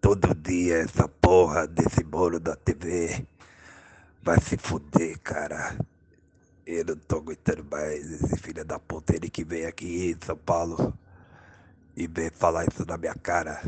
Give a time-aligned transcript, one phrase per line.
[0.00, 3.24] Todo dia essa porra desse bolo da TV.
[4.20, 5.78] Vai se fuder, cara.
[6.66, 9.14] Eu não tô aguentando mais esse filho da puta.
[9.14, 10.92] Ele que vem aqui em São Paulo
[11.96, 13.62] e vem falar isso na minha cara.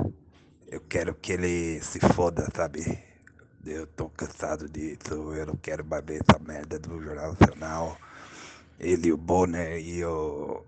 [0.66, 2.98] Eu quero que ele se foda, sabe?
[3.64, 5.34] Eu tô cansado disso.
[5.36, 7.96] Eu não quero mais ver essa merda do Jornal Nacional.
[8.80, 10.64] Ele, o Bonner e o.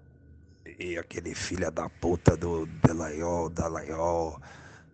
[0.79, 4.41] E aquele filho da puta do Delaiol, Dalaiol,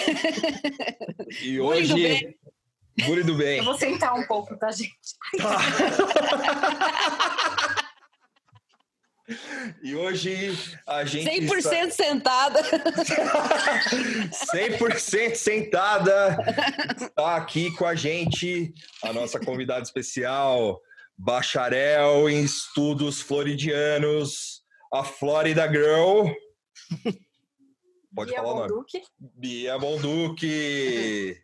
[1.43, 2.37] E hoje.
[3.05, 3.59] Bullying do bem.
[3.59, 4.91] Eu vou sentar um pouco, tá, gente?
[9.83, 11.29] E hoje a gente.
[11.29, 12.63] 100% sentada.
[14.55, 16.39] 100% sentada.
[17.01, 20.81] Está aqui com a gente a nossa convidada especial,
[21.19, 26.31] bacharel em estudos floridianos, a Florida Girl.
[28.15, 28.69] Pode Bia falar o nome.
[28.69, 29.03] Bonduque.
[29.19, 31.37] Bia Bonduque.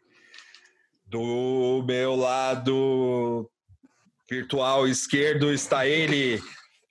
[1.07, 3.51] Do meu lado
[4.31, 6.41] virtual esquerdo está ele,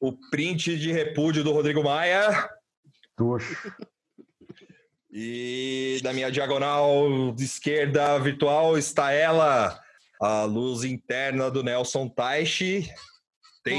[0.01, 2.49] o print de repúdio do Rodrigo Maia.
[3.15, 3.55] Tuxo.
[5.13, 9.79] E da minha diagonal de esquerda virtual está ela,
[10.19, 12.89] a luz interna do Nelson Taishi.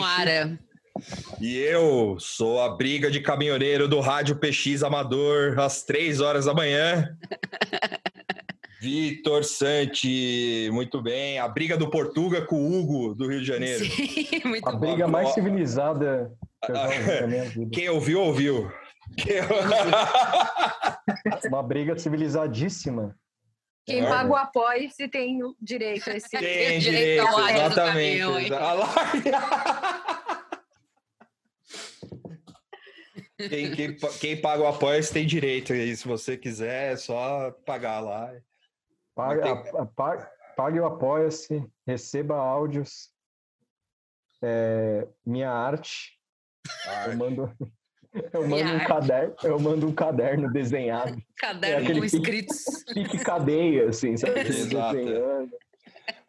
[0.04, 0.58] Área.
[1.40, 6.54] E eu sou a briga de caminhoneiro do Rádio PX Amador, às três horas da
[6.54, 7.16] manhã.
[8.82, 11.38] Vitor Santi, muito bem.
[11.38, 13.84] A briga do Portuga com o Hugo, do Rio de Janeiro.
[13.84, 14.80] Sim, muito A bom.
[14.80, 16.32] briga mais civilizada
[16.64, 17.70] que eu já ouvi na minha vida.
[17.72, 18.72] Quem ouviu, ouviu.
[19.16, 19.36] Quem-
[21.48, 23.14] Uma briga civilizadíssima.
[23.86, 26.28] Quem paga o apoio se tem o direito a esse.
[26.30, 26.40] Tem
[26.80, 28.52] Direito direito, ao do exatamente.
[28.54, 29.22] A live.
[33.48, 35.72] Quem, quem, quem paga o apoio tem direito.
[35.72, 38.32] E se você quiser, é só pagar lá.
[39.14, 43.10] Pague, tem- a- a- pague, pague o Apoia-se, receba áudios.
[44.42, 46.18] É, minha arte.
[47.06, 47.52] Eu mando,
[48.32, 48.86] eu mando Minha um arte.
[48.88, 51.16] caderno, eu mando um caderno desenhado.
[51.36, 52.64] Caderno É com pique- escritos.
[52.92, 54.40] Pique cadeia, assim, sabe?
[54.40, 54.96] Exato.
[54.96, 55.50] Desenhando.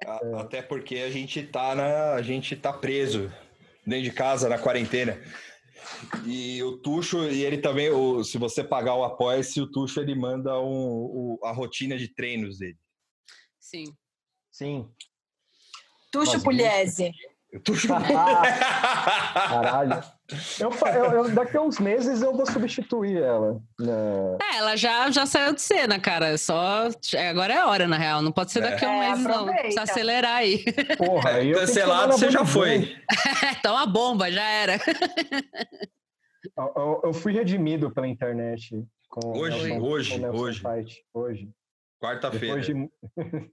[0.06, 3.32] A- Até porque a gente tá na, a gente tá preso
[3.86, 5.18] dentro de casa na quarentena.
[6.26, 10.16] E o Tuxo, e ele também, o, se você pagar o apoia-se, o Tuxo ele
[10.16, 12.78] manda um, o- a rotina de treinos dele.
[13.60, 13.86] Sim.
[14.52, 14.90] Sim.
[16.12, 17.12] Tuxo Pugliese.
[17.64, 17.88] Tuxo...
[19.34, 20.04] Caralho.
[20.60, 23.62] Eu, eu- eu- daqui a uns meses eu vou substituir ela.
[23.80, 24.38] né?
[24.54, 26.38] É, ela já, já saiu de cena, cara.
[26.38, 26.88] Só.
[27.14, 28.22] é, Agora é a hora, na real.
[28.22, 28.70] Não pode ser É.
[28.72, 29.32] daqui a um É, mês, não.
[29.32, 29.62] aproveita.
[29.62, 30.64] Precisa acelerar aí.
[30.98, 32.96] Porra, aí Cancelado, você já foi.
[33.60, 34.80] então a bomba, já era.
[36.58, 38.82] Eu, eu- eu fui redimido pela internet.
[39.10, 40.64] Com Hoje, Nelson- hoje, com hoje.
[41.14, 41.50] Hoje.
[42.02, 42.62] Quarta-feira.
[42.62, 42.90] Depois de,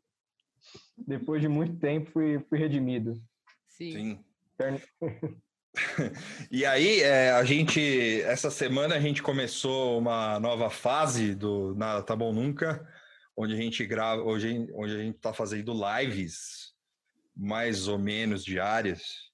[0.96, 3.20] depois de muito tempo, fui, fui redimido.
[3.68, 4.18] Sim.
[4.60, 4.80] Sim.
[6.50, 12.02] E aí, é, a gente, essa semana a gente começou uma nova fase do Nada
[12.02, 12.86] Tá Bom Nunca,
[13.36, 16.72] onde a gente grava, hoje, onde a gente está fazendo lives
[17.36, 19.30] mais ou menos diárias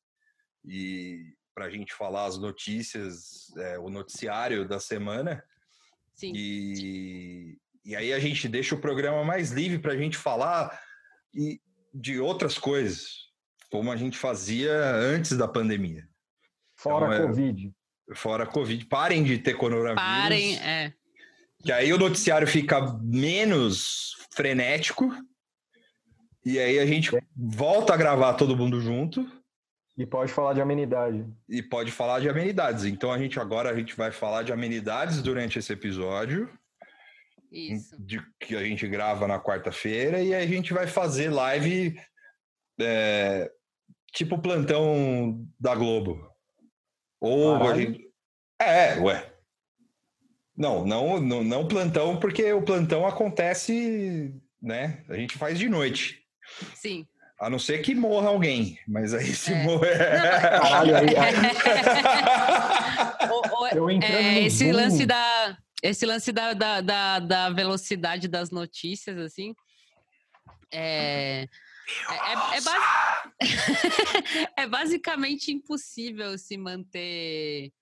[0.65, 5.43] e para a gente falar as notícias, é, o noticiário da semana.
[6.15, 6.33] Sim.
[6.35, 10.79] E, e aí a gente deixa o programa mais livre para a gente falar
[11.35, 11.61] e,
[11.95, 13.31] de outras coisas,
[13.71, 16.07] como a gente fazia antes da pandemia.
[16.89, 17.73] Fora Então, é- Covid.
[18.15, 18.85] Fora a Covid.
[18.87, 20.01] Parem de ter coronavírus.
[20.03, 20.93] Parem, é.
[21.65, 25.11] Que aí o noticiário fica menos frenético.
[26.45, 29.29] E aí a gente volta a gravar todo mundo junto
[29.99, 31.27] E pode falar de amenidade.
[31.49, 32.85] e pode falar de amenidades.
[32.85, 36.49] Então a gente agora a gente vai falar de amenidades durante esse episódio
[37.51, 37.97] Isso.
[37.99, 41.99] de, que a gente grava na quarta-feira e aí a gente vai fazer live
[42.81, 43.51] é,
[44.13, 46.31] tipo plantão da Globo.
[47.21, 47.81] Ou a Caralho.
[47.81, 48.07] gente...
[48.61, 49.33] É, ué.
[50.57, 55.05] Não, não, não, não plantão, porque o plantão acontece, né?
[55.09, 56.23] A gente faz de noite.
[56.75, 57.07] Sim.
[57.39, 59.63] A não ser que morra alguém, mas aí se É.
[59.65, 59.99] morrer.
[60.23, 61.09] Caralho, aí,
[63.77, 69.19] eu é, esse Zoom, lance da esse lance da, da, da, da velocidade das notícias
[69.19, 69.55] assim
[70.73, 71.47] é
[72.11, 72.59] é, é,
[74.59, 77.73] é é basicamente impossível se manter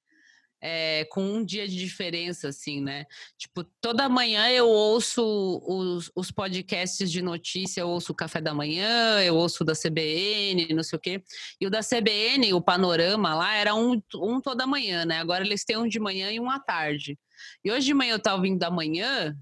[0.66, 3.04] é, com um dia de diferença, assim, né?
[3.36, 5.22] Tipo, toda manhã eu ouço
[5.62, 9.74] os, os podcasts de notícia, eu ouço o Café da Manhã, eu ouço o da
[9.74, 11.22] CBN, não sei o quê.
[11.60, 15.18] E o da CBN, o Panorama lá, era um, um toda manhã, né?
[15.18, 17.18] Agora eles têm um de manhã e um à tarde.
[17.62, 19.36] E hoje de manhã eu tava ouvindo da manhã,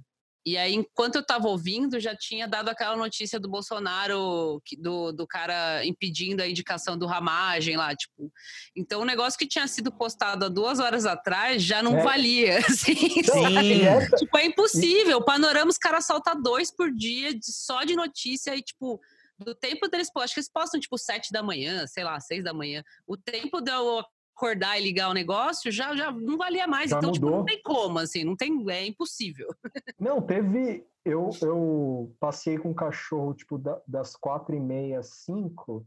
[0.44, 5.26] e aí, enquanto eu tava ouvindo, já tinha dado aquela notícia do Bolsonaro, do, do
[5.26, 8.32] cara impedindo a indicação do Ramagem lá, tipo.
[8.76, 12.02] Então, o negócio que tinha sido postado há duas horas atrás já não É.
[12.02, 13.20] valia, assim.
[13.62, 15.18] E essa- Tipo, é impossível.
[15.18, 19.00] O panorama, os caras soltam dois por dia de- só de notícia e, tipo,
[19.38, 22.52] do tempo deles, acho que eles postam, tipo, sete da manhã, sei lá, seis da
[22.52, 22.82] manhã.
[23.06, 24.04] O tempo de eu
[24.36, 26.90] acordar e ligar o negócio já, já não valia mais.
[26.90, 27.46] Já então, tipo, não mudou.
[27.46, 29.48] tem como, assim, não tem, é impossível.
[29.98, 30.84] Não, teve.
[31.04, 35.84] Eu, eu passei com o cachorro, tipo, da- das quatro e meia, às cinco.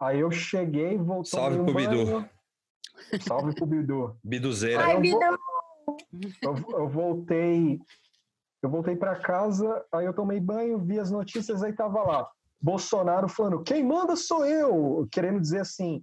[0.00, 1.26] Aí eu cheguei, voltou.
[1.26, 2.28] Salve pro Bidu.
[3.26, 4.16] Salve pro Bidu.
[4.24, 4.84] Biduzeira.
[4.84, 5.20] Ai, deu
[6.42, 7.78] Eu, eu voltei.
[8.62, 12.30] Eu voltei para casa, aí eu tomei banho, vi as notícias, aí tava lá.
[12.60, 15.06] Bolsonaro falando, quem manda sou eu!
[15.12, 16.02] Querendo dizer assim,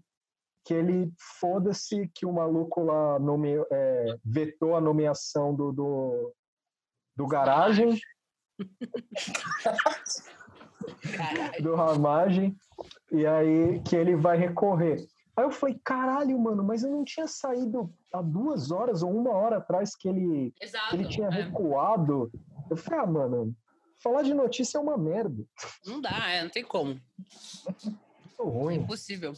[0.66, 6.34] que ele foda-se que o maluco lá nome, é, vetou a nomeação do, do,
[7.16, 8.00] do garagem,
[11.62, 12.58] do ramagem,
[13.12, 15.08] e aí que ele vai recorrer.
[15.38, 19.32] Aí eu falei, caralho, mano, mas eu não tinha saído há duas horas ou uma
[19.32, 20.96] hora atrás que ele, que Exato.
[20.96, 21.44] ele tinha é.
[21.44, 22.32] recuado.
[22.72, 23.56] Eu falei, ah, mano,
[24.02, 25.46] falar de notícia é uma merda.
[25.86, 27.00] Não dá, é, não tem como.
[27.20, 28.00] Muito
[28.40, 28.76] É ruim.
[28.78, 29.34] impossível.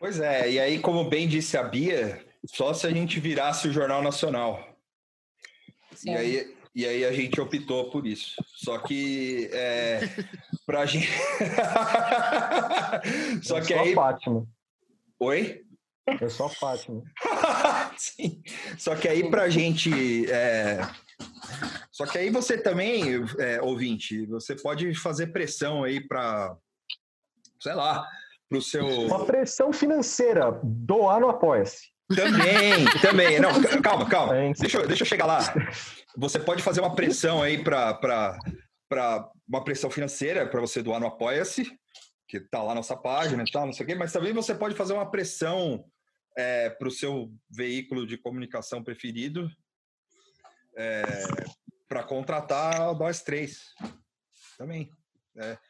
[0.00, 3.72] Pois é, e aí, como bem disse a Bia, só se a gente virasse o
[3.72, 4.66] Jornal Nacional.
[5.94, 6.12] Sim.
[6.12, 8.42] E aí, e aí a gente optou por isso.
[8.46, 10.00] Só que é,
[10.64, 11.06] pra gente.
[13.44, 13.94] Só eu que sou aí.
[13.94, 14.46] Fátima.
[15.18, 15.66] Oi?
[16.18, 17.02] Eu sou a Fátima.
[17.98, 18.42] Sim.
[18.78, 19.90] Só que aí pra gente.
[20.32, 20.80] é,
[21.92, 23.02] Só que aí você também,
[23.38, 26.56] é, ouvinte, você pode fazer pressão aí pra.
[27.60, 28.08] Sei lá,
[28.50, 28.84] pro seu.
[29.06, 31.88] Uma pressão financeira, doar no Apoia-se.
[32.14, 33.38] Também, também.
[33.38, 33.50] Não,
[33.80, 34.34] calma, calma.
[34.58, 35.38] Deixa, eu- deixa eu chegar lá.
[36.18, 38.36] Você pode fazer uma pressão aí para
[39.48, 41.70] uma pressão financeira para você doar no Apoia-se,
[42.26, 44.52] que tá lá na nossa página e tal, não sei o quê, mas também você
[44.52, 45.84] pode fazer uma pressão
[46.80, 49.48] para o seu veículo de comunicação preferido
[51.88, 53.60] para contratar nós três.
[54.58, 54.90] Também.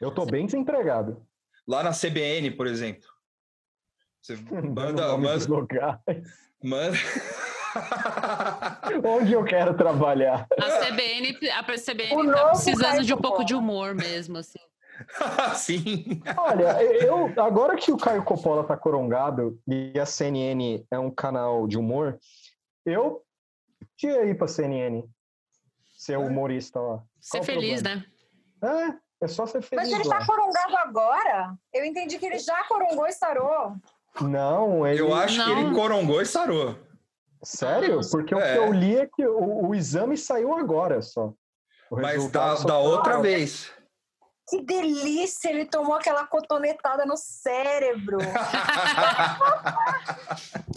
[0.00, 1.22] Eu tô bem desempregado.
[1.66, 3.08] Lá na CBN, por exemplo.
[4.22, 5.16] Você manda.
[5.16, 6.28] manda, lugares.
[6.62, 6.96] manda...
[9.04, 10.46] Onde eu quero trabalhar?
[10.58, 14.58] A CBN, a CBN tá precisando de um pouco de humor mesmo, assim.
[15.54, 16.20] Sim.
[16.36, 21.66] Olha, eu agora que o Caio Coppola tá corongado e a CNN é um canal
[21.66, 22.18] de humor,
[22.84, 23.22] eu
[23.96, 25.04] tinha ir pra CNN
[25.96, 27.02] ser humorista lá.
[27.20, 28.04] Ser Qual feliz, problema?
[28.62, 28.92] né?
[28.92, 30.18] É, é só ser feliz Mas ele lá.
[30.18, 31.54] tá corongado agora?
[31.72, 33.74] Eu entendi que ele já corongou e sarou.
[34.20, 35.00] Não, ele...
[35.00, 35.74] Eu acho que ele Não.
[35.74, 36.76] corongou e sarou.
[37.42, 38.00] Sério?
[38.10, 38.52] Porque o É.
[38.54, 41.32] que eu li é que o, o exame saiu agora só.
[41.90, 43.72] O Mas resultado da, só da saiu outra vez.
[44.50, 45.48] Que delícia!
[45.48, 48.18] Ele tomou aquela cotonetada no cérebro.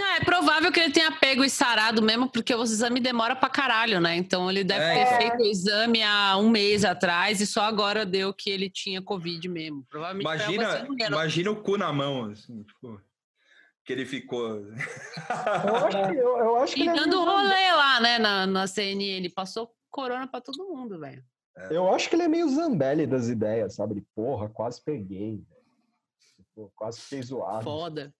[0.01, 3.47] Ah, é provável que ele tenha pego e sarado mesmo, porque o exame demora pra
[3.47, 4.15] caralho, né?
[4.15, 8.05] Então ele deve É, ter feito o exame há um mês atrás e só agora
[8.05, 9.85] deu que ele tinha Covid mesmo.
[9.89, 12.99] Provavelmente Imagina, imagina o cu na mão, assim, tipo,
[13.85, 14.65] que ele ficou.
[15.65, 18.67] Eu acho que, eu, eu acho que E é dando rolê lá, né, na, na
[18.67, 19.03] CNN.
[19.03, 21.23] Ele passou corona pra todo mundo, velho.
[21.69, 23.93] Eu acho que ele é meio Zambelli das ideias, sabe?
[23.93, 25.43] Ele, porra, quase peguei.
[26.35, 27.63] Tipo, quase fiquei zoado.
[27.63, 28.13] Foda.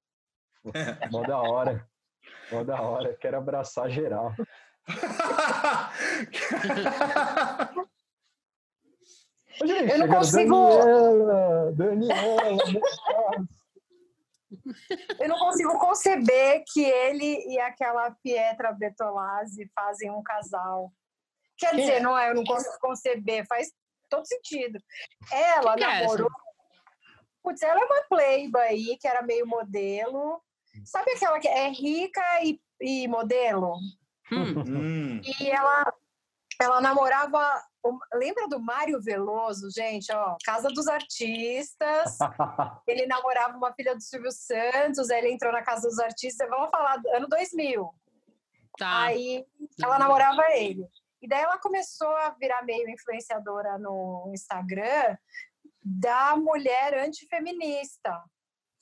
[1.11, 1.87] Mó da hora.
[2.51, 3.15] Mó da hora.
[3.17, 4.33] Quero abraçar geral.
[9.61, 12.57] Ô, gente, Eu não consigo- Daniela, Daniela.
[15.19, 20.91] Eu não consigo conceber que ele e aquela Pietra Bertolazzi fazem um casal.
[21.69, 23.67] Quer dizer, não é, eu não consigo conceber, faz
[24.09, 24.79] todo sentido.
[25.31, 26.29] Ela que é namorou.
[27.41, 30.41] Putz, ela é uma playboy aí, que era meio modelo.
[30.85, 33.75] Sabe aquela que é rica e, e modelo?
[34.31, 34.63] Hum.
[34.67, 35.21] Hum.
[35.39, 35.93] E ela,
[36.61, 37.61] ela namorava.
[37.83, 40.11] o- Lembra do Mário Veloso, gente?
[40.13, 42.17] Ó, Casa dos Artistas.
[42.87, 46.49] Ele namorava uma filha do Silvio Santos, aí ele entrou na Casa dos Artistas.
[46.49, 47.89] Vamos falar do ano 2000.
[48.77, 49.03] Tá.
[49.03, 49.45] Aí
[49.83, 50.87] ela namorava ele.
[51.23, 55.15] E daí ela começou a virar meio influenciadora no Instagram
[55.81, 58.11] da mulher antifeminista.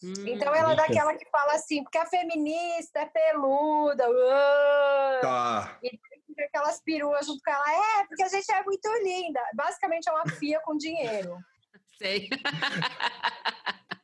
[0.04, 0.12] Hum.
[0.26, 5.78] Então ela é daquela que fala assim, porque a feminista é peluda, uã, Tá.
[5.80, 8.00] fica aquelas peruas junto com ela.
[8.00, 9.40] É, porque a gente é muito linda.
[9.54, 11.38] Basicamente é uma fia com dinheiro.
[12.02, 12.28] Sei.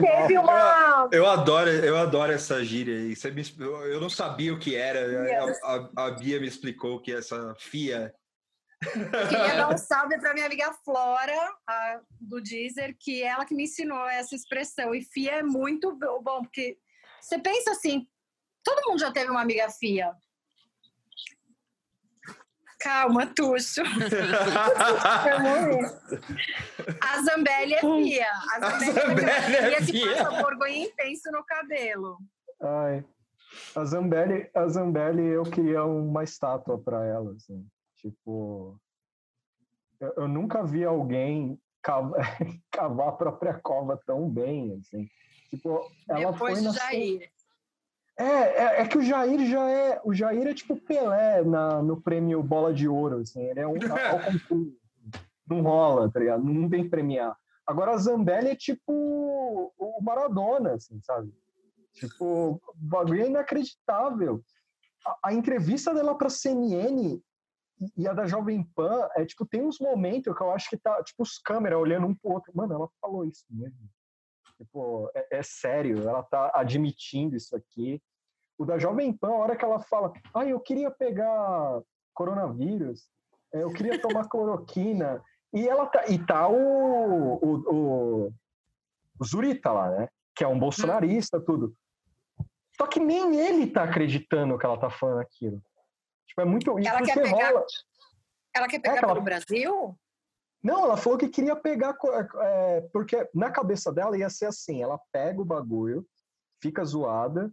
[0.00, 1.08] Teve uma.
[1.12, 3.14] Eu adoro, eu adoro essa gíria aí.
[3.16, 5.00] Você me, eu eu não sabia o que era.
[5.62, 8.12] A, a- a Bia me explicou que essa FIA.
[8.82, 11.34] Queria dar um salve para minha amiga Flora,
[11.68, 14.94] a- do Deezer, que ela que me ensinou essa expressão.
[14.94, 16.78] E FIA é muito bo- bom, porque
[17.20, 18.06] você pensa assim,
[18.62, 20.12] todo mundo já teve uma amiga FIA.
[22.78, 23.82] Calma, Tuxo.
[27.00, 28.30] A Zambelli é FIA.
[28.54, 32.18] A Zambelli, Zambelli é é FIA que passa borgonha intenso no cabelo.
[32.60, 33.04] Ai.
[33.74, 37.66] A Zambelli, a Zambelli, eu queria uma estátua para ela, assim.
[37.96, 38.80] Tipo,
[40.00, 42.38] eu, eu nunca vi alguém cavar,
[42.70, 45.08] cavar a própria cova tão bem, assim.
[45.50, 47.30] Tipo, ela Depois foi de na Jair.
[48.18, 50.00] É, é, é que o Jair já é.
[50.04, 53.42] O Jair é tipo Pelé na, no prêmio Bola de Ouro, assim.
[53.42, 53.74] Ele é um.
[55.48, 56.42] Não rola, tá ligado?
[56.44, 57.34] Não que premiar.
[57.66, 58.92] Agora a Zambelli é tipo
[59.78, 61.32] o Maradona, assim, sabe?
[61.94, 64.42] Tipo, o bagulho é inacreditável.
[65.06, 67.22] A, a entrevista dela pra CNN
[67.80, 70.76] e- e a da Jovem Pan é tipo, tem uns momentos que eu acho que
[70.76, 72.52] tá, tipo, os câmeras olhando um pro outro.
[72.54, 73.78] Mano, ela falou isso mesmo.
[74.58, 78.02] Tipo, é, é sério, ela tá admitindo isso aqui.
[78.58, 81.80] O da Jovem Pan, a hora que ela fala, ah, eu queria pegar
[82.12, 83.08] coronavírus,
[83.54, 85.22] é, eu queria tomar cloroquina,
[85.52, 88.32] e ela tá, e tá o, o, o,
[89.20, 90.08] o Zurita lá, né?
[90.34, 91.72] Que é um bolsonarista, tudo.
[92.76, 95.62] Só que nem ele tá acreditando que ela tá falando aquilo.
[96.26, 96.78] Tipo, é muito.
[96.78, 97.64] Ela quer porque pegar-
[98.54, 99.98] Ela quer pegar aquela- pelo Brasil?
[100.62, 101.94] Não, ela falou que queria pegar.
[101.94, 106.06] co- é, porque na cabeça dela ia ser assim: ela pega o bagulho,
[106.62, 107.52] fica zoada,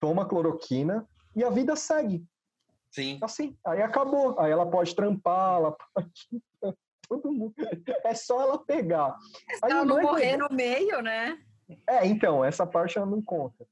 [0.00, 2.24] toma cloroquina e a vida segue.
[2.90, 3.18] Sim.
[3.22, 3.56] Assim.
[3.66, 4.38] Aí acabou.
[4.40, 6.12] Aí ela pode trampar, ela pode.
[7.08, 7.54] Todo mundo.
[8.04, 9.16] É só ela pegar.
[9.62, 11.38] Aí ela não morrer no meio, né?
[11.86, 13.66] É, então, essa parte ela não conta.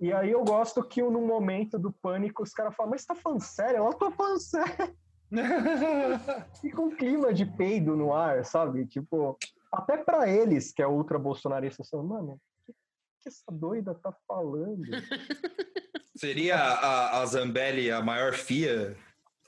[0.00, 3.14] E aí eu gosto que num momento do pânico os caras falam, mas você tá
[3.14, 3.76] falando sério?
[3.76, 4.96] Ela tá falando sério.
[6.60, 8.86] Fica um clima de peido no ar, sabe?
[8.86, 9.36] Tipo,
[9.72, 12.72] até pra eles, que é ultra bolsonarista, são, mano, o que,
[13.20, 14.82] que essa doida tá falando?
[16.16, 18.96] Seria a, a Zambelli a maior FIA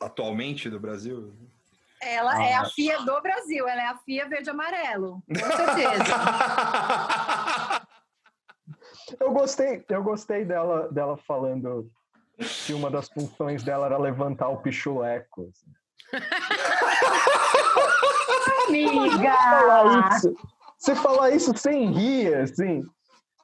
[0.01, 1.33] atualmente do Brasil?
[2.03, 2.63] Ela é Ah.
[2.63, 5.23] a FIA do Brasil, ela é a FIA verde e amarelo.
[5.29, 6.05] Com certeza.
[9.21, 11.89] Eu gostei, eu gostei dela, dela falando
[12.39, 15.51] que uma das funções dela era levantar o pichuleco.
[15.51, 15.73] assim.
[18.69, 20.17] falar Amiga!
[20.17, 20.35] isso,
[20.79, 22.83] você falar isso sem rir, assim.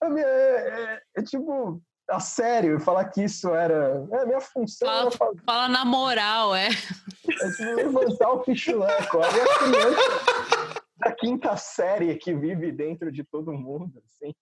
[0.02, 1.80] É, minha- é- é- é tipo,
[2.10, 4.04] a sério, falar que isso era.
[4.12, 6.68] É, a minha função Fala- Fala na moral, é.
[6.68, 9.20] é, tipo, levantar o pichuleco.
[9.22, 14.34] A criança da quinta série que vive dentro de todo mundo, assim.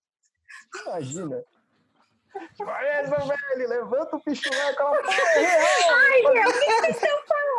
[0.86, 1.42] Imagina.
[2.66, 4.80] "Aê, Zambelli, levanta o pichuleco.
[4.82, 7.50] Ela fala, "É real." Ai, meu, o que vocês estão falando?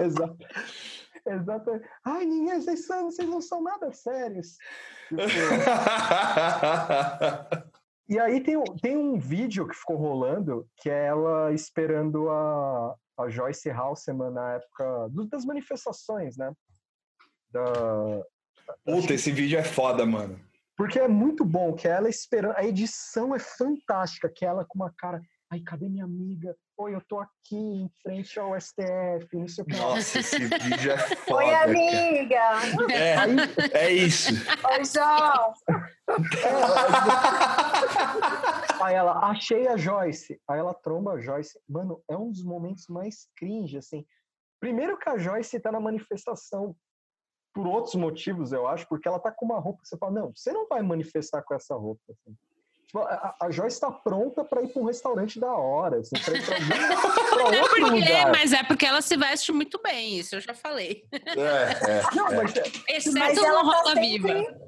[0.00, 0.36] Exato.
[1.26, 1.88] Exatamente.
[2.04, 4.56] Ai, ninguém, vocês, são, vocês não são nada sérios.
[8.06, 12.94] E aí tem, um- tem um vídeo que ficou rolando que é ela esperando a,
[13.18, 16.52] a Joyce Halseman na época do- das manifestações, né?
[17.50, 17.64] Da,
[18.84, 20.38] Puta, esse vídeo é foda, mano.
[20.76, 22.56] Porque é muito bom que é ela esperando.
[22.56, 25.20] A edição é fantástica, que é ela com uma cara.
[25.50, 26.56] Ai, cadê minha amiga?
[26.76, 29.76] Oi, eu tô aqui em frente ao STF, não sei o que.
[29.76, 31.44] lá." Nossa, esse vídeo é foda.
[31.44, 32.92] Oi, amiga!
[32.92, 33.36] É, Aí,
[33.72, 34.32] é isso.
[34.32, 35.54] Oi, João!
[38.82, 40.40] Aí ela, achei a Joyce.
[40.48, 41.58] Aí ela tromba a Joyce.
[41.68, 44.04] Mano, é um dos momentos mais cringe, assim.
[44.60, 46.74] Primeiro que a Joyce tá na manifestação
[47.54, 50.32] por outros motivos, eu acho, porque ela tá com uma roupa que você fala, não,
[50.34, 52.02] você não vai manifestar com essa roupa.
[52.10, 52.36] assim.
[52.86, 56.36] Tipo, a, a Joyce tá pronta pra ir pra um restaurante da hora, assim, pra
[56.36, 56.68] ir pra, algum,
[57.48, 58.30] pra É outro porque, lugar.
[58.32, 61.04] mas é porque ela se veste muito bem, isso eu já falei.
[61.12, 62.02] É, é.
[62.14, 62.52] Não, mas
[62.88, 64.60] Exceto Mas no ela tá Roda sempre, Viva.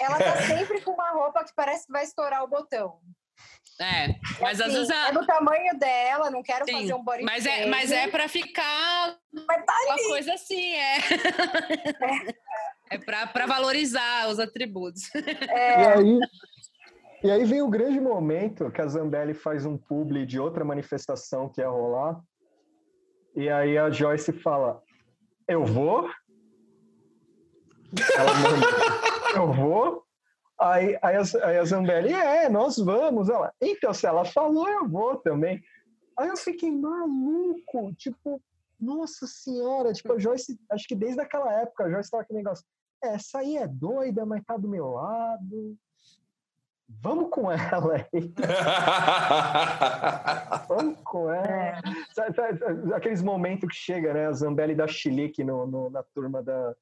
[0.00, 2.98] ela tá sempre com uma roupa que parece que vai estourar o botão.
[3.80, 4.08] É,
[4.40, 7.24] mas às Assim, vezes a- É do tamanho dela, não quero Sim, fazer um body
[7.24, 10.98] mas é, mas é para ficar Mas tá uma coisa assim, é.
[12.90, 15.12] É pra, pra valorizar os atributos.
[15.14, 16.20] E É, aí,
[17.24, 21.48] e aí vem o grande momento que a Zambelli faz um publi de outra manifestação
[21.48, 22.20] que ia rolar.
[23.34, 24.80] E aí a Joyce fala:
[25.48, 26.08] Eu vou?
[28.16, 28.66] Ela manda,
[29.34, 30.04] Eu vou?
[30.64, 33.28] Aí, aí, a, aí a Zambelli, é, nós vamos.
[33.28, 35.62] Ela, então, se ela falou, eu vou também.
[36.18, 38.40] Aí eu fiquei maluco, tipo,
[38.80, 42.64] nossa senhora, tipo, a Joyce, acho que desde aquela época, a Joyce tava aquele negócio,
[43.02, 45.76] "É, essa aí é doida, mas tá do meu lado.
[46.88, 48.32] Vamos com ela aí,
[50.68, 51.82] vamos com ela.
[52.14, 54.26] Sabe- sabe- sabe Aqueles momentos que chega, né?
[54.26, 56.74] A Zambelli dá chilique no, no- na turma da,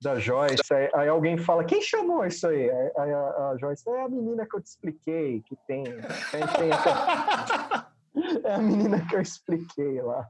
[0.00, 0.62] da Joyce.
[0.72, 2.70] Aí, aí alguém fala, quem chamou isso aí?
[2.70, 5.84] Aí, aí a, a Joyce, é a menina que eu te expliquei, que tem.
[5.84, 7.88] tem, tem até-
[8.44, 10.28] É a menina que eu expliquei lá.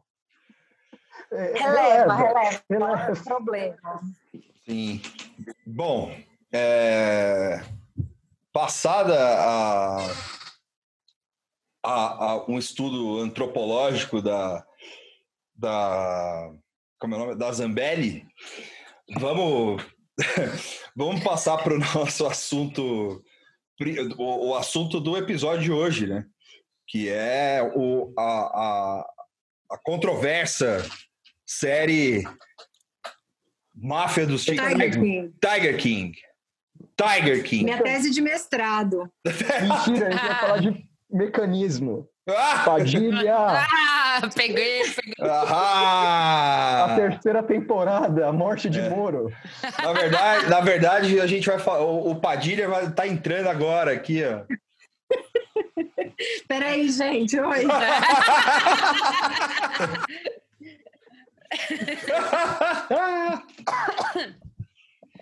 [1.33, 3.13] É, releva, releva, releva.
[3.13, 4.01] É problema.
[4.67, 5.01] Sim.
[5.67, 6.15] Bom,
[6.53, 7.63] é,
[8.53, 10.07] passada a,
[11.85, 14.65] a- a um estudo antropológico da,
[15.55, 16.53] da
[16.99, 17.35] como é o nome?
[17.37, 18.27] Da Zambelli,
[19.17, 19.83] vamos
[20.95, 23.23] vamos passar para o nosso assunto
[24.17, 26.27] o, assunto do episódio de hoje, né?
[26.87, 29.07] Que é o, a, a,
[29.71, 30.85] a controversa
[31.47, 32.25] série
[33.75, 35.35] Máfia dos Tiger Tiger King.
[35.41, 36.19] Tiger King.
[36.97, 37.65] Tiger King.
[37.65, 39.11] Minha tese de mestrado.
[39.25, 42.09] Mentira, a gente vai falar de mecanismo.
[42.29, 42.63] Ah!
[42.65, 45.15] Padilha, Ah, peguei, peguei.
[45.21, 46.97] a Ah!
[46.97, 48.89] terceira temporada, a morte de É.
[48.91, 49.33] Moro.
[49.83, 51.81] Na verdade, na verdade, a gente vai falar.
[51.85, 54.43] O Padilha vai estar entrando agora aqui, ó.
[56.49, 57.39] Peraí, gente.
[57.41, 57.65] Oi.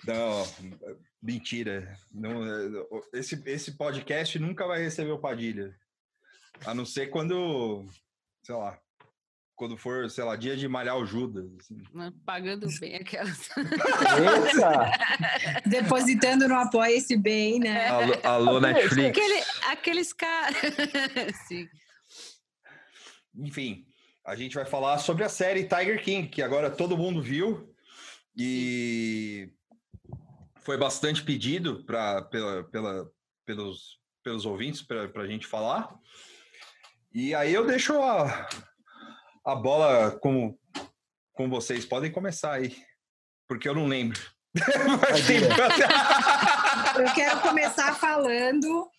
[0.06, 0.46] Não,
[1.22, 1.96] mentira.
[2.12, 2.42] Não,
[3.12, 5.74] esse, esse podcast nunca vai receber o Padilha.
[6.64, 7.84] A não ser quando,
[8.42, 8.78] sei lá,
[9.56, 11.46] quando for, sei lá, dia de malhar o Judas.
[11.58, 11.82] assim.
[12.24, 13.48] Pagando bem aquelas.
[13.56, 14.90] Eita!
[15.66, 17.88] Depositando no Apoia-se bem, né?
[17.88, 19.18] Alô, alô Netflix.
[19.18, 20.56] Aquele, aqueles caras.
[21.48, 21.66] Sim.
[23.34, 23.86] Enfim,
[24.24, 27.74] a gente vai falar sobre a série Tiger King, que agora todo mundo viu
[28.36, 29.50] e
[30.60, 33.10] foi bastante pedido pra, pela, pela,
[33.46, 35.94] pelos, pelos ouvintes para a gente falar.
[37.12, 38.48] E aí eu deixo a,
[39.44, 40.56] a bola com,
[41.32, 41.84] com vocês.
[41.84, 42.76] Podem começar aí,
[43.48, 44.20] porque eu não lembro.
[46.98, 48.90] Eu quero começar falando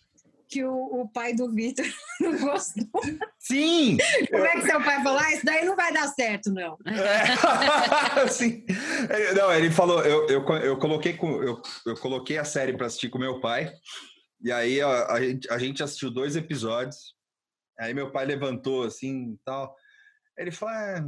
[0.47, 1.85] que o, o pai do Vitor
[2.21, 3.01] não gostou.
[3.39, 3.97] Sim!
[4.31, 5.19] Como é que seu pai falou?
[5.19, 6.77] Ah, isso daí não vai dar certo, não.
[6.85, 8.63] É, sim.
[9.09, 12.85] Ele- Não, ele falou, eu, eu, eu coloquei com, eu, eu coloquei a série para
[12.87, 13.71] assistir com meu pai.
[14.41, 17.16] E aí a, a gente, a gente assistiu dois episódios.
[17.79, 19.75] Aí meu pai levantou assim e tal.
[20.37, 21.05] Ele falou: "É,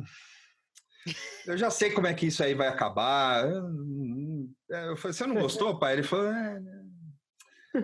[1.47, 3.45] eu já sei como é que isso aí vai acabar.
[3.47, 5.93] Eu, é, eu falei, você não gostou, pai?
[5.93, 6.61] Ele falou, "É,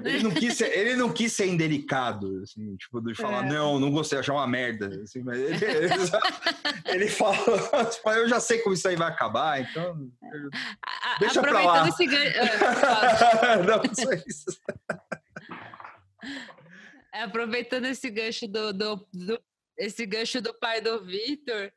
[0.04, 3.50] ele não quis ser, ele não quis ser indelicado, assim, tipo, de falar, É.
[3.50, 4.88] não, não gostei, achar uma merda.
[5.04, 5.93] assim, mas ele, ele,
[6.88, 7.36] ele falou,
[7.91, 9.84] tipo, eu já sei como isso aí vai acabar, então.
[10.34, 10.50] eu-
[10.86, 11.88] A- a- Deixa pra lá.
[11.88, 12.30] Esse gancho.
[13.45, 14.45] ah, não, só isso.
[17.23, 19.41] Aproveitando esse gancho do, do, do-
[19.78, 21.71] esse gancho do pai do Vitor,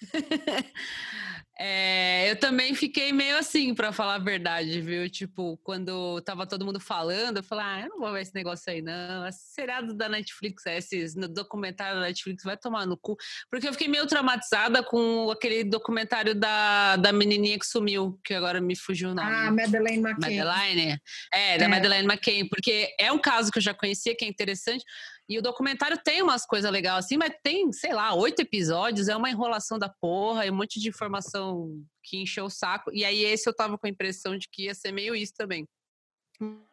[1.62, 5.10] é, eu também fiquei meio assim, para falar a verdade, viu?
[5.10, 8.72] Tipo, quando tava todo mundo falando, eu falei, ah, eu não vou ver esse negócio
[8.72, 9.26] aí, não.
[9.26, 13.14] Esse seriado da Netflix, esses documentário da Netflix, vai tomar no cu.
[13.50, 18.58] Porque eu fiquei meio traumatizada com aquele documentário da, da menininha que sumiu, que agora
[18.58, 19.30] me fugiu o nome.
[19.30, 20.38] Ah, Madeleine McKay.
[20.38, 20.98] Madeleine?
[21.30, 21.68] É, da É.
[21.68, 24.82] Madeleine McCain, porque é um caso que eu já conhecia, que é interessante.
[25.30, 29.14] E o documentário tem umas coisas legais assim, mas tem, sei lá, oito episódios, é
[29.14, 32.90] uma enrolação da porra, e um monte de informação que encheu o saco.
[32.92, 35.68] E aí esse eu tava com a impressão de que ia ser meio isso também.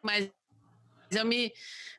[0.02, 0.28] Mas
[1.12, 1.52] eu me,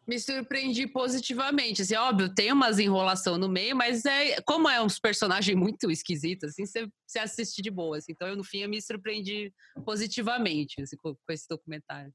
[0.05, 1.81] me surpreendi positivamente.
[1.81, 6.49] Assim, óbvio, tem umas enrolação no meio, mas é como é uns personagens muito esquisitos,
[6.49, 7.97] assim, você assiste de boa.
[7.97, 8.11] assim.
[8.11, 9.53] Então, eu, no fim, eu me surpreendi
[9.85, 12.13] positivamente assim, com, com esse documentário.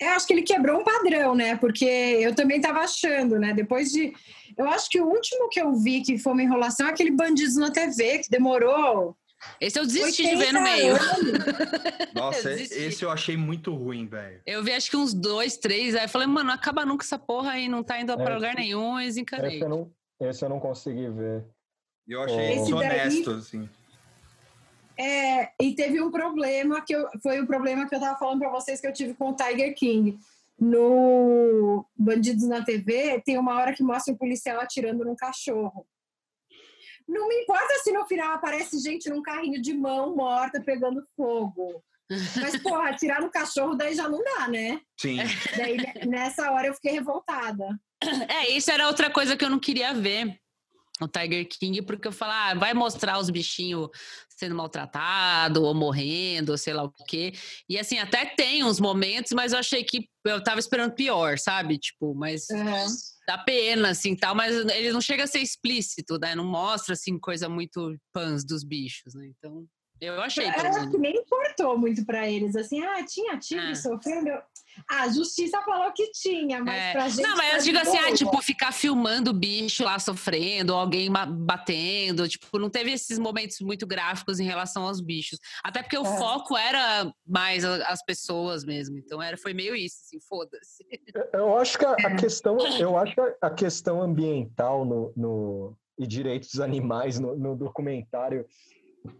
[0.00, 1.56] Eu acho que ele quebrou um padrão, né?
[1.56, 3.54] Porque eu também estava achando, né?
[3.54, 4.12] Depois de.
[4.56, 7.58] Eu acho que o último que eu vi que foi uma enrolação é aquele bandido
[7.58, 9.16] na TV, que demorou
[9.60, 10.94] Esse eu desisti de ver no meio.
[12.14, 14.40] Nossa, Eu esse eu achei muito ruim, velho.
[14.46, 17.18] Eu vi acho que uns dois, três, aí eu falei, mano, não acaba nunca essa
[17.18, 19.54] porra aí, não tá indo É, pra lugar esse- nenhum, e desencanei.
[19.56, 21.44] Esse eu não, esse eu não consegui ver.
[22.06, 23.68] Eu achei desonesto, assim.
[24.98, 28.50] É, e teve um problema que eu, foi o problema que eu tava falando para
[28.50, 30.18] vocês que eu tive com o Tiger King.
[30.58, 35.86] No Bandidos na TV, tem uma hora que mostra um policial atirando num cachorro.
[37.06, 41.82] Não me importa se no final aparece gente num carrinho de mão morta pegando fogo.
[42.10, 44.80] Mas, porra, atirar no cachorro daí já não dá, né?
[44.98, 45.18] Sim.
[45.56, 47.78] Daí nessa hora eu fiquei revoltada.
[48.28, 50.38] É, isso era outra coisa que eu não queria ver.
[51.00, 53.88] O Tiger King, porque eu falava, ah, vai mostrar os bichinhos
[54.30, 57.32] sendo maltratados ou morrendo, ou sei lá o quê.
[57.68, 61.78] E assim, até tem uns momentos, mas eu achei que eu tava esperando pior, sabe?
[61.78, 62.86] Tipo, mas Uhum.
[63.26, 66.34] dá pena, assim, tal, mas ele não chega a ser explícito, né?
[66.34, 69.26] Não mostra, assim, coisa muito pans dos bichos, né?
[69.36, 69.66] Então,
[70.00, 73.72] eu achei, Eu pelo acho que nem importou muito para eles, assim, ah, tinha tigre
[73.72, 73.74] Ah.
[73.74, 74.30] sofrendo.
[74.30, 74.44] Ah,
[74.88, 76.92] a justiça falou que tinha, mas É.
[76.92, 77.22] pra gente.
[77.22, 81.10] Não, mas tá eu digo assim, ah, tipo, ficar filmando o bicho lá sofrendo, alguém
[81.10, 85.38] batendo, tipo, não teve esses momentos muito gráficos em relação aos bichos.
[85.62, 86.16] Até porque o É.
[86.18, 88.98] foco era mais as pessoas mesmo.
[88.98, 90.84] Então era, foi meio isso, assim, foda-se.
[91.32, 92.06] Eu acho que a, É.
[92.06, 97.18] a questão, eu acho que a- a questão ambiental no, no- e direitos dos animais
[97.18, 98.46] no, no documentário,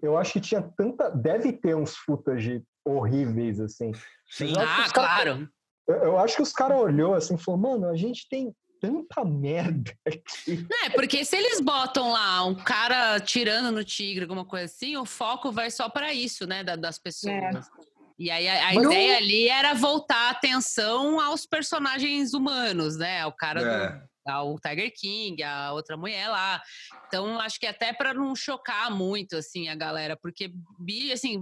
[0.02, 3.92] eu acho que tinha tanta, deve ter uns footage horríveis assim.
[4.30, 4.52] Sim.
[4.58, 5.48] Ah, claro.
[5.88, 9.24] Eu, eu acho que os caras olhou assim, e falou, mano, a gente tem tanta
[9.24, 10.66] merda aqui.
[10.84, 15.04] É, porque se eles botam lá um cara tirando no tigre, alguma coisa assim, o
[15.06, 17.34] foco vai só para isso, né, da- das pessoas.
[17.34, 17.50] É.
[18.18, 23.26] E aí a, a ideia ali era voltar a atenção aos personagens humanos, né?
[23.26, 24.02] O cara do, É.
[24.32, 26.62] ao Tiger King, a outra mulher lá.
[27.06, 31.38] Então, acho que até para não chocar muito, assim, a galera, porque, bi- assim,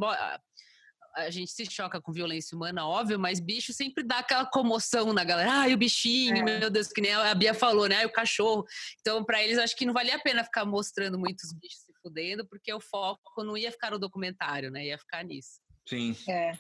[1.17, 5.25] a- gente se choca com violência humana, óbvio, mas bicho sempre dá aquela comoção na
[5.25, 5.51] galera.
[5.53, 6.59] Ai, o bichinho, É.
[6.61, 7.97] meu Deus, que nem a Bia falou, né?
[7.97, 8.65] Ai, o cachorro.
[9.01, 12.47] Então, para eles, acho que não valia a pena ficar mostrando muitos bichos se fudendo,
[12.47, 14.87] porque o foco não ia ficar no documentário, né?
[14.87, 15.61] Ia ficar nisso.
[15.89, 16.17] Sim.
[16.29, 16.53] É.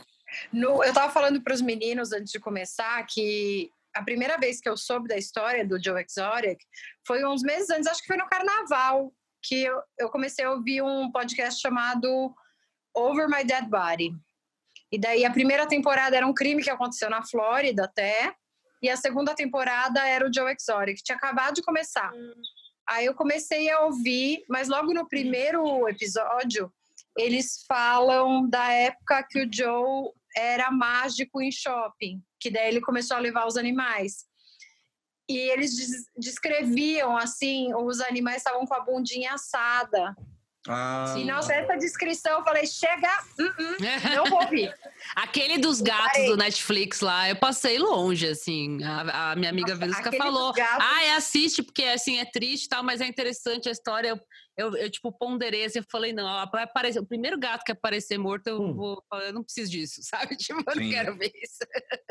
[0.52, 4.68] No- eu tava falando para os meninos antes de começar que a primeira vez que
[4.68, 6.58] eu soube da história do Joe Exotic
[7.06, 9.12] foi uns meses antes, acho que foi no carnaval,
[9.42, 12.34] que eu, eu comecei a ouvir um podcast chamado
[12.94, 14.12] Over My Dead Body.
[14.92, 18.34] E daí a primeira temporada era um crime que aconteceu na Flórida até,
[18.82, 22.12] e a segunda temporada era o Joe Exotic, tinha acabado de começar.
[22.86, 26.72] Aí eu comecei a ouvir, mas logo no primeiro episódio
[27.16, 33.16] eles falam da época que o Joe era mágico em shopping, que daí ele começou
[33.16, 34.26] a levar os animais.
[35.28, 40.14] E eles des- descreviam assim, os animais estavam com a bundinha assada.
[40.66, 43.76] Ah, E nossa, essa descrição, eu falei, chega, uh-uh,
[44.16, 44.72] não vou ouvir.
[45.14, 46.26] Aquele dos gatos parei.
[46.26, 48.82] do Netflix lá, eu passei longe, assim.
[48.82, 50.52] A, a minha amiga Verusca falou.
[50.54, 54.08] gatos- Ah, é, assiste, porque assim, é triste e tal, mas é interessante a história.
[54.08, 54.20] Eu,
[54.56, 58.16] eu, eu, tipo, ponderei assim, eu falei, não, vai aparecer, o primeiro gato que aparecer
[58.16, 58.72] morto, eu Hum.
[58.74, 59.04] vou.
[59.22, 60.00] Eu não preciso disso,
[60.32, 60.34] sabe?
[60.36, 60.90] Tipo, eu não Sim.
[60.90, 61.58] quero ver isso.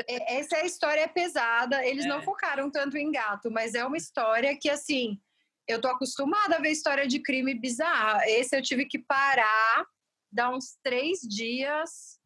[0.08, 1.84] É, Essa é a história é pesada.
[1.84, 2.22] Eles não É.
[2.22, 5.18] focaram tanto em gato, mas é uma história que, assim,
[5.68, 8.22] eu tô acostumada a ver história de crime bizarra.
[8.28, 9.86] Esse eu tive que parar,
[10.32, 12.20] dar uns três dias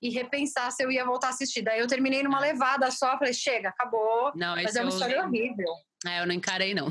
[0.00, 1.62] e repensar se eu ia voltar a assistir.
[1.62, 4.32] Daí eu terminei numa levada só, falei, chega, acabou.
[4.34, 5.72] Não, Mas é uma eu, história horrível.
[6.06, 6.88] é, eu não encarei, não.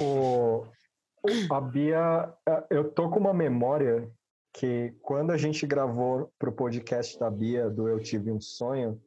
[0.00, 0.64] O,
[1.50, 4.08] a Bia, eh, eu tô com uma memória
[4.52, 9.00] que quando a gente gravou pro podcast da Bia, do Eu Tive um Sonho,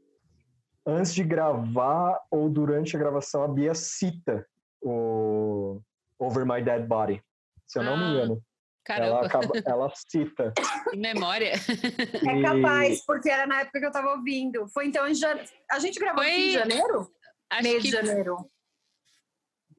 [0.85, 4.45] antes de gravar ou durante a gravação, a Bia cita
[4.81, 5.79] o
[6.21, 7.21] Over My Dead Body.
[7.67, 8.43] Se eu não me Ah, engano.
[8.89, 10.53] Ela, Caramba, acaba, ela cita.
[10.89, 11.53] que memória.
[11.53, 14.67] É E- capaz, porque era na época que eu tava ouvindo.
[14.69, 15.49] Foi então em janeiro.
[15.71, 17.11] A gente gravou Foi- em janeiro?
[17.51, 18.37] Acho Meio que de janeiro.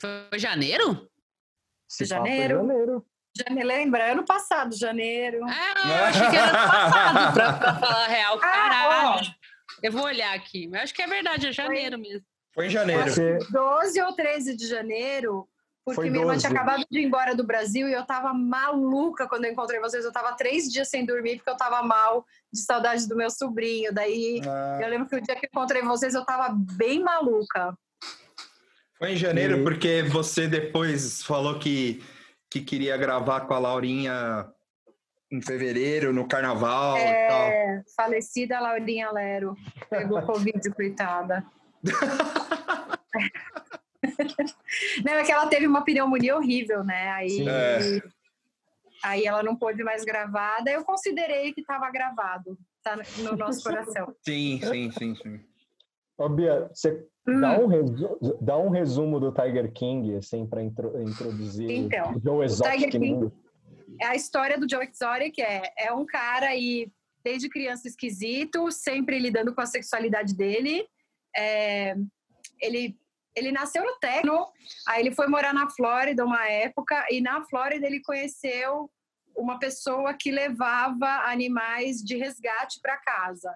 [0.00, 1.09] foi janeiro?
[1.88, 2.57] Se pá, foi Janeiro.
[2.59, 3.07] janeiro.
[3.37, 4.12] Janeiro, lembra?
[4.12, 5.40] Ano passado, janeiro.
[5.44, 8.35] Ah, eu achei que era ano passado, pra, pra falar a real.
[8.37, 9.35] Ah, Caralho.
[9.83, 10.68] Eu vou olhar aqui.
[10.68, 12.26] mas acho que é verdade, é janeiro mesmo.
[12.55, 13.05] Foi em janeiro.
[13.05, 15.48] Porque 12 ou 13 de janeiro,
[15.84, 16.56] porque Foi minha irmã tinha 12.
[16.62, 20.04] acabado de ir embora do Brasil e eu tava maluca quando eu encontrei vocês.
[20.04, 23.92] Eu tava três dias sem dormir porque eu tava mal, de saudade do meu sobrinho.
[23.92, 27.76] Daí Ah, eu lembro que o dia que eu encontrei vocês eu tava bem maluca.
[28.98, 32.00] foi em janeiro E- porque você depois falou que,
[32.48, 34.46] que queria gravar com a Laurinha
[35.32, 37.48] em fevereiro, no carnaval e tal.
[37.48, 39.56] É, falecida Laurinha Lero.
[39.90, 41.44] Pegou Covid, coitada.
[45.04, 47.10] Não, é que ela teve uma pneumonia horrível, né?
[47.10, 47.48] Aí.
[47.48, 47.78] É.
[49.04, 53.60] Aí ela não pôde mais gravar, daí eu considerei que estava gravado, tá no nosso
[53.64, 54.14] coração.
[54.24, 55.40] Sim, sim, sim, sim.
[56.16, 57.40] Ô, Bia, você Hum.
[57.40, 62.44] dá, um resu- dá um resumo do Tiger King, assim, para introduzir Então, o Joe
[62.44, 63.32] Exotic Tiger King- mundo.
[64.02, 66.88] a história do Joe Exotic é, é um cara aí,
[67.24, 70.84] desde criança esquisito, sempre lidando com a sexualidade dele.
[71.36, 71.96] É,
[72.60, 72.96] ele,
[73.34, 74.46] ele nasceu no Tecno,
[74.86, 78.90] aí ele foi morar na Flórida uma época, e na Flórida ele conheceu
[79.34, 83.54] uma pessoa que levava animais de resgate para casa.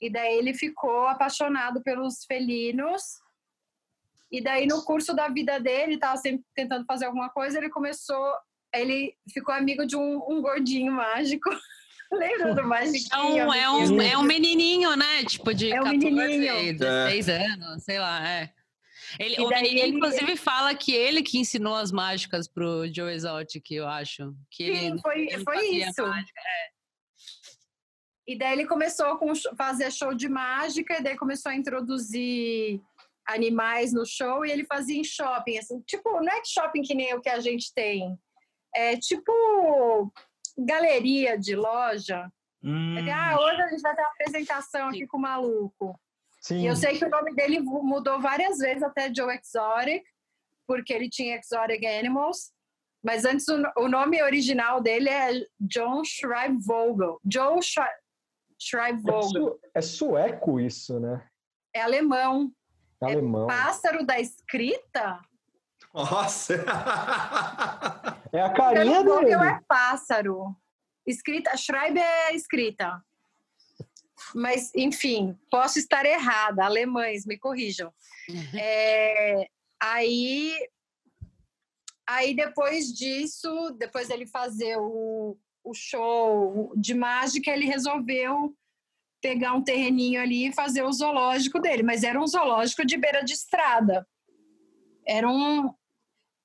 [0.00, 3.02] E daí ele ficou apaixonado pelos felinos.
[4.30, 8.34] E daí no curso da vida dele, estava sempre tentando fazer alguma coisa, ele começou
[8.74, 11.50] ele ficou amigo de um, um gordinho mágico.
[12.10, 13.46] Lembra do É magiquinho?
[13.46, 15.24] um, é, um, é um menininho, né?
[15.24, 16.78] Tipo, de É um 14, menininho.
[16.78, 18.52] 16 anos, sei lá, é.
[19.18, 23.86] Ele, E ele- inclusive, fala que ele que ensinou as mágicas pro Joe Exotic, eu
[23.86, 24.34] acho.
[24.50, 26.02] Que Sim, ele, foi, ele foi isso.
[26.02, 26.40] mágica.
[28.26, 32.80] E daí ele começou com sh- fazer show de mágica, e daí começou a introduzir
[33.26, 37.14] animais no show, e ele fazia em shopping, assim, tipo, não é shopping que nem
[37.14, 38.16] o que a gente tem,
[38.74, 40.12] é tipo
[40.56, 42.30] galeria de loja.
[42.62, 46.00] Hum, Ah, hoje a gente vai ter uma apresentação aqui com o maluco.
[46.42, 50.02] Sim, E eu sei que o nome dele mu- mudou várias vezes até Joe Exotic,
[50.66, 52.52] porque ele tinha Exotic Animals.
[53.04, 57.20] Mas antes o, no- o nome original dele é John Schreibvogel.
[57.24, 57.90] Joe Schre- é,
[58.58, 59.22] Schreibvogel.
[59.22, 61.24] su- é sueco isso, né?
[61.74, 62.52] É alemão.
[63.00, 63.46] Alemão.
[63.46, 65.20] Pássaro da escrita?
[65.94, 66.54] Nossa!
[68.34, 69.50] É a carinha Vogel dele.
[69.50, 70.56] é pássaro.
[71.06, 73.04] Escrita, Schreib é escrita.
[74.34, 76.64] Mas, enfim, posso estar errada.
[76.64, 77.92] Alemães, me corrijam.
[78.54, 79.46] É,
[79.80, 80.54] aí,
[82.08, 88.56] aí depois disso, depois dele fazer o, o show de mágica, ele resolveu
[89.20, 91.82] pegar um terreninho ali e fazer o zoológico dele.
[91.82, 94.06] Mas era um zoológico de beira de estrada.
[95.06, 95.72] Era um.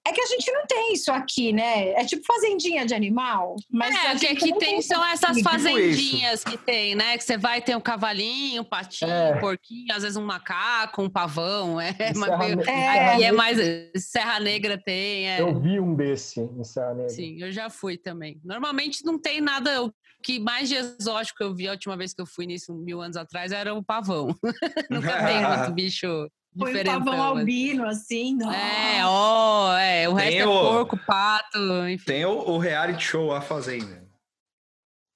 [0.08, 1.90] É que a gente não tem isso aqui, né?
[1.92, 3.56] É tipo fazendinha de animal.
[3.70, 7.18] Mas é, o que aqui não tem são essas tipo fazendinhas que tem, né?
[7.18, 9.36] Que você vai ter um cavalinho, um patinho, É.
[9.36, 11.80] um porquinho, às vezes um macaco, um pavão.
[11.82, 13.58] É, mas Serra meio- É, Aqui é mais.
[13.98, 15.42] Serra Negra tem, é.
[15.42, 17.10] Eu vi um desse em Serra Negra.
[17.10, 18.40] Sim, eu já fui também.
[18.44, 19.84] Normalmente não tem nada.
[19.84, 19.94] O
[20.24, 23.16] que mais de exótico eu vi a última vez que eu fui nisso, mil anos
[23.16, 24.36] atrás, era o pavão.
[24.90, 28.36] Nunca tem muito bicho Foi um pavão albino, assim.
[28.38, 28.58] Nossa.
[28.58, 30.10] É, ó, é.
[30.10, 34.06] O resto Tem é o- porco, pato, enfim, Tem o, o reality show A Fazenda.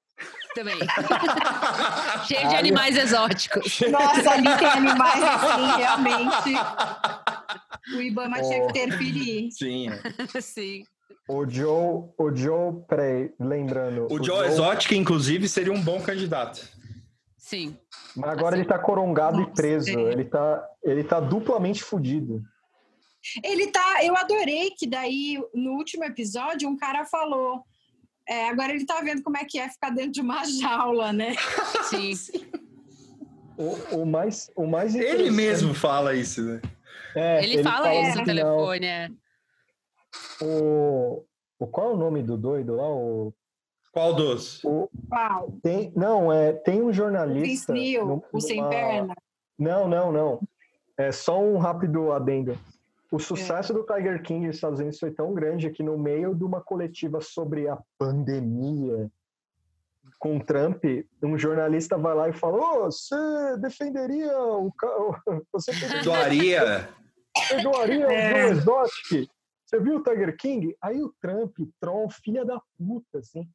[0.54, 0.76] também.
[2.26, 3.80] Cheio de Ai, animais exóticos.
[3.90, 6.54] Nossa, ali tem animais assim, realmente.
[7.96, 8.72] O Ibama tinha Oh.
[8.72, 9.50] que interferir.
[9.52, 9.88] Sim.
[9.90, 10.40] é.
[10.40, 10.84] Sim.
[11.28, 14.06] O Joe, o Joe, peraí, lembrando.
[14.10, 16.66] O Joe Exotic, inclusive, seria um bom candidato.
[17.48, 17.74] Sim.
[18.14, 19.98] Mas agora ele tá corongado e Nossa, preso.
[19.98, 20.12] é.
[20.12, 22.42] Ele tá, ele tá duplamente fudido.
[23.42, 24.04] Ele tá.
[24.04, 27.62] Eu adorei que daí, no último episódio, um cara falou.
[28.28, 31.34] é, agora ele tá vendo como é que é ficar dentro de uma jaula, né?
[31.88, 32.12] Sim.
[33.60, 36.60] O, o mais, o mais Ele mesmo fala isso, né?
[37.16, 39.08] É, Ele, fala isso no telefone, é.
[40.40, 41.24] O,
[41.58, 42.88] o, qual é o nome do doido lá?
[42.88, 43.34] O,
[43.92, 44.62] Qual dos?
[44.64, 45.58] o, Uau.
[45.62, 47.72] tem, não, é, tem um jornalista.
[47.72, 49.14] Neil, o sem perna.
[49.58, 50.40] Não, não, não.
[50.96, 52.52] É só um rápido adendo.
[52.52, 52.56] É.
[53.10, 56.44] O sucesso do Tiger King nos Estados Unidos foi tão grande que no meio de
[56.44, 59.10] uma coletiva sobre a pandemia
[60.18, 60.84] com o Trump,
[61.22, 64.72] um jornalista vai lá e fala: Ô, você defenderia o
[65.52, 65.72] você
[66.02, 66.88] Doaria.
[67.48, 68.46] perdoaria É.
[68.46, 69.30] o Joe Exotic?
[69.64, 70.74] Você viu o Tiger King?
[70.80, 73.46] Aí o Trump, troll, filha da puta, assim,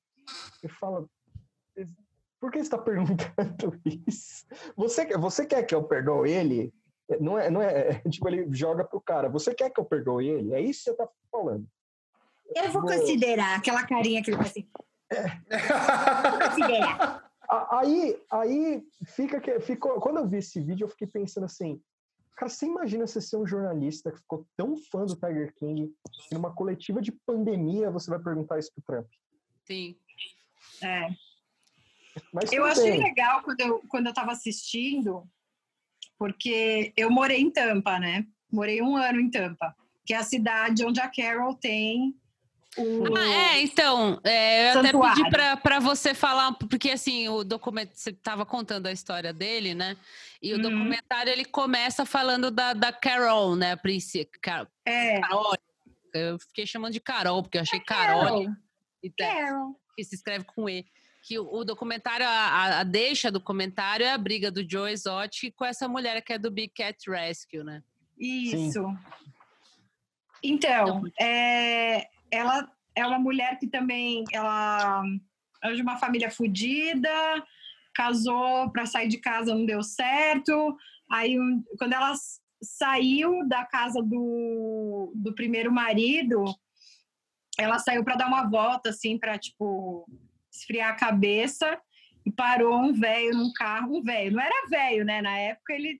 [0.63, 1.05] e fala:
[2.39, 4.45] Por que você está perguntando isso?
[4.75, 6.73] Você, quer- você quer que eu perdoe ele?
[7.19, 10.27] Não é, não é, é, tipo, ele joga pro cara, você quer que eu perdoe
[10.27, 10.53] ele?
[10.53, 11.65] É isso que você tá falando.
[12.55, 14.67] Eu vou Vou- considerar aquela carinha que ele faz assim.
[15.11, 17.31] Vou considerar.
[17.71, 19.99] Aí, aí fica que ficou.
[19.99, 21.79] Quando eu vi esse vídeo, eu fiquei pensando assim,
[22.35, 25.93] cara, você imagina você ser um jornalista que ficou tão fã do Tiger King
[26.27, 29.07] que numa coletiva de pandemia você vai perguntar isso pro Trump?
[29.65, 29.95] Sim.
[30.81, 31.09] É.
[32.31, 33.03] Mas Eu achei bem.
[33.03, 35.27] legal quando eu, quando eu tava assistindo,
[36.17, 38.25] porque eu morei em Tampa, né?
[38.51, 42.15] Morei um ano em Tampa, que é a cidade onde a Carol tem
[42.77, 43.15] o.
[43.17, 45.29] Ah, é, então, é, eu até pedi
[45.61, 49.97] para você falar, porque assim, o documento, você estava contando a história dele, né?
[50.41, 50.61] E o Uhum.
[50.61, 53.71] documentário ele começa falando da, da Carol, né?
[53.71, 54.27] A princesa.
[54.41, 55.53] Car- É, Carol.
[56.13, 58.47] Eu fiquei chamando de Carol, porque eu achei Carol.
[59.03, 59.75] E tá- Carol.
[59.95, 60.85] que se escreve com E.
[61.25, 65.63] Que o, documentário, a, a- deixa do comentário é a briga do Joe Exotic com
[65.65, 67.81] essa mulher que é do Big Cat Rescue, né?
[68.17, 68.83] Isso.
[70.43, 75.03] Então, é, ela é uma mulher que também ela
[75.63, 77.09] é de uma família fodida,
[77.93, 80.75] casou para sair de casa não deu certo.
[81.09, 82.13] Aí um- quando ela
[82.61, 86.43] saiu da casa do, do primeiro marido,
[87.57, 90.07] ela saiu para dar uma volta assim para tipo
[90.51, 91.79] esfriar a cabeça
[92.25, 95.21] e parou um velho num carro, um velho, não era velho, né?
[95.21, 95.97] Na época ele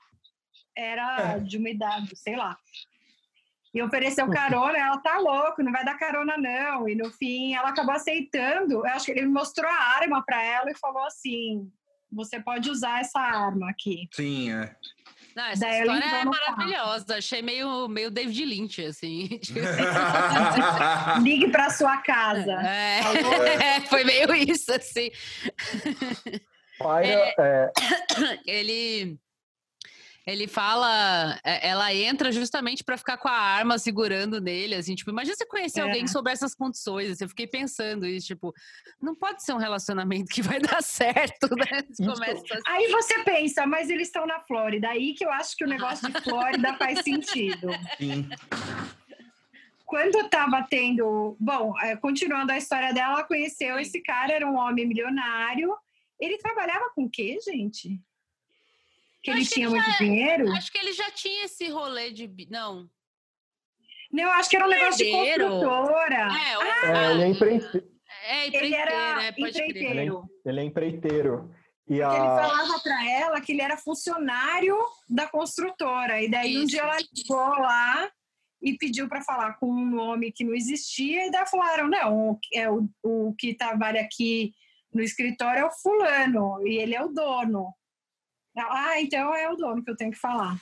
[0.75, 2.57] era de uma idade, sei lá.
[3.73, 6.87] E ofereceu carona, ela tá louco, não vai dar carona não.
[6.87, 8.73] E no fim ela acabou aceitando.
[8.73, 11.71] Eu acho que ele mostrou a arma para ela e falou assim:
[12.11, 14.07] "Você pode usar essa arma aqui".
[14.11, 14.75] Sim, é.
[15.35, 16.57] Não, essa Daí história é no carro.
[16.57, 17.17] maravilhosa.
[17.17, 19.27] Achei meio, meio David Lynch, assim.
[19.41, 19.59] Tipo,
[21.23, 22.53] Ligue para sua casa.
[22.61, 25.09] É, foi meio isso, assim.
[26.77, 27.71] Paira, é,
[28.45, 29.17] Ele.
[30.25, 35.09] Ele fala, é, ela entra justamente para ficar com a arma segurando nele, assim, tipo,
[35.11, 35.83] imagina você conhecer É.
[35.83, 38.53] alguém sob essas condições, assim, eu fiquei pensando isso, tipo,
[39.01, 41.83] não pode ser um relacionamento que vai dar certo, né?
[41.97, 42.63] Começa assim.
[42.67, 44.89] Aí você pensa, mas eles estão na Flórida.
[44.89, 47.67] Aí que eu acho que o negócio de Flórida faz sentido.
[47.97, 48.29] Sim.
[49.85, 51.35] Quando estava tendo.
[51.39, 55.75] Bom, é, continuando a história dela, ela conheceu esse cara, era um homem milionário.
[56.19, 57.99] Ele trabalhava com o quê, gente?
[59.23, 60.51] Que Eu ele acho que tinha ele muito dinheiro?
[60.51, 62.29] Acho que ele já tinha esse rolê de.
[62.49, 62.89] Não.
[64.11, 66.15] Não, eu acho que era um negócio de construtora.
[66.15, 67.87] É, ou- é, ele é empreiteiro.
[68.27, 69.31] é Ele empreiteiro, era né?
[69.31, 69.69] Pode crer.
[69.69, 70.23] empreiteiro.
[70.45, 71.55] Ele é empreiteiro.
[71.89, 74.77] E Ele a, falava para ela que ele era funcionário
[75.09, 76.21] da construtora.
[76.21, 76.67] E daí um Isso.
[76.67, 78.09] dia ela ligou lá
[78.61, 81.25] e pediu para falar com um nome que não existia.
[81.27, 84.53] E daí falaram: não, é o, o que trabalha aqui
[84.93, 87.73] no escritório é o fulano, e ele é o dono.
[88.57, 90.55] Ah, então é o dono que eu tenho que falar.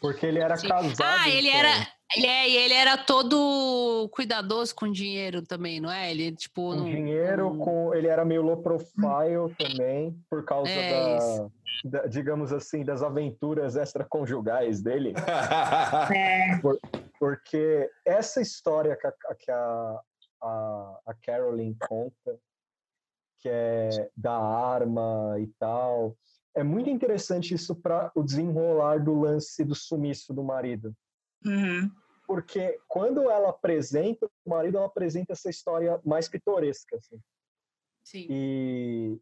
[0.00, 0.68] porque ele era Sim.
[0.68, 1.02] casado.
[1.02, 1.60] Ah, ele então.
[1.60, 1.88] era.
[2.16, 6.10] Ele, é, e ele era todo cuidadoso com dinheiro também, não é?
[6.10, 6.70] Ele, tipo.
[6.70, 11.38] Com não- dinheiro, não- com, ele era meio low profile também, por causa É,
[11.84, 15.12] da, da- digamos assim, das aventuras extraconjugais dele.
[16.16, 16.58] É,
[17.18, 20.00] Porque essa história que a, que a,
[20.42, 22.38] a, a Carolyn conta,
[23.40, 26.16] que é da arma e tal,
[26.58, 30.94] é muito interessante isso para o desenrolar do lance do sumiço do marido.
[31.44, 31.90] uhum.
[32.26, 36.96] Porque quando ela apresenta o marido, ela apresenta essa história mais pitoresca.
[36.96, 37.18] Assim.
[38.04, 38.26] Sim.
[38.28, 39.18] E,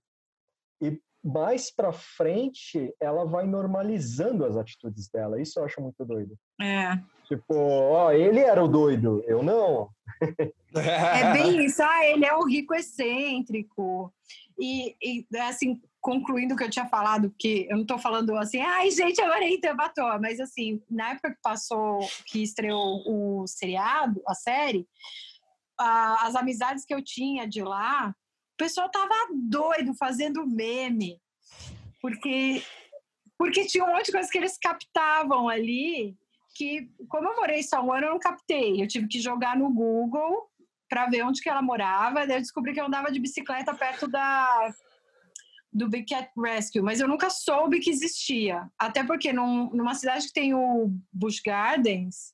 [0.83, 5.41] e mais para frente, ela vai normalizando as atitudes dela.
[5.41, 6.37] Isso eu acho muito doido.
[6.61, 7.01] é.
[7.29, 9.91] Tipo, ó, ele era o doido, eu não.
[10.75, 11.83] É bem isso.
[11.83, 14.13] Ah, ele é um rico excêntrico.
[14.59, 18.61] E, e, assim, concluindo o que eu tinha falado, que eu não estou falando assim,
[18.61, 19.21] ai, gente,
[19.61, 24.87] Tampa à toa", mas assim, na época que passou, que estreou o seriado, a série,
[25.77, 28.15] a- as amizades que eu tinha de lá,
[28.55, 31.21] o pessoal tava doido fazendo meme,
[32.01, 32.63] porque,
[33.37, 36.17] porque tinha um monte de coisa que eles captavam ali,
[36.55, 38.81] que, como eu morei só um ano, eu não captei.
[38.81, 40.49] Eu tive que jogar no Google
[40.89, 42.25] para ver onde que ela morava.
[42.27, 44.73] Daí eu descobri que eu andava de bicicleta perto da
[45.77, 48.69] do Big Cat Rescue, mas eu nunca soube que existia.
[48.79, 52.33] Até porque num- numa cidade que tem o Busch Gardens,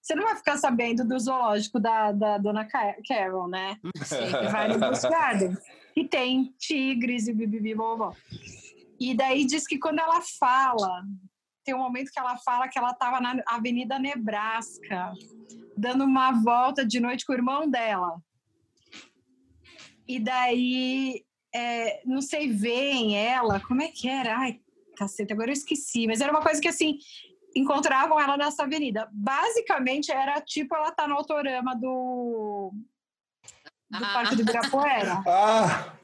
[0.00, 3.76] você não vai ficar sabendo do zoológico da, da dona Ca- Carol, né?
[3.96, 5.58] Você vai no Busch Gardens,
[5.92, 7.74] que tem tigres e bibibi,
[9.00, 11.02] E daí diz que quando ela fala,
[11.64, 15.12] tem um momento que ela fala que ela estava na Avenida Nebraska,
[15.76, 18.20] dando uma volta de noite com o irmão dela.
[20.06, 21.22] E daí,
[21.54, 24.36] é, não sei, veem ela, como é que era?
[24.38, 24.60] Ai,
[24.96, 26.06] caceta, agora eu esqueci.
[26.06, 26.98] Mas era uma coisa que, assim,
[27.54, 29.08] encontravam ela nessa avenida.
[29.12, 32.72] Basicamente, era tipo ela tá no autorama do,
[33.90, 34.12] do Ah.
[34.12, 35.22] Parque do Ibirapuera.
[35.26, 35.94] ah,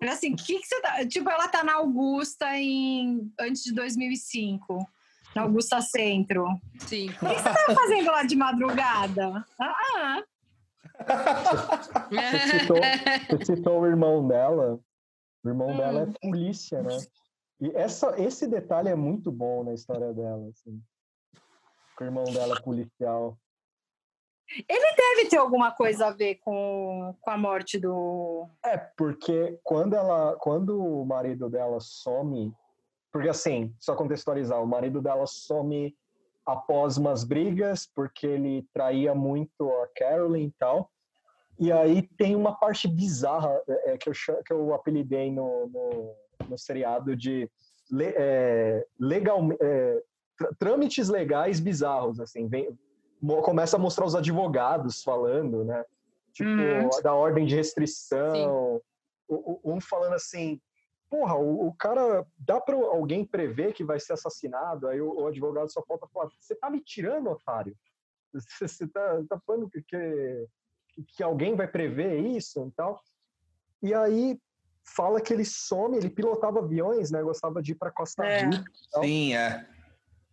[0.00, 1.06] Era assim, que que você tá...
[1.06, 3.32] Tipo, ela tá na Augusta em...
[3.40, 4.86] antes de 2005.
[5.34, 6.46] Na Augusta Centro.
[6.80, 7.10] Sim.
[7.10, 9.44] O que você tá fazendo lá de madrugada?
[9.58, 10.22] Ah, ah.
[12.10, 12.76] Você citou,
[13.30, 14.78] você citou o irmão dela.
[15.44, 15.76] O irmão Hum.
[15.76, 16.96] dela é polícia, né?
[17.60, 20.80] E essa, esse detalhe é muito bom na história dela, assim.
[22.00, 23.36] O irmão dela é policial.
[24.66, 28.48] Deve ter alguma coisa a ver com, com a morte do...
[28.64, 32.54] É, porque quando ela, quando o marido dela some,
[33.12, 35.94] porque assim, só contextualizar, o marido dela some
[36.48, 40.90] após umas brigas, porque ele traía muito a Carolyn e tal.
[41.60, 44.14] E aí tem uma parte bizarra é, que, eu,
[44.46, 46.14] que eu apelidei no, no,
[46.48, 47.50] no seriado de
[47.90, 50.02] le, é, legal, é,
[50.58, 52.68] trâmites legais bizarros, assim, vem,
[53.42, 55.84] começa a mostrar os advogados falando, né?
[56.32, 57.02] Tipo, hum.
[57.02, 58.80] da ordem de restrição,
[59.62, 60.58] um falando assim,
[61.10, 64.88] porra, o, o, cara, dá para alguém prever que vai ser assassinado?
[64.88, 67.76] Aí o, o advogado só falta falar, você tá me tirando, otário?
[68.30, 70.46] Você, você tá, tá falando que, que,
[71.16, 73.00] que alguém vai prever isso e tal?
[73.82, 74.38] E aí
[74.84, 77.22] fala que ele some, ele pilotava aviões, né?
[77.22, 78.44] Gostava de ir para Costa é.
[78.44, 78.64] Rica.
[78.96, 79.00] É.
[79.00, 79.66] Sim, é.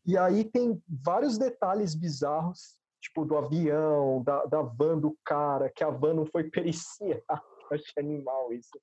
[0.05, 5.84] E aí tem vários detalhes bizarros, tipo do avião, da, da van do cara, que
[5.84, 7.23] a van não foi periciada.
[7.71, 8.78] Achei animal isso.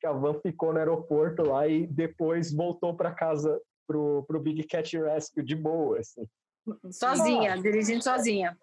[0.00, 4.64] Que a van ficou no aeroporto lá e depois voltou para casa pro, pro Big
[4.64, 6.26] Cat Rescue de boa, assim.
[6.90, 7.56] Sozinha, ah.
[7.56, 8.58] dirigindo sozinha.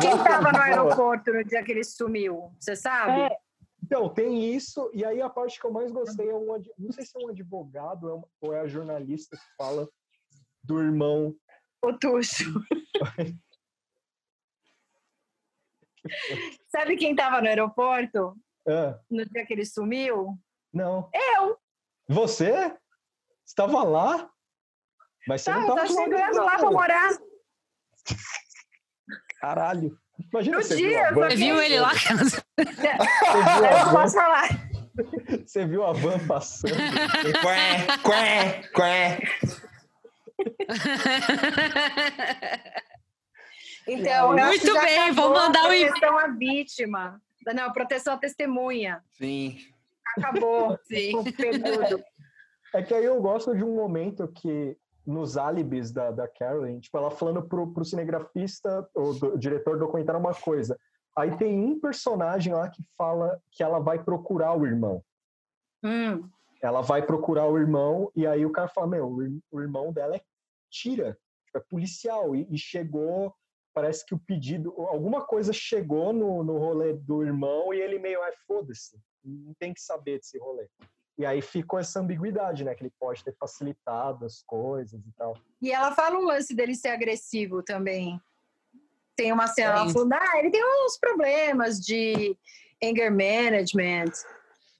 [0.00, 2.52] Quem estava no aeroporto no dia que ele sumiu?
[2.58, 3.20] Você sabe?
[3.20, 3.36] É,
[3.82, 6.46] então, tem isso, e aí a parte que eu mais gostei é um,
[6.76, 9.88] não sei se é um advogado é ou é a jornalista que fala
[10.62, 11.34] do irmão.
[11.82, 12.52] O Tuxo.
[16.68, 18.36] Sabe quem estava no aeroporto?
[18.66, 18.98] É.
[19.10, 20.38] No dia que ele sumiu?
[20.72, 21.10] Não.
[21.12, 21.58] Eu.
[22.08, 22.74] Você?
[23.46, 24.30] Estava lá?
[25.26, 27.18] Mas você tá, não estava chegando lá para morar.
[29.40, 29.98] Caralho.
[30.32, 31.92] Imagina no você dia, viu, você viu ele lá?
[32.56, 34.48] eu não posso falar.
[35.46, 36.74] Você viu a van passando?
[36.74, 39.18] Qué, qué, qué.
[43.86, 47.22] Então, muito bem, vou mandar o proteção à vítima.
[47.54, 49.02] Não, proteção à testemunha.
[49.12, 49.58] Sim.
[50.16, 50.78] Acabou.
[50.84, 51.12] Sim.
[52.74, 56.98] É que aí eu gosto de um momento que nos álibis da, da Carolyn, tipo,
[56.98, 60.78] ela falando pro, pro cinegrafista, ou do, diretor do documentário uma coisa.
[61.16, 65.02] Aí tem um personagem lá que fala que ela vai procurar o irmão.
[65.82, 66.28] Hum.
[66.62, 69.08] Ela vai procurar o irmão, e aí o cara fala, meu,
[69.50, 70.20] o irmão dela é
[70.70, 73.34] tira, tipo, é policial, e, e, chegou,
[73.78, 78.20] parece que o pedido, alguma coisa chegou no, no rolê do irmão, e ele meio,
[78.20, 80.66] ah, foda-se, não tem que saber desse rolê.
[81.16, 82.74] E aí ficou essa ambiguidade, né?
[82.74, 85.36] Que ele pode ter facilitado as coisas e tal.
[85.62, 88.20] E ela fala um lance dele ser agressivo também.
[89.16, 92.36] Tem uma cena, ela falando, ah, ele tem uns problemas de
[92.82, 94.12] anger management.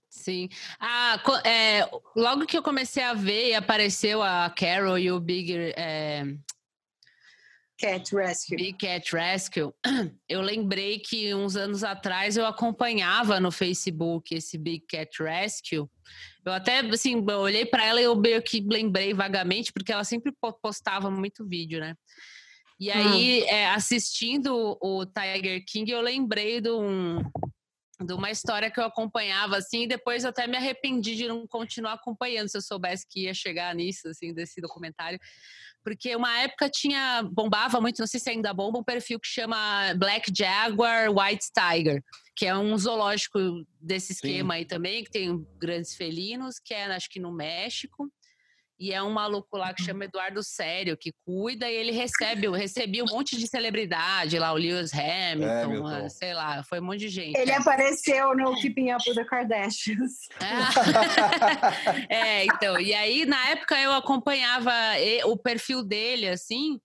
[0.08, 0.48] Sim.
[0.80, 5.72] Ah, é, logo que eu comecei a ver e apareceu a Carol e o Big
[5.76, 6.24] é,
[7.78, 8.56] Cat Rescue.
[8.56, 9.72] Big Cat Rescue.
[10.28, 15.88] Eu lembrei que uns anos atrás eu acompanhava no Facebook esse Big Cat Rescue.
[16.44, 20.04] Eu até, assim, eu olhei para ela e eu meio que lembrei vagamente, porque ela
[20.04, 21.94] sempre postava muito vídeo, né?
[22.80, 23.46] E aí, hum.
[23.48, 27.18] é, assistindo o Tiger King, eu lembrei de, um,
[28.00, 31.46] de uma história que eu acompanhava, assim, e depois eu até me arrependi de não
[31.46, 35.18] continuar acompanhando, se eu soubesse que ia chegar nisso, assim, desse documentário
[35.88, 39.94] porque uma época tinha, bombava muito, não sei se ainda bomba, um perfil que chama
[39.94, 42.04] Black Jaguar White Tiger,
[42.36, 43.38] que é um zoológico
[43.80, 44.58] desse esquema Sim.
[44.58, 48.12] aí também, que tem grandes felinos, que é acho que no México.
[48.78, 53.02] E é um maluco lá que chama Eduardo Sério, que cuida e ele recebe, recebia
[53.02, 57.08] um monte de celebridade lá, o Lewis Hamilton, é, sei lá, foi um monte de
[57.08, 57.36] gente.
[57.36, 60.28] Ele apareceu no Keeping Up with the Kardashians.
[62.08, 64.72] É, então, e aí na época eu acompanhava
[65.24, 66.80] o perfil dele, assim,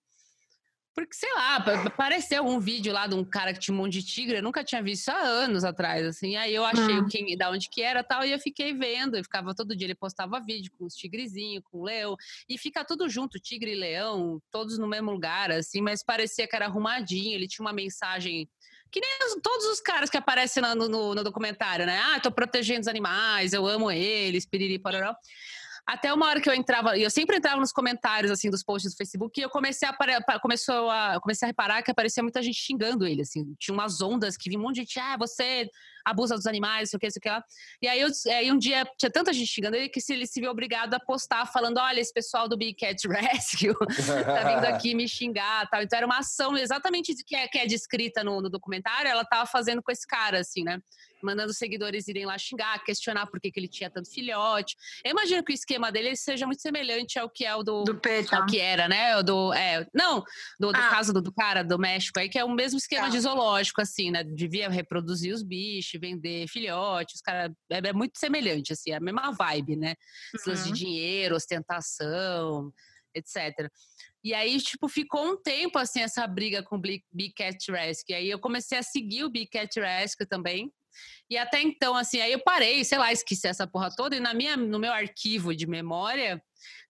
[0.95, 4.05] porque, sei lá, apareceu um vídeo lá de um cara que tinha um monte de
[4.05, 6.35] tigre, eu nunca tinha visto há anos atrás, assim.
[6.35, 7.07] Aí eu achei hum.
[7.07, 9.17] quem, da onde que era tal, e eu fiquei vendo.
[9.17, 12.15] E ficava todo dia, ele postava vídeo com os tigrezinhos, com o leão.
[12.47, 16.55] E fica tudo junto, tigre e leão, todos no mesmo lugar, assim, mas parecia que
[16.55, 17.33] era arrumadinho.
[17.33, 18.47] Ele tinha uma mensagem
[18.91, 21.97] que nem todos os caras que aparecem no, no, no documentário, né?
[21.97, 25.15] Ah, tô protegendo os animais, eu amo eles, piriri, pororó.
[25.85, 28.93] Até uma hora que eu entrava, e eu sempre entrava nos comentários assim dos posts
[28.93, 32.57] do Facebook, e eu comecei a começou a comecei a reparar que aparecia muita gente
[32.57, 35.69] xingando ele, assim, tinha umas ondas que vinha um monte de gente, ah, você
[36.05, 37.43] abusa dos animais, sei o que, sei o que lá.
[37.81, 40.51] E aí, eu, aí um dia tinha tanta gente xingando ele que ele se viu
[40.51, 43.73] obrigado a postar falando: olha, esse pessoal do Big Cat Rescue
[44.25, 45.81] tá vindo aqui me xingar tal.
[45.81, 49.45] Então era uma ação exatamente que é, que é descrita no, no documentário, ela tava
[49.45, 50.79] fazendo com esse cara, assim, né?
[51.23, 54.75] mandando seguidores irem lá xingar, questionar por que, que ele tinha tanto filhote.
[55.03, 57.95] Eu imagino que o esquema dele seja muito semelhante ao que é o do, do
[57.95, 58.37] Peter.
[58.37, 59.17] ao que era, né?
[59.17, 60.23] O do, é, não,
[60.59, 60.89] do, do ah.
[60.89, 63.09] caso do, do, cara do México aí, que é o mesmo esquema ah.
[63.09, 64.23] de zoológico, assim, né?
[64.23, 69.31] Devia reproduzir os bichos, vender filhotes, cara, é, é, muito semelhante, assim, é a mesma
[69.31, 69.95] vibe, né?
[70.47, 70.53] Uhum.
[70.53, 72.71] de dinheiro, ostentação,
[73.15, 73.69] etc.
[74.23, 78.15] E aí, tipo, ficou um tempo, assim, essa briga com o Big Cat Rescue.
[78.15, 80.71] Aí eu comecei a seguir o Big Cat Rescue também
[81.29, 84.33] E até então, assim, aí eu parei, sei lá, esqueci essa porra toda, e na
[84.33, 86.41] minha, no meu arquivo de memória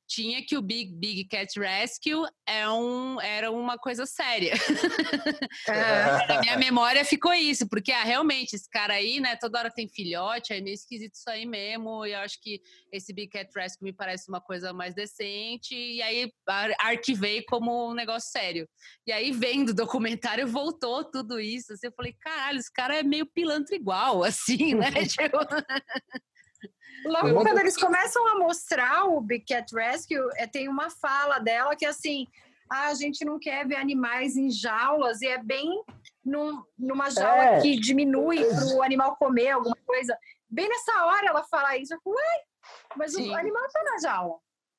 [0.07, 4.53] tinha que o Big Big Cat Rescue é um, era uma coisa séria.
[6.27, 9.87] Na minha memória ficou isso, porque ah, realmente, esse cara aí, né, toda hora tem
[9.87, 13.85] filhote, é meio esquisito isso aí mesmo, e eu acho que esse Big Cat Rescue
[13.85, 18.67] me parece uma coisa mais decente, e aí ar- arquivei como um negócio sério.
[19.07, 23.03] E aí, vendo o documentário, voltou tudo isso, assim, eu falei, caralho, esse cara é
[23.03, 24.91] meio pilantra igual, assim, né?
[25.13, 25.37] Tipo,
[27.05, 31.75] Logo quando eles começam a mostrar o Big Cat Rescue, é, tem uma fala dela
[31.75, 32.27] que é assim:
[32.71, 35.83] ah, a gente não quer ver animais em jaulas, e é bem
[36.23, 37.61] num- numa jaula É.
[37.61, 40.17] que diminui para o animal comer alguma coisa.
[40.49, 42.43] Bem nessa hora ela fala isso, eu falo, ué,
[42.95, 43.29] mas Sim.
[43.29, 44.35] o animal tá na jaula.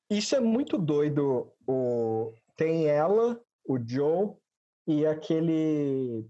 [0.09, 1.51] Isso é muito doido.
[1.67, 2.33] O...
[2.55, 4.33] Tem ela, o Joe
[4.87, 6.25] e aquele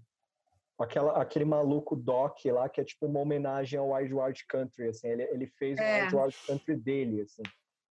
[0.78, 5.08] aquela, aquele maluco Doc lá, que é tipo uma homenagem ao Wild Wild Country, assim,
[5.08, 6.00] ele, ele fez É.
[6.00, 7.42] o Wild Wild Country dele, assim.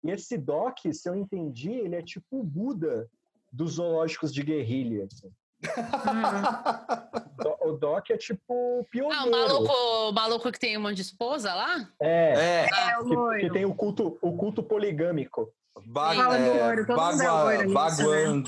[0.04, 3.10] E esse Doc, se eu entendi, ele é tipo o Buda
[3.52, 5.32] dos zoológicos de guerrilha, assim.
[7.38, 9.18] Do- O Doc é tipo o pioneiro.
[9.24, 11.90] ah, o maluco, o maluco que tem um monte de esposa lá?
[12.00, 13.40] É, É, É, o que, loiro.
[13.42, 15.50] que tem o culto, o culto poligâmico.
[15.86, 18.44] ba Fala do é, loiro, todo mundo é Bagua- loiro nisso, Baguan-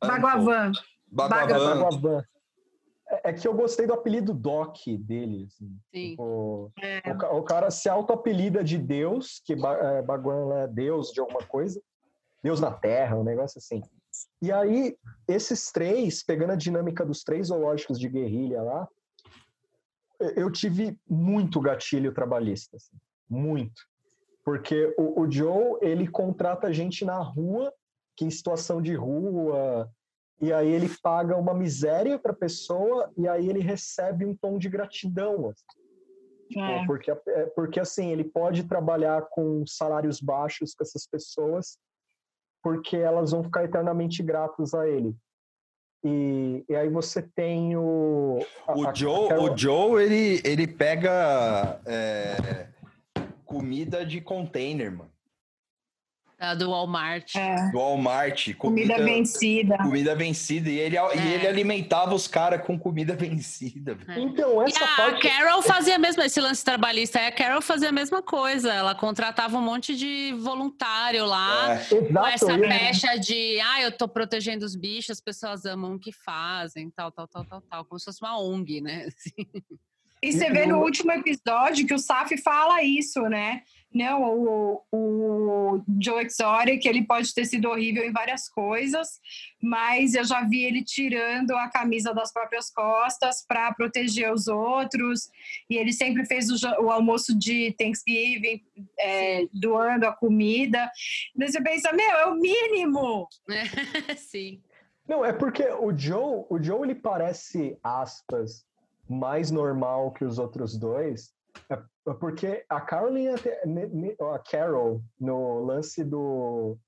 [0.00, 0.72] Baguavan.
[1.10, 1.80] Baguavan.
[1.80, 2.24] Baguavan.
[3.08, 5.78] É, é que eu gostei do apelido Doc dele, assim.
[5.94, 6.10] Sim.
[6.10, 7.00] Tipo, É.
[7.12, 11.80] o, o cara se auto-apelida de Deus, que é, Baguan é Deus de alguma coisa,
[12.42, 13.82] Deus na Terra, um negócio assim.
[14.40, 14.96] E aí,
[15.28, 18.88] esses três, pegando a dinâmica dos três zoológicos de guerrilha lá,
[20.18, 22.96] eu- eu tive muito gatilho trabalhista, assim,
[23.28, 23.82] muito.
[24.44, 27.72] Porque o, o Joe, ele contrata gente na rua,
[28.16, 29.90] que em situação de rua,
[30.40, 34.58] e aí ele paga uma miséria para a pessoa, e aí ele recebe um tom
[34.58, 35.48] de gratidão.
[35.50, 35.64] assim.
[36.48, 36.86] Tipo, É.
[36.86, 41.76] porque, é, porque assim, ele pode trabalhar com salários baixos com essas pessoas,
[42.62, 45.14] porque elas vão ficar eternamente gratas a ele.
[46.04, 48.38] E, e aí você tem o.
[48.66, 52.68] a- O a- Joe, aquela- o Joe ele, ele pega é,
[53.44, 55.10] comida de container, mano.
[56.38, 57.34] Da do Walmart.
[57.34, 57.70] É.
[57.70, 58.54] Do Walmart.
[58.56, 59.78] Comida vencida.
[59.78, 60.68] Comida vencida.
[60.68, 61.34] E ele, e É.
[61.34, 63.94] ele alimentava os caras com comida vencida.
[63.94, 64.20] velho.
[64.20, 65.22] Então, E essa a parte.
[65.26, 68.70] Carol fazia a mesma, esse lance trabalhista, a Carol fazia a mesma coisa.
[68.70, 71.72] Ela contratava um monte de voluntário lá.
[71.72, 71.84] É.
[71.86, 75.98] Com Exato, essa pecha de, ah, eu tô protegendo os bichos, as pessoas amam o
[75.98, 77.84] que fazem, tal, tal, tal, tal, tal.
[77.86, 79.06] Como se fosse uma ONG, né?
[79.16, 79.46] Assim.
[80.22, 83.62] E você vê no último episódio que o Saf fala isso, né?
[83.96, 89.18] Não, o, o Joe Exotic, ele pode ter sido horrível em várias coisas,
[89.62, 95.30] mas eu já vi ele tirando a camisa das próprias costas para proteger os outros.
[95.70, 98.62] E ele sempre fez o, o almoço de Thanksgiving,
[99.00, 100.90] é, doando a comida.
[101.34, 103.26] Daí você pensa, meu, é o mínimo.
[104.18, 104.60] Sim.
[105.08, 108.66] Não, é porque o Joe, o Joe ele parece, aspas,
[109.08, 111.35] mais normal que os outros dois, é é
[112.20, 113.34] porque a Caroline,
[114.32, 116.78] a Carol, no lance do,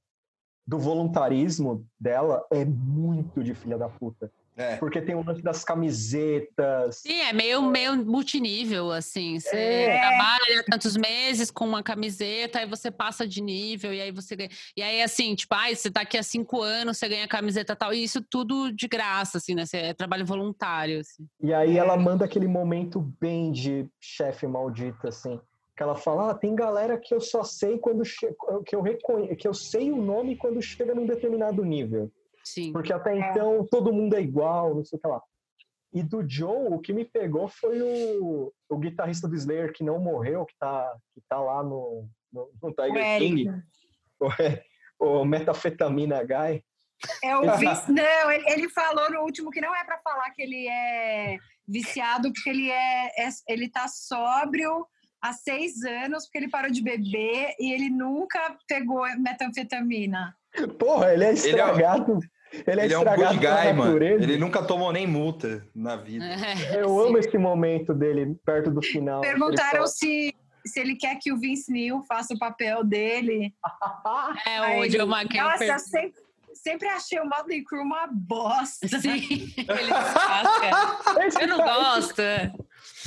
[0.69, 4.31] do voluntarismo dela, é muito de filha da puta.
[4.55, 4.77] É.
[4.77, 6.97] Porque tem o lance das camisetas.
[6.97, 9.39] Sim, é meio, meio multinível, assim.
[9.39, 9.99] Você É.
[10.01, 14.51] trabalha tantos meses com uma camiseta, aí você passa de nível, e aí você ganha.
[14.77, 17.77] E aí, assim, tipo, ai, você tá aqui há cinco anos, você ganha camiseta e
[17.77, 19.64] tal, e isso tudo de graça, assim, né?
[19.64, 21.25] Você é trabalho voluntário, assim.
[21.41, 25.41] E aí ela manda aquele momento bem de chefe maldito, assim.
[25.79, 28.35] Que ela fala, ah, tem galera que eu só sei quando che-
[28.66, 29.37] que eu reconhe...
[29.37, 32.11] que eu sei o nome quando chega num determinado nível.
[32.45, 32.72] Sim.
[32.72, 35.22] Porque até então todo mundo é igual, não sei o que lá.
[35.95, 40.01] E do Joe, o que me pegou foi o, o guitarrista do Slayer que não
[40.01, 43.18] morreu, que tá, que tá lá no, no, no O Tiger Eric.
[43.37, 43.62] King,
[44.18, 44.64] o, é,
[44.99, 46.64] o Metafetamina Guy.
[47.22, 47.43] É o.
[47.43, 51.37] Não, ele, ele falou no último que não é para falar que ele é
[51.68, 54.85] viciado, porque ele é, é- ele tá sóbrio
[55.21, 60.35] há seis anos, porque ele parou de beber e ele nunca pegou metanfetamina.
[60.79, 62.19] Porra, ele é Ele é- estragado.
[62.66, 64.03] Ele é, Ele é um good guy, mano.
[64.03, 66.25] Ele nunca tomou nem multa na vida.
[66.25, 67.07] É, Eu sim.
[67.09, 69.21] amo esse momento dele, perto do final.
[69.21, 73.53] Perguntaram Ele se, se ele quer que o Vince Neil faça o papel dele.
[74.47, 75.51] É, Aí o Joe McHale.
[75.51, 76.23] Nossa, per- sempre,
[76.55, 78.89] sempre achei o Motley Crue uma bosta.
[78.99, 82.23] Sim, ele Eu não gosto.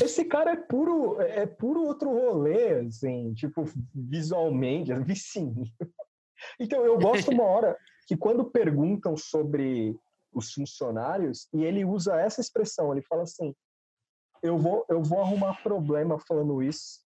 [0.04, 5.66] Esse, cara é puro, é puro outro rolê, assim, tipo, visualmente, vicinho.
[6.60, 7.78] Então, eu gosto uma hora
[8.08, 9.96] que quando perguntam sobre
[10.34, 13.54] os funcionários, e ele usa essa expressão, ele fala assim,
[14.42, 17.02] eu vou, eu vou arrumar problema falando isso,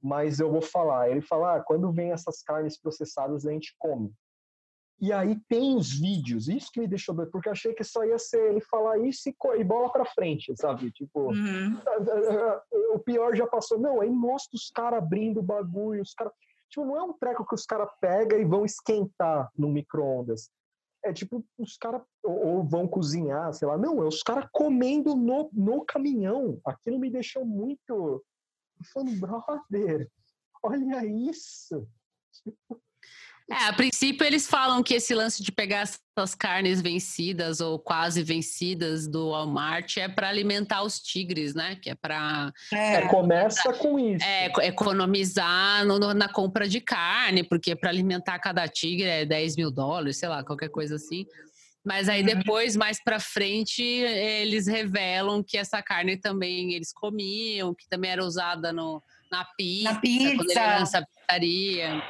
[0.00, 1.10] mas eu vou falar.
[1.10, 4.12] Ele fala, ah, quando vem essas carnes processadas, a gente come.
[5.00, 8.18] E aí tem os vídeos, isso que me deixou doido, porque achei que só ia
[8.18, 10.90] ser ele falar isso e, e bola pra frente, sabe?
[10.90, 11.80] Tipo, Uhum.
[12.94, 13.78] o pior já passou.
[13.78, 16.32] Não, aí mostra os caras abrindo o bagulho, os caras.
[16.68, 20.50] Tipo, não é um treco que os caras pegam e vão esquentar no micro-ondas.
[21.04, 22.02] É tipo, os caras.
[22.24, 23.78] Ou, ou vão cozinhar, sei lá.
[23.78, 26.60] Não, é os caras comendo no, no caminhão.
[26.66, 27.88] Aquilo me deixou muito.
[27.88, 28.22] Eu
[28.92, 30.10] Falando, brother,
[30.62, 31.88] olha isso.
[33.50, 38.22] É, a princípio eles falam que esse lance de pegar essas carnes vencidas ou quase
[38.22, 41.74] vencidas do Walmart é para alimentar os tigres, né?
[41.80, 44.22] Que é para É, começa com isso.
[44.22, 49.24] é, eco- economizar no- no- na compra de carne, porque para alimentar cada tigre é
[49.24, 51.24] 10 mil dólares, sei lá, qualquer coisa assim.
[51.82, 57.88] Mas aí depois, mais para frente, eles revelam que essa carne também eles comiam, que
[57.88, 60.66] também era usada no, na pizza, quando ele pizza.
[60.78, 62.02] lança a pizzaria.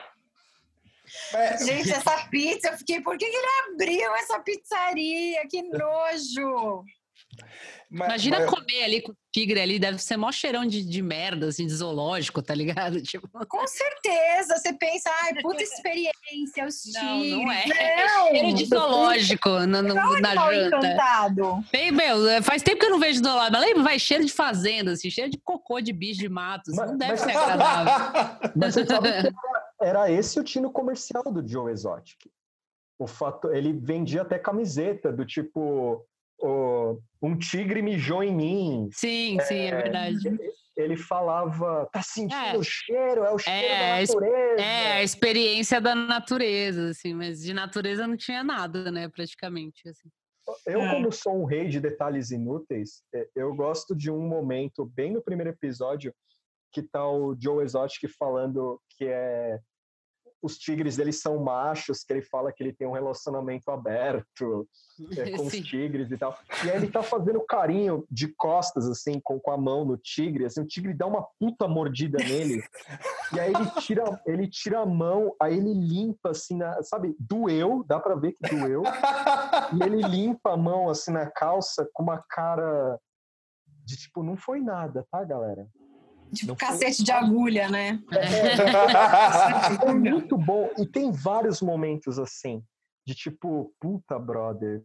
[1.34, 5.46] É, Gente, essa pizza, eu fiquei, por que, que ele abriu essa pizzaria?
[5.48, 6.84] Que nojo!
[7.90, 11.02] mas- Imagina mas- comer ali com o tigre ali, deve ser mó cheirão de, de
[11.02, 13.00] merda, assim, de zoológico, tá ligado?
[13.02, 17.02] Tipo, Com certeza, você pensa, ai, puta experiência, os tigres.
[17.02, 17.64] Não, não é.
[18.06, 20.76] Não, cheiro de zoológico no, no- não é na janta.
[20.78, 21.64] encantado.
[21.72, 24.32] Bem, meu, é, faz tempo que eu não vejo zoológico, mas lembra, vai cheiro de
[24.32, 27.36] fazenda, assim, cheiro de cocô de bicho de mato, assim, Mas- não deve mas- ser
[27.36, 28.38] agradável.
[28.56, 29.28] Mas você sabe que
[29.80, 32.18] era, esse o tino comercial do Joe Exotic.
[32.98, 36.04] O fato, ele vendia até camiseta do tipo
[36.40, 38.88] o- um tigre mijou em mim.
[38.92, 40.18] Sim, sim, é verdade.
[40.76, 42.56] Ele falava, tá sentindo É.
[42.56, 44.62] o cheiro, é o cheiro É, da natureza.
[44.62, 50.08] É, a experiência da natureza, assim, mas de natureza não tinha nada, né, praticamente, assim.
[50.64, 50.94] Eu, É.
[50.94, 55.20] como sou um rei de detalhes inúteis, eh, eu gosto de um momento bem no
[55.20, 56.14] primeiro episódio
[56.72, 59.60] que tá o Joe Exotic falando que é
[60.42, 64.68] os tigres deles são machos, que ele fala que ele tem um relacionamento aberto
[65.16, 65.62] é, com os Sim.
[65.62, 66.38] tigres e tal.
[66.64, 70.44] E aí ele tá fazendo carinho de costas, assim, com, com a mão no tigre,
[70.44, 72.62] assim, o tigre dá uma puta mordida nele,
[73.34, 77.84] e aí ele tira, ele tira a mão, aí ele limpa, assim, na, sabe, doeu,
[77.86, 78.82] dá pra ver que doeu,
[79.72, 82.98] e ele limpa a mão assim na calça com uma cara
[83.84, 85.66] de tipo, não foi nada, tá, galera?
[86.34, 87.98] Tipo, Não foi- cacete de agulha, né?
[89.86, 90.70] É muito bom.
[90.78, 92.62] E tem vários momentos assim,
[93.06, 94.82] de tipo, puta, brother,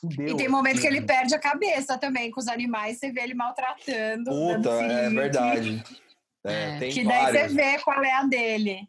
[0.00, 0.28] fudeu.
[0.28, 3.34] E tem momento que ele perde a cabeça também com os animais, você vê ele
[3.34, 4.30] maltratando.
[4.30, 5.82] Puta, é verdade.
[6.44, 6.78] É, É.
[6.78, 7.52] tem Que daí você vários.
[7.54, 8.88] vê qual é a dele.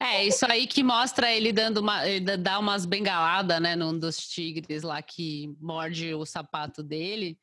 [0.00, 3.96] É, isso aí que mostra ele dando uma, ele dá- dá umas bengaladas, né, num
[3.96, 7.38] dos tigres lá que morde o sapato dele.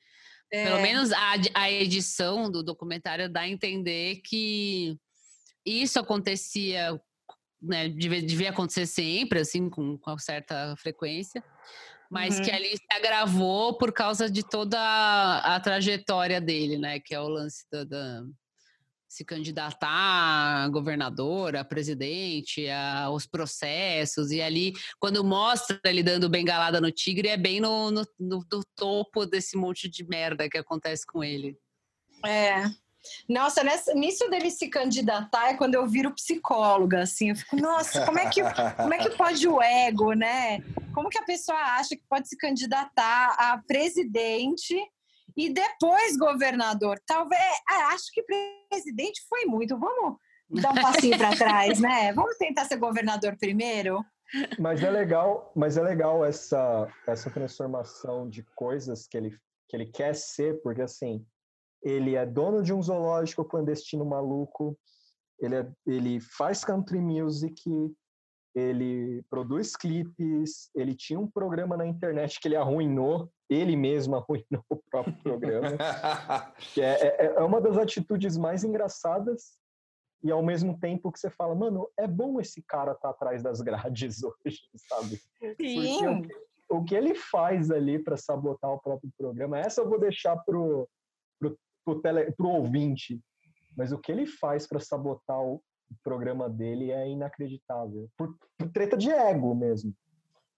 [0.49, 0.81] Pelo É.
[0.81, 4.97] menos a, a edição do documentário dá a entender que
[5.65, 6.99] isso acontecia,
[7.61, 11.43] né, devia, devia acontecer sempre, assim, com, com certa frequência,
[12.09, 12.55] mas que Uhum.
[12.55, 17.27] ali se agravou por causa de toda a, a trajetória dele, né, que é o
[17.27, 18.23] lance da, da-
[19.08, 26.30] se candidatar a governador, a presidente, a, os processos, e ali, quando mostra ele dando
[26.30, 28.45] bengalada no tigre, é bem no, no, no-
[28.76, 31.58] topo desse monte de merda que acontece com ele.
[32.26, 32.64] É.
[33.30, 38.05] Nossa, nessa- nisso dele se candidatar é quando eu viro psicóloga, assim, eu fico, nossa,
[38.05, 38.41] como é que,
[38.76, 40.60] como é que pode o ego, né?
[40.93, 44.76] Como que a pessoa acha que pode se candidatar a presidente
[45.38, 46.99] e depois governador?
[47.05, 48.23] Talvez, ah, acho que
[48.69, 50.17] presidente foi muito, vamos
[50.49, 52.11] dar um passinho para trás, né?
[52.13, 54.03] Vamos tentar ser governador primeiro?
[54.59, 59.38] Mas é legal, mas é legal essa essa transformação de coisas que ele
[59.69, 61.25] que ele quer ser, porque assim,
[61.83, 64.77] ele é dono de um zoológico clandestino maluco,
[65.39, 67.61] ele é, ele faz country music,
[68.55, 74.63] ele produz clipes, ele tinha um programa na internet que ele arruinou, ele mesmo arruinou
[74.69, 75.69] o próprio programa.
[76.73, 79.57] Que é, é, é uma das atitudes mais engraçadas
[80.23, 83.61] e ao mesmo tempo que você fala, mano, é bom esse cara estar atrás das
[83.61, 85.21] grades hoje, sabe?
[85.39, 86.35] Porque o, que-
[86.69, 90.87] o que ele faz ali para sabotar o próprio programa, essa eu vou deixar pro,
[91.39, 93.21] pro, pro, tele, pro ouvinte,
[93.77, 95.61] mas o que ele faz para sabotar o
[96.03, 98.09] programa dele é inacreditável.
[98.17, 99.93] Por, por treta de ego mesmo.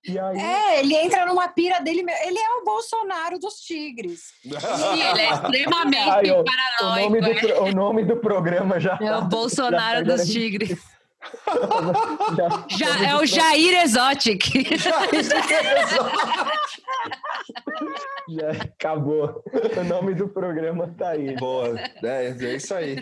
[0.08, 0.38] E aí.
[0.39, 4.32] É, ele entra numa pira dele, ele é o Bolsonaro dos tigres.
[4.43, 7.10] Sim, ele é extremamente Ai, O paranoico.
[7.10, 7.34] nome, do, é.
[7.39, 8.97] pro- o nome do programa já.
[9.02, 10.80] É o Bolsonaro já- dos tigres.
[12.38, 14.41] já- Já, é o Jair Exotic.
[18.30, 19.43] Já acabou.
[19.80, 21.36] O nome do programa tá aí.
[21.36, 22.95] Boa, é, é isso aí.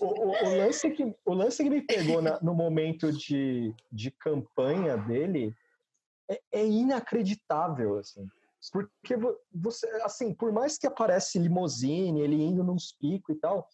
[0.00, 4.10] O, o- o lance, que, o lance que me pegou na- no momento de, de
[4.10, 5.54] campanha dele
[6.28, 8.26] é, é inacreditável, assim.
[8.72, 13.68] Porque vo- você, assim, por mais que aparece limousine, ele indo nos picos e tal,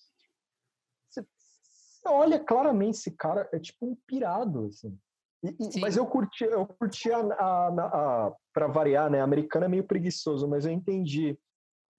[1.09, 4.99] você, você olha claramente esse cara, é tipo um pirado, assim.
[5.43, 9.21] E- e- mas eu curti, eu curti a, a, a, para variar, né?
[9.21, 11.39] A americana é meio preguiçoso, mas eu entendi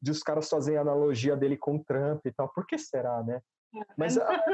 [0.01, 2.47] de os caras fazerem analogia dele com o Trump e tal.
[2.49, 3.41] Por que será, né?
[3.97, 4.54] Mas a- é,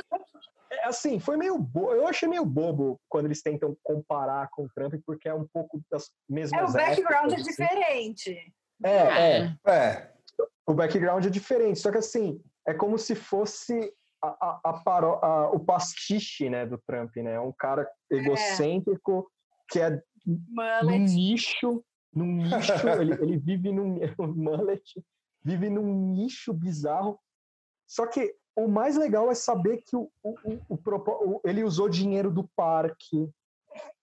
[0.84, 1.94] assim, foi meio bobo.
[1.94, 5.82] Eu achei meio bobo quando eles tentam comparar com o Trump, porque é um pouco
[5.92, 7.50] das É, mesmas o background é épocas, assim.
[7.50, 8.54] diferente.
[8.84, 9.58] É, é.
[9.68, 10.14] É,
[10.66, 11.80] O background é diferente.
[11.80, 17.16] Só que assim, é como se fosse a, a, a o pastiche, né, do Trump,
[17.18, 17.34] né?
[17.34, 19.30] É um cara egocêntrico
[19.70, 20.02] que é
[20.84, 22.50] num nicho, num nicho,
[23.00, 24.84] ele, ele vive num um mullet,
[25.44, 27.20] vive num nicho bizarro.
[27.88, 30.80] Só que o mais legal é saber que o, o, o- o
[31.36, 33.30] o- ele usou dinheiro do parque,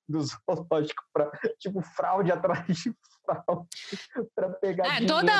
[0.08, 2.94] do zoológico, para tipo fraude atrás de
[3.24, 3.68] fraude,
[4.34, 5.34] para pegar É, dinheiro todas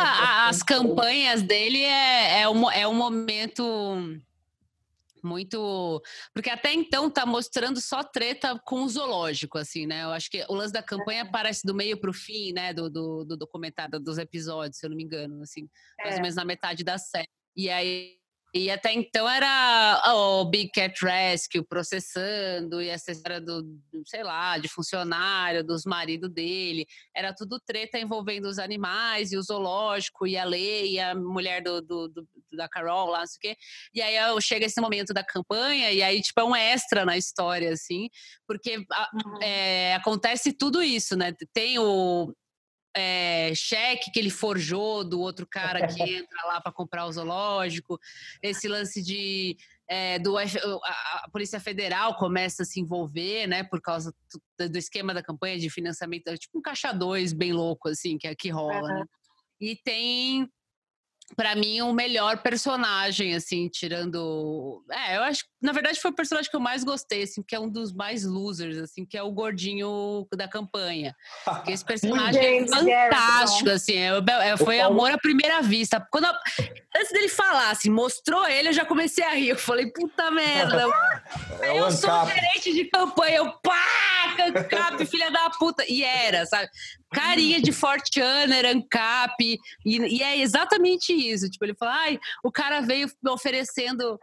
[0.49, 3.63] as campanhas dele é, é, um, é um momento
[5.23, 6.03] muito.
[6.33, 10.05] Porque até então tá mostrando só treta com o zoológico, assim, né?
[10.05, 12.73] Eu acho que o lance da campanha aparece do meio pro fim, né?
[12.73, 16.17] Do, do, do documentário, dos episódios, se eu não me engano, assim, mais É.
[16.17, 17.29] ou menos na metade da série.
[17.57, 18.17] E aí.
[18.57, 23.63] E até então era o Big Cat Rescue processando, e essa história do,
[24.07, 29.43] sei lá, de funcionário, dos maridos dele era tudo treta envolvendo os animais e o
[29.43, 33.37] zoológico e a lei e a mulher do, do- do- da Carol lá, não sei
[33.37, 33.57] o quê.
[33.95, 37.71] E aí chega esse momento da campanha e aí, tipo, é um extra na história,
[37.73, 38.09] assim,
[38.47, 39.11] porque a-
[39.43, 41.35] é, acontece tudo isso, né?
[41.53, 42.33] Tem o
[42.97, 48.01] é, cheque que ele forjou do outro cara que entra lá para comprar o zoológico,
[48.43, 49.57] esse lance de
[49.89, 54.15] é, do a, a Polícia Federal começa a se envolver, né, por causa
[54.59, 58.17] do, do esquema da campanha de financiamento, é tipo um caixa dois bem louco assim
[58.17, 59.05] que que rola, né?
[59.61, 60.51] E tem
[61.35, 66.49] para mim o melhor personagem assim, tirando, é, eu acho, na verdade foi o personagem
[66.49, 69.33] que eu mais gostei assim, que é um dos mais losers assim, que é o
[69.33, 71.15] gordinho da campanha.
[71.45, 73.95] Porque esse personagem é fantástico, assim.
[73.97, 74.11] é-
[74.51, 76.07] é- foi Paulo- amor à primeira vista.
[76.13, 76.35] Quando eu-
[76.97, 79.49] antes dele falar, assim, mostrou ele, eu já comecei a rir.
[79.49, 80.85] Eu falei, puta merda.
[81.61, 83.39] é eu sou gerente de campanha.
[83.39, 83.85] Eu, pá,
[84.39, 85.85] ANCAP, filha da puta.
[85.89, 86.69] E era, sabe?
[87.17, 89.59] Carinha de Fortuner, ANCAP.
[89.85, 91.49] E, e é exatamente isso.
[91.49, 94.19] Tipo, ele fala, ai, o cara veio me oferecendo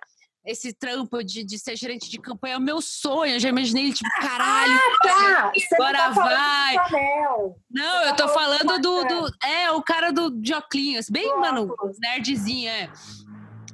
[0.45, 2.55] esse trampo de, de ser gerente de campanha.
[2.55, 3.33] É o meu sonho.
[3.33, 4.79] Eu já imaginei ele, tipo, caralho.
[5.01, 6.75] Tá, você não Agora tá vai.
[6.75, 7.55] do.
[7.71, 9.33] Não, eu tô tá falando falando do, do.
[9.43, 12.91] É, o cara do óculos, bem, Do mano, nerdzinho, é.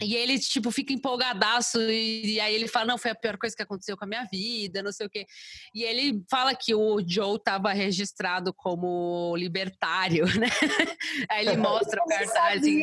[0.02, 3.56] E ele, tipo, fica empolgadaço, e, e aí ele fala: não, foi a pior coisa
[3.56, 5.26] que aconteceu com a minha vida, não sei o quê.
[5.74, 10.48] E ele fala que o Joe tava registrado como libertário, né?
[11.30, 12.82] Aí ele mostra o cartaz assim,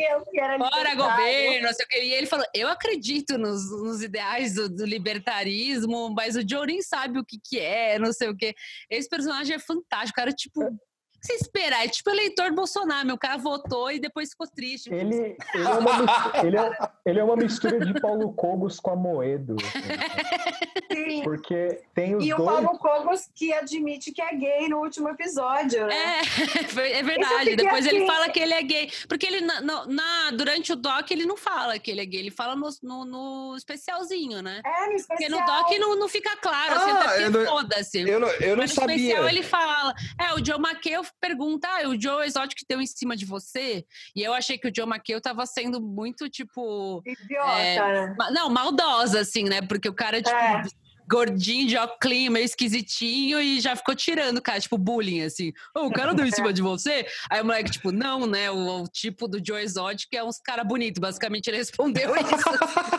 [0.58, 2.02] Fora governo, não sei o quê.
[2.04, 6.82] E ele falou: Eu acredito nos, nos ideais do, do libertarismo, mas o Joe nem
[6.82, 8.54] sabe o que, que é, não sei o quê.
[8.90, 10.32] Esse personagem é fantástico, cara.
[10.32, 10.78] Tipo, o
[11.20, 11.84] que você esperar?
[11.84, 14.92] É tipo eleitor Bolsonaro, meu cara votou e depois ficou triste.
[14.92, 18.90] Ele, ele, é uma, mis- ele, é, ele é uma mistura de Paulo Cogos com
[18.90, 19.56] a Moedo.
[19.60, 21.10] assim.
[21.10, 21.22] Sim.
[21.22, 22.48] Porque tem os E o dois.
[22.50, 25.94] Paulo Cogos que admite que é gay no último episódio, né?
[25.94, 26.20] É,
[26.98, 27.56] é verdade.
[27.56, 28.90] Depois ele assim- fala que ele é gay.
[29.08, 32.30] Porque ele, na, na- durante o doc, ele não fala que ele é gay, ele
[32.30, 34.60] fala no, no, no especialzinho, né?
[34.64, 35.62] É, no Porque no especial.
[35.62, 38.00] doc não, não fica claro, Ah, assim, até eu porque não- foda-se.
[38.08, 38.96] Eu não, eu não Mas no sabia.
[38.96, 39.94] especial ele fala.
[40.20, 43.84] É, o Joe McHale pergunta: ah, o Joe Exotic deu em cima de você?
[44.14, 47.02] E eu achei que o Joe McHale tava sendo muito, tipo.
[47.06, 48.16] Idiota, É, né?
[48.32, 49.62] Não, maldosa, assim, né?
[49.62, 50.36] Porque o cara, tipo.
[50.36, 50.62] É.
[51.08, 55.52] Gordinho de óculos, meio esquisitinho, e já ficou tirando, cara, tipo, bullying, assim.
[55.72, 57.06] Ô, o cara deu em cima de você?
[57.30, 58.50] Aí o moleque, tipo, não, né?
[58.50, 61.00] O, o tipo do Joe Exotic é uns cara bonito.
[61.00, 62.95] Basicamente, ele respondeu isso.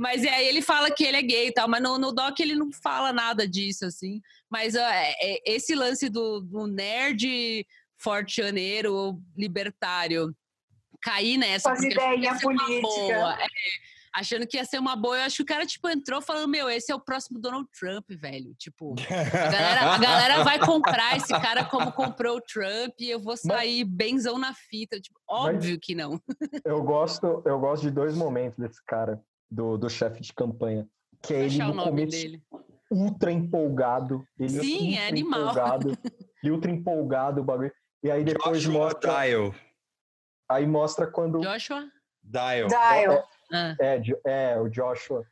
[0.00, 2.54] Mas aí ele fala que ele é gay e tal, mas no, no doc ele
[2.54, 4.22] não fala nada disso, assim.
[4.48, 7.66] Mas ó, é- é- esse lance do, do nerd
[7.98, 10.34] fortuneiro libertário
[11.02, 11.68] cair nessa.
[11.68, 13.18] Com as porque achou que ia ideinhas ser uma políticas.
[13.18, 13.46] boa, é,
[14.14, 15.18] achando que ia ser uma boa.
[15.18, 18.06] Eu acho que o cara, tipo, entrou falando, meu, esse é o próximo Donald Trump,
[18.08, 18.54] velho.
[18.58, 23.20] Tipo, a galera, a galera vai comprar esse cara como comprou o Trump e eu
[23.20, 24.98] vou sair benzão na fita.
[24.98, 26.18] Tipo, óbvio que não.
[26.64, 30.88] Eu gosto, eu gosto de dois momentos desse cara, do, do chefe de campanha.
[31.22, 32.42] Que é ele no nome começo dele.
[32.90, 34.26] ultra empolgado.
[34.38, 35.40] Ele Sim, é ultra animal.
[35.42, 35.98] Empolgado,
[36.42, 37.72] ele ultra empolgado, o bagulho.
[38.02, 39.12] E aí depois Joshua mostra.
[39.22, 39.54] Dial.
[40.48, 41.40] Aí mostra quando.
[41.40, 41.88] Joshua?
[42.22, 42.68] Dial.
[42.68, 43.28] Dial.
[43.52, 45.24] Ah, É, Jo- é, o Joshua.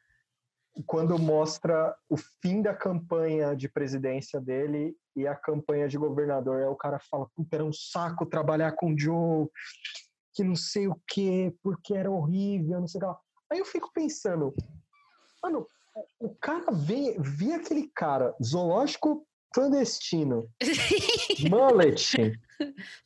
[0.87, 6.69] Quando mostra o fim da campanha de presidência dele e a campanha de governador, aí
[6.69, 9.49] o cara fala: Puta, era um saco trabalhar com o Joe,
[10.35, 13.19] que não sei o quê, porque era horrível, não sei o que lá.
[13.51, 14.55] Aí eu fico pensando,
[15.43, 15.67] mano,
[16.21, 20.49] o cara vê, vê aquele cara, zoológico clandestino,
[21.49, 22.39] mullet,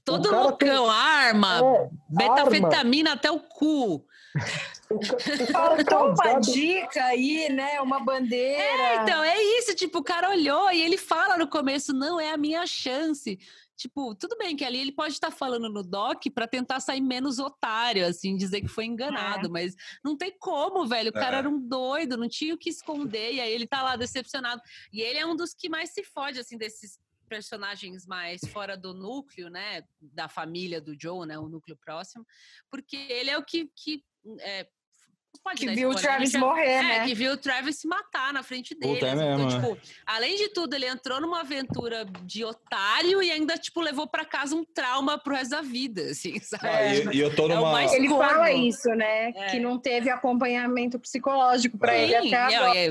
[0.05, 4.05] Todo loucão, arma, é, metafetamina até o cu.
[4.90, 7.80] o, ca- o cara Faltou uma dica aí, né?
[7.80, 9.03] Uma bandeira.
[9.03, 12.36] Então, é isso, tipo, o cara olhou e ele fala no começo, não é a
[12.36, 13.38] minha chance.
[13.83, 17.41] Tipo, tudo bem que ali ele pode estar falando no doc para tentar sair menos
[17.41, 19.74] otário, assim, dizer que foi enganado, mas
[20.05, 21.11] não tem como, velho.
[21.11, 21.39] O cara É.
[21.41, 24.62] era um doido, não tinha o que esconder, e aí ele tá lá decepcionado.
[24.93, 26.97] E ele é um dos que mais se fode, assim, desses
[27.28, 32.24] personagens mais fora do núcleo, né, da família do Joe, né, o núcleo próximo,
[32.70, 34.05] porque ele é o que, que
[34.39, 34.68] é,
[35.43, 37.05] pode que dar viu o spoiler, a Travis morrer, é, né?
[37.07, 38.95] que viu o Travis se matar na frente dele.
[38.95, 39.22] Puta, é assim.
[39.24, 43.80] mesmo, então, tipo, além de tudo, ele entrou numa aventura de otário e ainda, tipo,
[43.80, 46.66] levou pra casa um trauma pro resto da vida, assim, sabe?
[46.68, 47.72] Ah, e, e eu tô É o numa.
[47.72, 48.28] mais- Ele Corno.
[48.30, 49.30] fala isso, né?
[49.30, 49.47] É.
[49.51, 52.05] Que não teve acompanhamento psicológico pra É.
[52.05, 52.78] ele até agora.
[52.78, 52.86] é,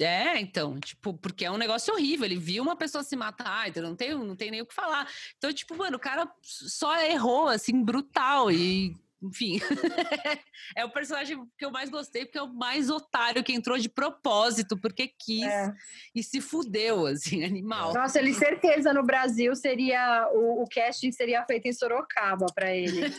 [0.00, 2.26] é, é, então, tipo, porque é um negócio horrível.
[2.26, 5.06] Ele viu uma pessoa se matar, então não tem, não tem nem o que falar.
[5.38, 8.50] Então, tipo, mano, o cara só errou, assim, brutal.
[8.50, 8.94] E,
[9.26, 9.58] enfim,
[10.76, 13.88] é o personagem que eu mais gostei, porque é o mais otário que entrou de
[13.88, 15.74] propósito, porque quis É.
[16.14, 17.92] e se fudeu, assim, animal.
[17.92, 23.02] Nossa, ele certeza no Brasil seria o, o casting seria feito em Sorocaba pra ele.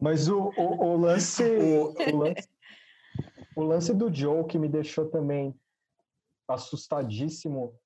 [0.00, 2.48] Mas o, o, o lance, o, lance,
[3.54, 5.54] o lance do Joe que me deixou também
[6.48, 7.78] assustadíssimo.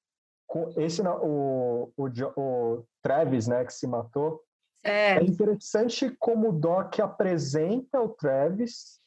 [0.46, 4.42] Com esse, o, o, o Travis, né, que se matou.
[4.84, 9.00] É, É interessante como o Doc apresenta o Travis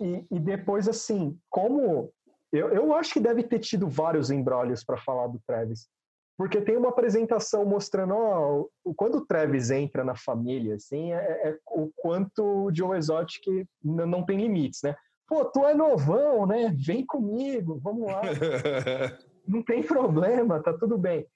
[0.00, 2.12] e, e depois, assim, como...
[2.52, 5.88] Eu, eu acho que deve ter tido vários embrólios para falar do Travis.
[6.36, 11.50] Porque tem uma apresentação mostrando ó, o, quando o Travis entra na família, assim, é,
[11.50, 13.44] é o quanto o Joe Exotic
[13.84, 14.96] não tem limites, né?
[15.28, 16.74] Pô, tu é novão, né?
[16.74, 18.22] Vem comigo, vamos lá.
[19.50, 21.26] Não tem problema, tá tudo bem.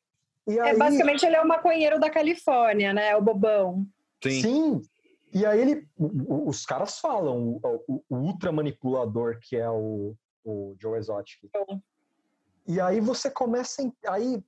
[0.46, 3.16] E é aí, basicamente ele é o maconheiro da Califórnia, né?
[3.16, 3.86] O bobão.
[4.22, 4.40] Sim.
[4.42, 4.82] Sim.
[5.32, 10.76] E aí ele, os caras falam, o, o- o ultra manipulador que é o, o
[10.80, 11.40] Joe Exotic.
[12.68, 14.42] E aí você começa, em- aí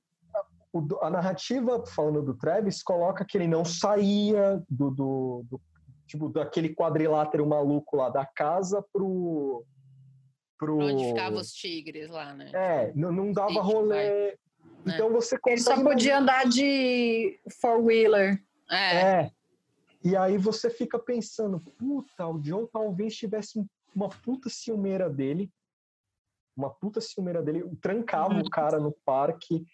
[1.01, 5.61] a narrativa falando do Travis coloca que ele não saía do, do, do-
[6.05, 9.65] tipo daquele quadrilátero maluco lá da casa pro
[10.57, 12.51] pro Onde ficavam os tigres lá, né?
[12.53, 14.37] é, não, não dava Sítio, rolê.
[14.85, 18.41] Então você Ele só consegue podia andar de four-wheeler.
[18.69, 19.31] É, É.
[20.03, 25.51] E aí você fica pensando, puta, o John talvez tivesse um- uma puta ciumeira dele,
[26.55, 28.41] uma puta ciumeira dele, trancava Uhum.
[28.41, 29.65] o cara no parque,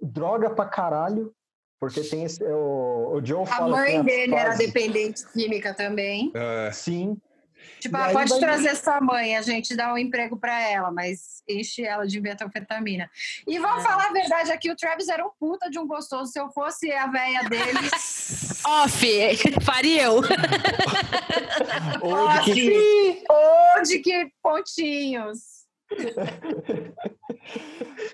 [0.00, 1.34] droga pra caralho,
[1.78, 5.74] porque tem esse, o, o Joe A fala mãe tem as dele era dependente química
[5.74, 6.30] também.
[6.34, 7.16] É, Sim,
[7.80, 11.42] Tipo, ah, pode vai- trazer sua mãe, a gente dá um emprego pra ela, mas
[11.48, 13.10] enche ela de metanfetamina.
[13.46, 13.88] E vamos É.
[13.88, 16.30] falar a verdade aqui, o Travis era um puta de um gostoso.
[16.30, 17.62] Se eu fosse a véia dele,
[18.64, 19.06] off,
[19.64, 20.20] faria eu.
[22.02, 25.38] ou de que- off, ou de que pontinhos.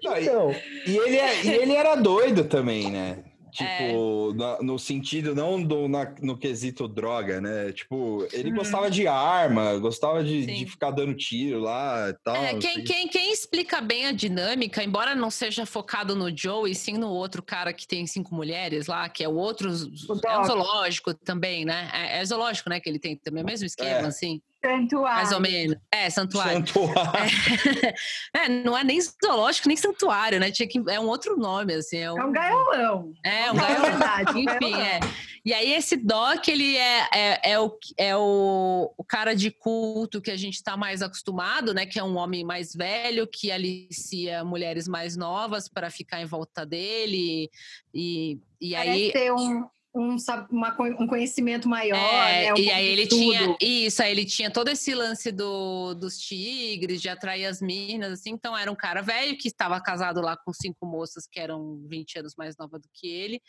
[0.02, 0.50] Não, e- então,
[0.86, 3.18] E ele, é- e ele era doido também, né?
[3.60, 3.86] É.
[3.88, 7.72] Tipo, na- no sentido, não do, na- no quesito droga, né?
[7.72, 8.56] Tipo, ele Uhum.
[8.56, 12.36] gostava de arma, gostava de, de ficar dando tiro lá e tal.
[12.36, 16.74] É, quem, quem, quem explica bem a dinâmica, embora não seja focado no Joe, e
[16.74, 19.68] sim no outro cara que tem cinco mulheres lá, que é o outro.
[19.70, 21.90] É um zoológico também, né?
[21.92, 22.80] É, é zoológico, né?
[22.80, 24.06] Que ele tem também, o mesmo esquema, É.
[24.06, 24.40] assim.
[24.64, 25.16] Santuário.
[25.16, 25.76] Mais ou menos.
[25.92, 26.66] É, santuário.
[26.66, 27.30] Santuário.
[28.36, 30.50] É, não é nem zoológico, nem santuário, né?
[30.50, 31.98] Tinha que, é um outro nome, assim.
[31.98, 33.12] É É um, um gaiolão.
[33.24, 33.90] é, um Fala a gaiola.
[33.90, 35.00] verdade, um Enfim, é.
[35.44, 40.20] E aí esse Doc, ele é, é, é, o, é o, o cara de culto
[40.20, 41.86] que a gente está mais acostumado, né?
[41.86, 46.66] Que é um homem mais velho, que alicia mulheres mais novas para ficar em volta
[46.66, 47.48] dele.
[47.94, 49.12] E, e Parece aí...
[49.12, 50.16] ter um, um,
[50.50, 52.54] uma um conhecimento maior, É, né?
[52.54, 53.18] Um e aí ele tudo.
[53.20, 58.12] tinha isso, aí ele tinha todo esse lance do, dos tigres, de atrair as minas,
[58.12, 61.82] assim, então era um cara velho que estava casado lá com cinco moças que eram
[61.88, 63.40] 20 anos mais novas do que ele.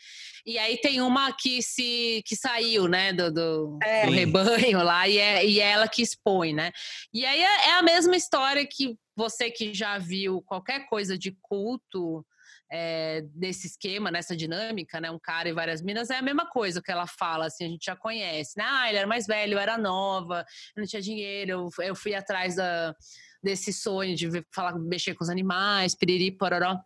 [0.46, 4.06] E aí tem uma que se que saiu, né, do, do, É.
[4.06, 6.72] do rebanho lá, e é, e é ela que expõe, né?
[7.14, 11.36] E aí é, é a mesma história que você que já viu qualquer coisa de
[11.42, 12.26] culto
[12.72, 15.10] é, desse esquema, nessa dinâmica, né?
[15.10, 17.86] Um cara e várias minas, é a mesma coisa que ela fala, assim, a gente
[17.86, 18.64] já conhece, né?
[18.68, 20.46] Ah, ele era mais velho, eu era nova,
[20.76, 22.96] eu não tinha dinheiro, eu, eu fui atrás da,
[23.44, 26.78] desse sonho de falar, mexer com os animais, piriri, pororó.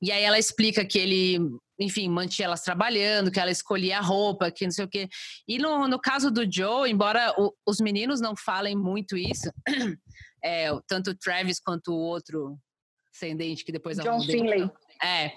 [0.00, 1.38] E aí ela explica que ele,
[1.78, 5.08] enfim, mantinha elas trabalhando, que ela escolhia a roupa, que não sei o quê.
[5.46, 9.50] E no, no caso do Joe, embora o, os meninos não falem muito isso,
[10.42, 12.58] é, tanto o Travis quanto o outro
[13.14, 14.70] ascendente que depois John Finlay.
[15.02, 15.32] É,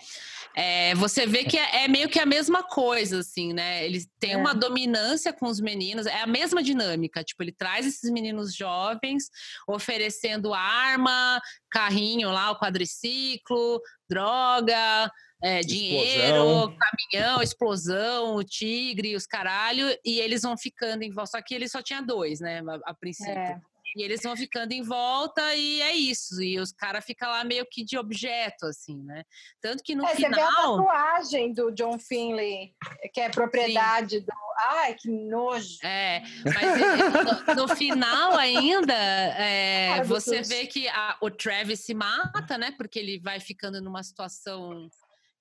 [0.55, 3.85] é, você vê que é, é, meio que a mesma coisa, assim, né?
[3.85, 4.37] Ele tem é.
[4.37, 7.23] uma dominância com os meninos, é a mesma dinâmica.
[7.23, 9.29] Tipo, ele traz esses meninos jovens
[9.67, 15.09] oferecendo arma, carrinho lá, o quadriciclo, droga,
[15.41, 21.31] é, dinheiro, caminhão, explosão, o tigre, os caralho, e eles vão ficando em volta.
[21.31, 23.33] Só que ele só tinha dois, né, a, a princípio.
[23.33, 23.59] É.
[23.95, 26.41] E eles vão ficando em volta e é isso.
[26.41, 29.23] E os caras ficam lá meio que de objeto, assim, né?
[29.59, 30.31] Tanto que no é, final.
[30.31, 32.73] Você vê a tatuagem do John Finley,
[33.13, 34.25] que é propriedade Sim.
[34.25, 34.33] do.
[34.57, 35.77] Ai, que nojo!
[35.83, 42.57] É, mas no, no final ainda, é, você vê que a, o Travis se mata,
[42.57, 42.71] né?
[42.77, 44.89] Porque ele vai ficando numa situação.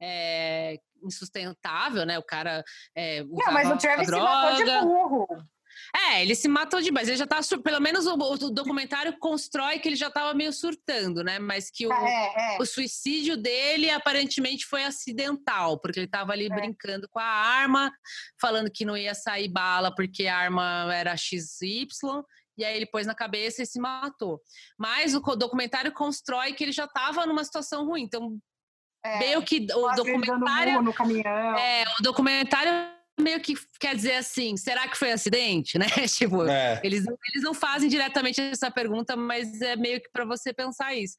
[0.02, 2.18] É, insustentável, né?
[2.18, 2.64] O cara.
[2.94, 5.28] É, Não, mas o Travis se matou de burro.
[5.94, 7.08] É, ele se matou demais.
[7.08, 7.40] Ele já tá.
[7.62, 11.38] Pelo menos o, o documentário constrói que ele já estava meio surtando, né?
[11.38, 12.58] Mas que o, é, é.
[12.60, 16.54] o suicídio dele aparentemente foi acidental, porque ele estava ali é.
[16.54, 17.92] brincando com a arma,
[18.40, 21.86] falando que não ia sair bala porque a arma era XY.
[22.56, 24.40] E aí ele pôs na cabeça e se matou.
[24.78, 28.02] Mas o documentário constrói que ele já estava numa situação ruim.
[28.02, 28.38] Então,
[29.04, 30.82] é, meio que o documentário.
[30.82, 31.56] No caminhão.
[31.56, 35.86] É, o documentário meio que quer dizer assim, será que foi acidente, né?
[36.06, 36.80] tipo, é.
[36.82, 41.16] eles, eles não fazem diretamente essa pergunta, mas é meio que para você pensar isso.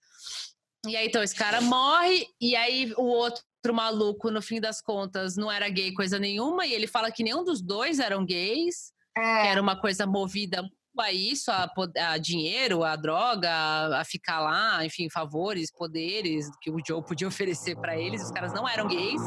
[0.87, 5.37] E aí, então, esse cara morre, e aí o outro maluco, no fim das contas,
[5.37, 9.21] não era gay coisa nenhuma, e ele fala que nenhum dos dois eram gays, é.
[9.21, 10.67] que era uma coisa movida
[10.99, 11.71] a isso, a,
[12.09, 17.27] a dinheiro, a droga, a, a, ficar lá, enfim, favores, poderes que o Joe podia
[17.27, 18.23] oferecer para eles.
[18.23, 19.21] Os caras não eram gays.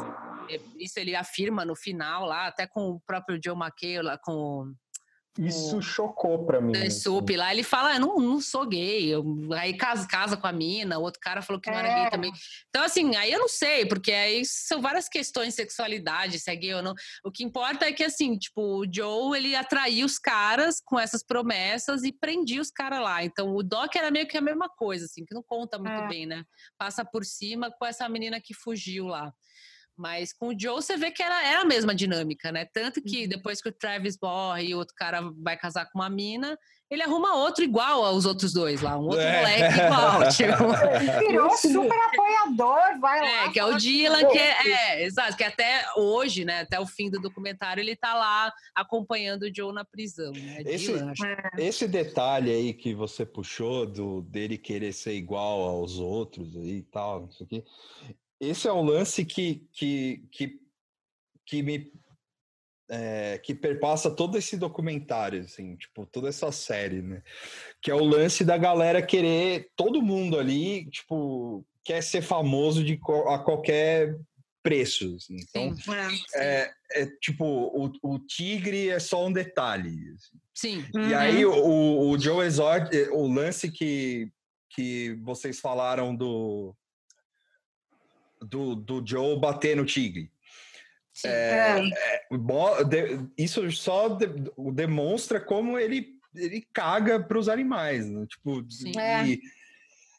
[0.49, 4.73] É, isso ele afirma no final lá, até com o próprio Joe McHale, lá com
[5.37, 6.75] isso chocou pra mim.
[6.77, 6.89] Assim.
[6.89, 9.13] Sup lá, ele fala, eu não, não sou gay.
[9.13, 9.23] Eu,
[9.53, 12.31] aí casa, casa com a mina, o outro cara falou que não era gay também.
[12.31, 12.35] É.
[12.69, 16.55] Então, assim, aí eu não sei, porque aí são várias questões de sexualidade, se é
[16.55, 16.93] gay ou não.
[17.23, 21.21] O que importa é que, assim, tipo, o Joe, ele atraiu os caras com essas
[21.21, 23.23] promessas e prendia os caras lá.
[23.23, 26.07] Então, o Doc era meio que a mesma coisa, assim, que não conta muito é.
[26.07, 26.45] bem, né?
[26.77, 29.33] Passa por cima com essa menina que fugiu lá.
[29.97, 32.65] Mas com o Joe você vê que era, era a mesma dinâmica, né?
[32.65, 33.29] Tanto que uhum.
[33.29, 36.57] depois que o Travis morre e o outro cara vai casar com uma mina,
[36.89, 39.39] ele arruma outro igual aos outros dois lá, um outro é.
[39.39, 40.29] moleque igual.
[40.29, 41.19] Tipo.
[41.19, 43.45] Virou super apoiador, vai lá.
[43.45, 46.85] É, que é o Dylan, que é, é, exato, que até hoje, né, até o
[46.85, 50.31] fim do documentário, ele tá lá acompanhando o Joe na prisão.
[50.31, 50.61] Né?
[50.65, 51.13] Esse, Dylan,
[51.57, 56.83] esse detalhe aí que você puxou do dele querer ser igual aos outros aí e
[56.83, 57.63] tal, isso aqui,
[58.39, 60.59] esse é um lance que, que, que,
[61.45, 61.91] que me
[62.89, 67.23] é, que perpassa todo esse documentário, assim, tipo, toda essa série, né?
[67.81, 72.99] Que é o lance da galera querer, todo mundo ali, tipo, quer ser famoso de
[73.27, 74.15] a qualquer
[74.61, 75.15] preço.
[75.15, 75.37] Assim.
[75.37, 80.13] Então, sim, é, é, tipo, o, o, tigre é só um detalhe.
[80.13, 80.39] Assim.
[80.53, 80.85] Sim.
[80.93, 81.17] E uhum.
[81.17, 84.29] aí o, o Joe Exotic, o lance que,
[84.69, 86.75] que vocês falaram do
[88.45, 90.31] do, do Joe bater no Tigre.
[91.23, 91.91] É, é.
[92.31, 94.27] É, isso só de,
[94.73, 98.09] demonstra como ele, ele caga para os animais.
[98.09, 98.25] Né?
[98.27, 98.65] Tipo,
[98.99, 99.25] é.
[99.25, 99.41] e,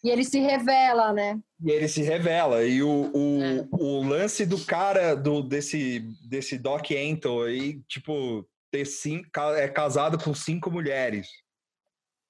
[0.03, 1.39] e, ele se revela, né?
[1.63, 2.65] E ele se revela.
[2.65, 3.67] E o, o, é.
[3.73, 10.19] o lance do cara do, desse, desse Doc Antle aí, tipo, ter cinco, é casado
[10.23, 11.29] com cinco mulheres.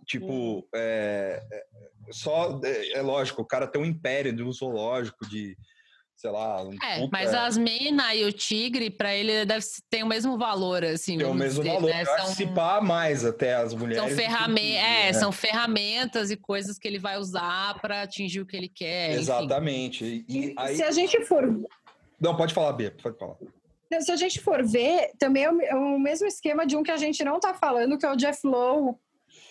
[0.05, 0.63] Tipo, hum.
[0.75, 1.43] é,
[2.11, 5.57] só é, lógico, o cara tem um império de um zoológico de
[6.17, 6.63] sei lá.
[6.63, 7.09] Um é, puta...
[7.13, 11.19] mas as minas e o tigre, para ele, deve ter o mesmo valor, assim.
[11.19, 12.05] Tem o mesmo dizer, valor, né?
[12.05, 14.03] são, mais até as mulheres.
[14.03, 15.13] São, ferramen é, né?
[15.13, 19.13] são ferramentas e coisas que ele vai usar para atingir o que ele quer.
[19.13, 20.25] Exatamente.
[20.29, 20.77] E, aí...
[20.77, 21.47] Se a gente for.
[22.19, 23.37] Não, pode falar, Bia, pode falar.
[24.01, 27.23] Se a gente for ver, também é o mesmo esquema de um que a gente
[27.23, 28.91] não tá falando, que é o Jeff Lowe.
[28.91, 28.97] O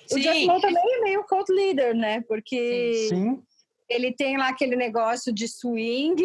[0.08, 0.20] Sim.
[0.20, 2.22] Jeff Lowe também é meio cult leader, né?
[2.28, 3.08] Porque.
[3.08, 3.42] Sim
[3.90, 6.24] Ele tem lá aquele negócio de swing.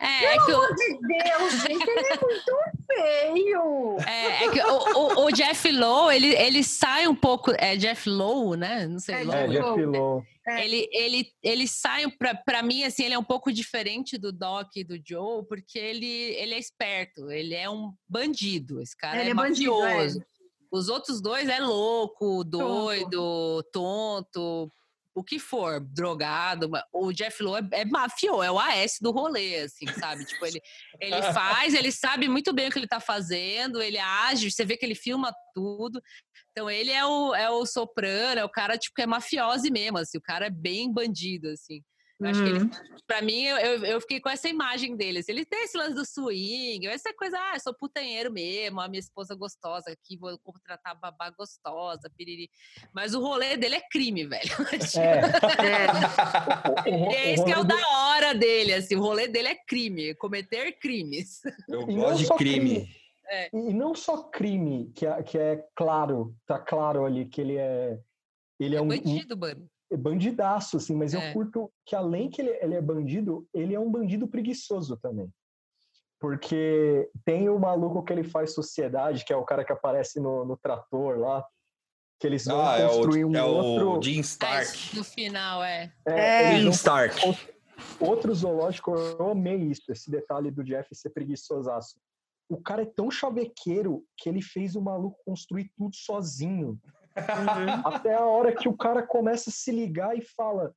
[0.00, 3.96] É, é que o, Meu Deus, gente, ele é muito feio.
[4.06, 7.52] é, é que o, o- o Jeff Lowe, ele, ele sai um pouco.
[7.58, 8.86] É Jeff Lowe, né?
[8.86, 9.14] Não sei.
[9.16, 9.36] É, Lowe.
[9.36, 10.24] É, Jeff Lowe.
[10.48, 10.64] É.
[10.64, 14.68] Ele, ele, ele sai, pra, pra mim, assim, ele é um pouco diferente do Doc
[14.76, 19.30] e do Joe, porque ele, ele é esperto, ele é um bandido, esse cara Ele
[19.30, 19.94] é, é bandido, é.
[19.94, 20.24] mafioso.
[20.70, 24.70] Os outros dois é louco, doido, tonto,
[25.16, 26.70] o que for, drogado.
[26.92, 30.26] O Jeff Lowe é, é mafioso, é o AS do rolê, assim, sabe?
[30.26, 30.60] tipo, ele,
[31.00, 34.76] ele faz, ele sabe muito bem o que ele tá fazendo, ele age, você vê
[34.76, 36.02] que ele filma tudo.
[36.50, 39.96] Então ele é o, é o soprano, é o cara tipo que é mafioso mesmo,
[39.96, 41.82] assim, o cara é bem bandido, assim.
[42.18, 42.70] Eu acho que ele,
[43.06, 45.22] pra mim, eu, eu, fiquei com essa imagem dele.
[45.28, 49.00] ele tem esse lance do swing, essa coisa, ah, eu sou putanheiro mesmo, a minha
[49.00, 52.48] esposa gostosa aqui, vou contratar babá gostosa, piriri.
[52.94, 54.50] Mas o rolê dele é crime, velho.
[56.86, 59.28] É, o, ro- E é esse que é o da hora dele, assim, o rolê
[59.28, 61.42] dele é crime, cometer crimes.
[61.68, 62.88] Eu gosto de só crime.
[63.52, 67.98] E não só crime, que é, que é claro, tá claro ali que ele é.
[68.58, 69.68] Ele é, É um, um bandido, mano.
[69.94, 71.18] Bandidaço, assim, mas É.
[71.18, 75.30] eu curto que além que ele, ele é bandido, ele é um bandido preguiçoso também.
[76.18, 80.44] Porque tem o maluco que ele faz sociedade, que é o cara que aparece no,
[80.46, 81.44] no trator lá,
[82.18, 83.98] que eles vão Ah, é construir o, um é outro.
[83.98, 84.96] o Jim Ah, Stark.
[84.96, 85.92] no final, é.
[86.06, 87.20] é, eles Jim Stark.
[88.00, 91.96] Outro zoológico, eu amei isso, esse detalhe do Jeff ser preguiçosaço.
[92.48, 96.80] O cara é tão chavequeiro que ele fez o maluco construir tudo sozinho.
[97.84, 100.74] Até a hora que o cara começa a se ligar e fala: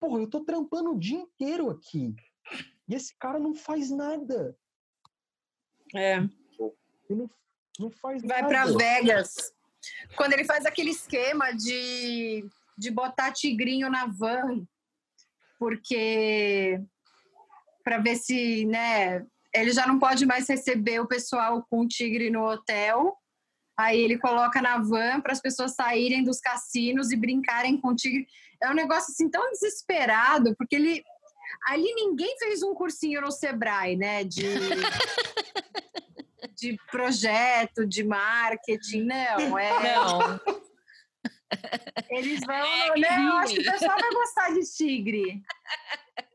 [0.00, 2.14] Porra, eu tô trampando o dia inteiro aqui.
[2.88, 4.56] E esse cara não faz nada.
[5.94, 6.16] É.
[7.08, 7.30] Ele não,
[7.78, 8.48] não faz Vai nada.
[8.48, 9.52] para Vegas.
[10.16, 14.66] Quando ele faz aquele esquema de, de botar tigrinho na van,
[15.58, 16.80] porque
[17.84, 22.44] para ver se, né, ele já não pode mais receber o pessoal com tigre no
[22.48, 23.16] hotel.
[23.82, 28.28] Aí ele coloca na van para as pessoas saírem dos cassinos e brincarem com tigre.
[28.62, 31.02] É um negócio assim tão desesperado, porque ele
[31.66, 34.42] ali ninguém fez um cursinho no Sebrae, né, de
[36.56, 40.40] de projeto, de marketing, não, é Não.
[42.08, 42.54] Eles vão.
[42.54, 45.42] É, né, eu acho que o pessoal vai gostar de tigre.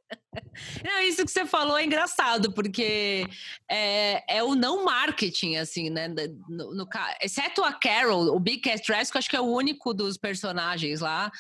[0.84, 3.26] Não, isso que você falou é engraçado, porque
[3.70, 6.08] é, é o não marketing, assim, né?
[6.48, 6.88] No, no
[7.22, 11.32] exceto a Carol, o Big Cat Rescue, acho que é o único dos personagens lá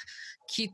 [0.48, 0.72] que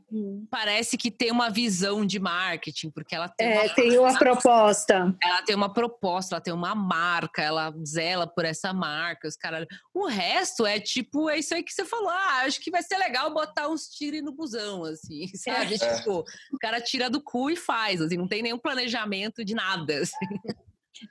[0.50, 5.16] parece que tem uma visão de marketing, porque ela tem, É, uma, tem uma proposta.
[5.22, 9.66] ela tem uma proposta, ela tem uma marca, ela zela por essa marca, os caras.
[9.92, 12.08] O resto é tipo, é isso aí que você falou.
[12.10, 15.74] Ah, acho que vai ser legal botar uns tire no busão, assim, sabe?
[15.74, 15.96] É.
[15.96, 19.98] Tipo, o cara tira do cu e faz, assim, não tem nenhum planejamento de nada.
[20.00, 20.16] assim.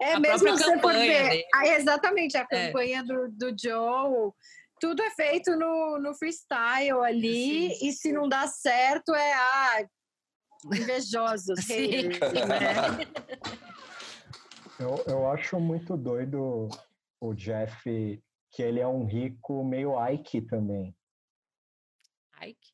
[0.01, 1.29] É A mesmo você for campanha ver.
[1.29, 1.43] dele.
[1.53, 2.67] Ah, exatamente, a É.
[2.67, 4.31] campanha do, do Joe.
[4.83, 9.87] Tudo é feito no, no freestyle ali, Sim, e se não dá certo, é ah,
[10.65, 12.09] invejosos, Sim.
[12.09, 12.99] né?
[14.77, 16.67] Eu, eu acho muito doido
[17.21, 17.81] o Jeff,
[18.51, 20.93] que ele é um rico meio Ike também.
[22.41, 22.73] Ike.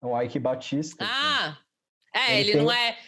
[0.00, 1.02] O Ike Batista.
[1.04, 1.12] assim.
[1.12, 1.58] Ah!
[2.14, 2.98] É, Ele ele, não tem- é.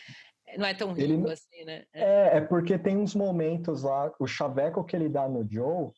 [0.58, 1.84] Não é tão Ele rico não- assim, né?
[1.92, 2.02] É.
[2.02, 5.92] É, é porque tem uns momentos lá, o chaveco que ele dá no Joe,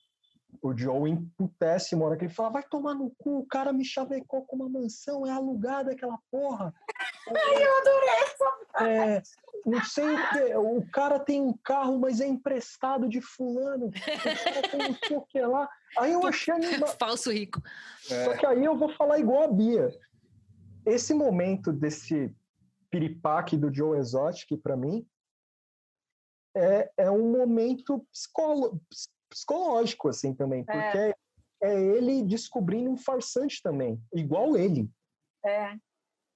[0.62, 3.84] o Joe emputece uma hora que ele fala, vai tomar no cu, o cara me
[3.84, 6.74] chavecou com uma mansão, é alugada aquela porra.
[7.28, 9.22] Ai, eu adorei essa é,
[9.64, 13.86] Não sei o que, o cara tem um carro, mas é emprestado de fulano.
[13.86, 15.68] O cara tem não sei o que lá.
[15.98, 17.60] Aí eu achei anima- Falso rico.
[18.00, 19.88] Só que aí eu vou falar igual a Bia.
[20.84, 22.32] Esse momento desse
[22.90, 25.04] piripaque do Joe Exotic, para mim,
[26.56, 30.64] é, é um momento psicolo- ps- psicológico, assim, também.
[30.64, 31.14] Porque é.
[31.62, 34.88] é ele descobrindo um farsante também, igual ele.
[35.44, 35.74] É.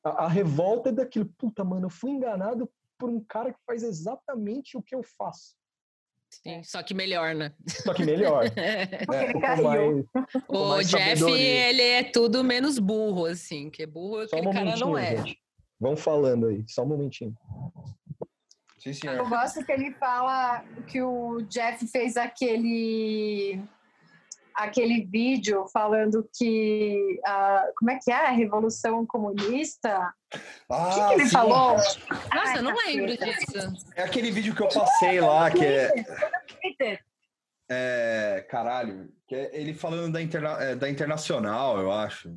[0.04, 3.82] A, a revolta é daquilo, puta, mano, eu fui enganado por um cara que faz
[3.82, 5.58] exatamente o que eu faço.
[6.32, 7.52] Sim, só que melhor, né?
[7.66, 8.44] Só que melhor.
[9.06, 9.64] Porque ele Com caiu.
[9.64, 10.06] mais-
[10.46, 11.68] com O mais Jeff, sabedoria.
[11.70, 15.16] ele é tudo menos burro, assim, que burro Só um aquele cara momentinho, não é.
[15.16, 15.40] gente.
[15.80, 17.34] Vão falando aí, só um momentinho.
[18.80, 19.28] Sim, Eu senhor.
[19.28, 23.62] gosto que ele fala que o Jeff fez aquele
[24.54, 30.12] aquele vídeo falando que a, como é que é a revolução comunista?
[30.68, 31.30] O Ah, que, que ele sim.
[31.32, 31.72] falou?
[31.74, 31.98] Nossa,
[32.30, 32.90] Ai, eu não caceta.
[32.90, 33.86] lembro disso.
[33.96, 36.04] É aquele vídeo que eu passei lá, que é.
[36.60, 37.00] Twitter.
[37.72, 42.34] É, caralho, que é ele falando da, interna, é, da Internacional, eu acho.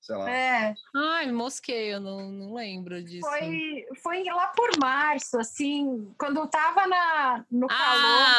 [0.00, 0.30] Sei lá.
[0.30, 3.26] É, Ai, mosquei, eu não, não lembro disso.
[3.26, 7.74] foi, foi lá por março, assim, quando tava na, no Ah!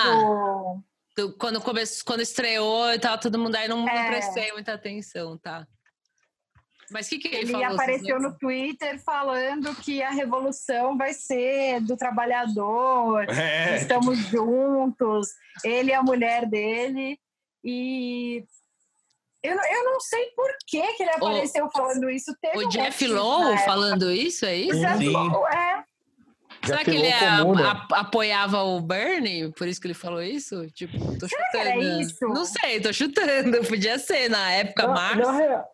[0.04, 0.84] calor do...
[1.30, 4.06] Do- Quando, começou, quando estreou e tal, todo mundo aí não, não É.
[4.08, 5.66] prestei muita atenção, tá?
[6.92, 7.68] Mas o que, que ele, Ele falou?
[7.68, 15.30] vocês apareceu no Twitter falando que a revolução vai ser do trabalhador, É, estamos juntos,
[15.64, 17.20] ele e a mulher dele.
[17.64, 18.44] E
[19.42, 22.36] eu, não- eu não sei por que, que ele apareceu falando isso.
[22.42, 24.80] Teve O um Jeff Lowe falando isso, é O isso?
[24.80, 25.10] Jeff Sim.
[25.10, 25.84] Lowe, é.
[26.66, 27.72] Será que ele pegou é- comuna.
[27.92, 29.52] a- apoiava o Bernie?
[29.52, 30.70] Por isso que ele falou isso?
[30.72, 32.02] Tipo, tô Será que era chutando.
[32.02, 32.28] isso?
[32.28, 33.58] Não sei, tô chutando.
[33.80, 35.20] Podia ser na época, Na, março.
[35.32, 35.66] na, rea-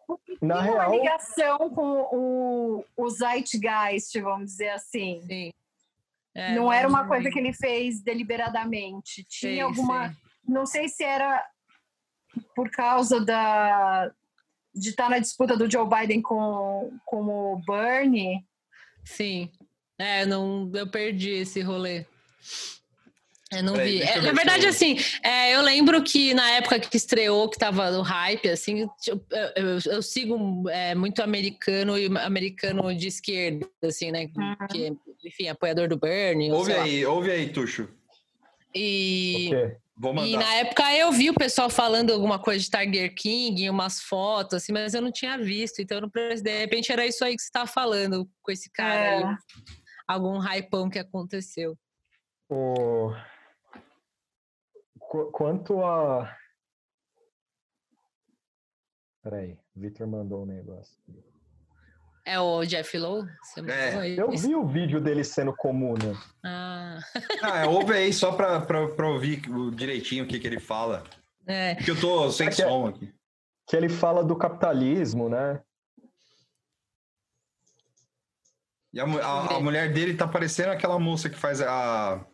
[0.41, 5.21] na Tem uma real, ligação com o, o Zeitgeist, vamos dizer assim.
[5.27, 5.51] Sim.
[6.33, 9.23] É, não era uma coisa que ele fez deliberadamente.
[9.27, 10.07] Tinha Sei, alguma.
[10.07, 10.17] sei.
[10.47, 11.45] Não sei se era
[12.55, 14.09] por causa da
[14.73, 18.45] de estar na disputa do Joe Biden com, com o Bernie.
[19.03, 19.51] Sim.
[20.01, 22.05] É, não, eu perdi esse rolê.
[23.53, 24.01] Eu não Peraí, vi.
[24.03, 27.59] É, eu na verdade, eu- assim, é, eu lembro que na época que estreou, que
[27.59, 29.25] tava no hype, assim, eu,
[29.55, 34.29] eu- eu sigo é, muito americano e americano de esquerda, assim, né?
[34.69, 34.93] Que,
[35.25, 36.49] enfim, apoiador do Bernie.
[36.49, 36.83] ou ouve sei lá.
[36.85, 37.89] aí, ouve aí, Tuxo.
[38.73, 39.49] E,
[40.25, 44.53] e na época eu vi o pessoal falando alguma coisa de Tiger King, umas fotos,
[44.53, 45.81] assim, mas eu não tinha visto.
[45.81, 48.69] Então, eu não pre- de repente, era isso aí que você estava falando com esse
[48.71, 49.17] cara É.
[49.17, 49.35] aí.
[50.11, 51.77] Algum hypão que aconteceu.
[52.49, 53.11] O...
[54.99, 56.35] Qu- Quanto a.
[59.23, 60.93] Peraí, o Victor mandou um negócio.
[62.25, 63.25] É o Jeff Lowe?
[63.41, 66.13] Você É, Eu vi o vídeo dele sendo comuna.
[66.43, 66.99] Ah,
[67.41, 69.41] Ah, ouve aí só pra, pra, pra ouvir
[69.75, 71.03] direitinho o que, que ele fala.
[71.47, 71.75] é.
[71.75, 73.13] Porque eu tô sem Aqui é- som aqui.
[73.67, 75.63] Que ele fala do capitalismo, né?
[78.93, 82.25] E a, a- a mulher dele tá parecendo aquela moça que faz a.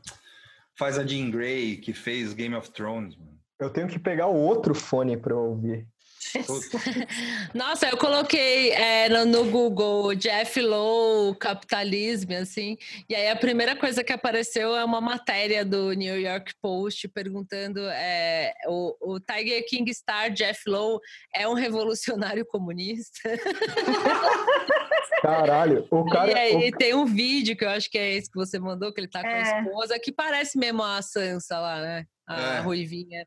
[0.78, 3.16] Faz a Jean Grey, que fez Game of Thrones.
[3.16, 3.32] mano.
[3.60, 5.88] Eu tenho que pegar o outro fone para eu ouvir.
[7.54, 12.78] Nossa, eu coloquei é, no, no Google Jeff Lowe, capitalismo, assim,
[13.10, 17.80] e aí a primeira coisa que apareceu é uma matéria do New York Post perguntando
[17.88, 21.00] é, o, o Tiger King Star Jeff Lowe
[21.34, 23.30] é um revolucionário comunista?
[25.22, 26.32] Caralho, o cara.
[26.32, 28.94] e aí o- tem um vídeo que eu acho que é esse que você mandou,
[28.94, 29.60] que ele tá com a É.
[29.62, 32.06] esposa, que parece mesmo a Sansa lá, né?
[32.28, 32.60] A É.
[32.60, 33.26] Ruivinha.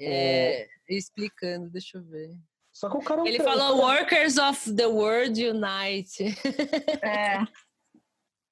[0.00, 2.30] É, explicando, deixa eu ver.
[2.72, 3.20] Só que o cara.
[3.20, 6.24] é um Ele cara- falou Workers of the World Unite.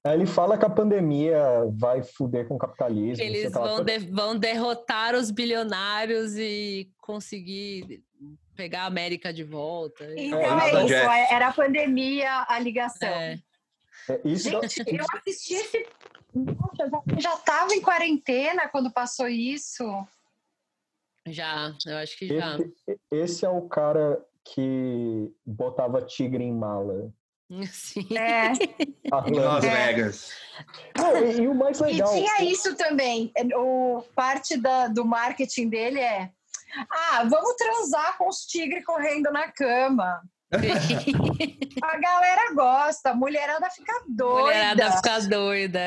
[0.04, 1.40] É, Ele fala que a pandemia
[1.76, 3.22] vai fuder com o capitalismo.
[3.24, 8.02] Eles vão, de- vão derrotar os bilionários e conseguir
[8.54, 10.04] pegar a América de volta.
[10.16, 10.86] então nada, é isso.
[10.86, 11.06] Jeff.
[11.08, 13.08] é- Era a pandemia, a ligação.
[13.08, 13.38] É.
[14.08, 15.86] É, Isso dá- Gente, eu assisti esse.
[16.34, 19.84] Nossa, eu já estava em quarentena quando passou isso.
[21.32, 22.56] Já, eu acho que já.
[22.58, 27.10] esse, esse é o cara que botava tigre em mala.
[27.70, 28.06] Sim.
[28.16, 28.52] É.
[29.28, 29.64] Em Las.
[29.64, 30.30] Vegas.
[30.96, 32.12] Não, e, e o mais E legal.
[32.12, 33.32] tinha isso também.
[33.56, 36.30] O, parte da- do marketing dele é.
[36.90, 40.20] Ah, vamos transar com os tigres correndo na cama.
[41.82, 44.40] A galera gosta, a mulherada fica doida.
[44.42, 45.80] Mulherada fica doida.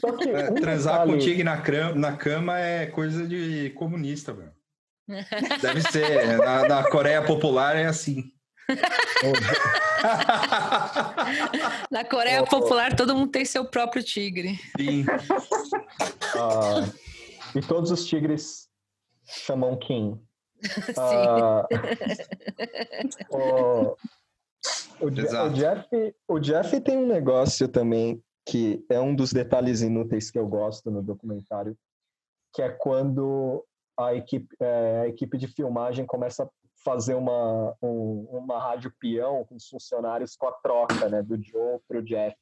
[0.00, 1.56] Só que É, um transar detalhe- com tigre na,
[1.94, 4.52] na cama é coisa de comunista, velho.
[5.60, 6.38] Deve ser.
[6.38, 8.32] Na, na Coreia Popular é assim.
[11.90, 14.58] Na Coreia Popular, todo mundo tem seu próprio tigre.
[14.78, 15.04] Sim.
[16.36, 16.88] Ah,
[17.54, 18.68] e todos os tigres
[19.26, 20.20] chamam Kim.
[20.62, 20.94] Sim.
[20.96, 21.66] Ah,
[23.30, 23.96] o,
[25.00, 25.46] o, Exato.
[25.46, 30.38] o Jeff, o Jeff tem um negócio também que é um dos detalhes inúteis que
[30.38, 31.76] eu gosto no documentário,
[32.52, 33.64] que é quando
[34.02, 36.48] a equipe, é, a equipe de filmagem começa a
[36.84, 41.78] fazer uma, um- uma rádio peão com os funcionários com a troca né, do Joe
[41.86, 42.36] pro Jeff.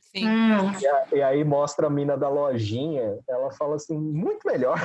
[0.00, 0.28] Sim.
[0.28, 4.78] Hum, E, a- e aí mostra a mina da lojinha, ela fala assim, muito melhor.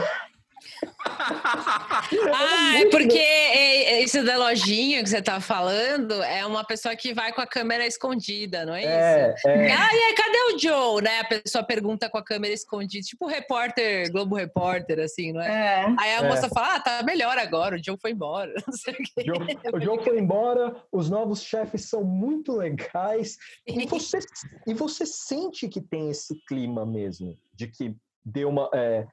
[2.34, 6.95] Ah, é porque é- é isso da lojinha que você tá falando é uma pessoa
[6.95, 9.48] que vai com a câmera escondida, não é isso?
[9.48, 11.02] É, é, Ah, e aí, cadê o Joe?
[11.02, 11.19] Né?
[11.19, 15.48] A pessoa pergunta com a câmera escondida, tipo o repórter, Globo Repórter, assim, não é?
[15.84, 15.86] é.
[15.99, 16.27] Aí a É.
[16.30, 18.53] moça fala, ah, tá melhor agora, o Joe foi embora.
[18.68, 18.94] Não sei.
[19.18, 23.38] O Joe, o Joe foi embora, os novos chefes são muito legais.
[23.65, 24.19] E você,
[24.68, 28.69] e você sente que tem esse clima mesmo, de que deu uma.
[28.73, 29.06] é,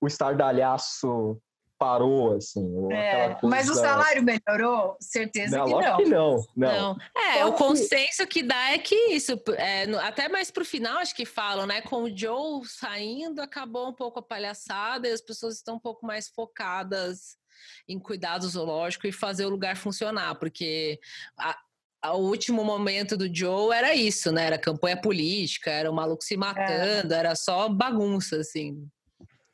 [0.00, 1.40] o estardalhaço
[1.78, 2.92] parou, assim.
[2.92, 4.98] É, mas o salário melhorou?
[5.00, 5.96] Certeza Não, que não.
[5.96, 6.36] que não.
[6.54, 6.94] Não.
[6.94, 6.96] Não.
[7.16, 10.62] É, Só o que- consenso que dá é que isso, é, no- até mais pro
[10.64, 11.80] final, acho que falam, né?
[11.80, 16.04] Com o Joe saindo, acabou um pouco a palhaçada e as pessoas estão um pouco
[16.04, 17.38] mais focadas
[17.88, 21.00] em cuidar do zoológico e fazer o lugar funcionar, porque
[21.38, 21.56] a-
[22.02, 24.44] a- o último momento do Joe era isso, né?
[24.46, 28.86] Era campanha política, era o maluco se matando, era só bagunça, assim.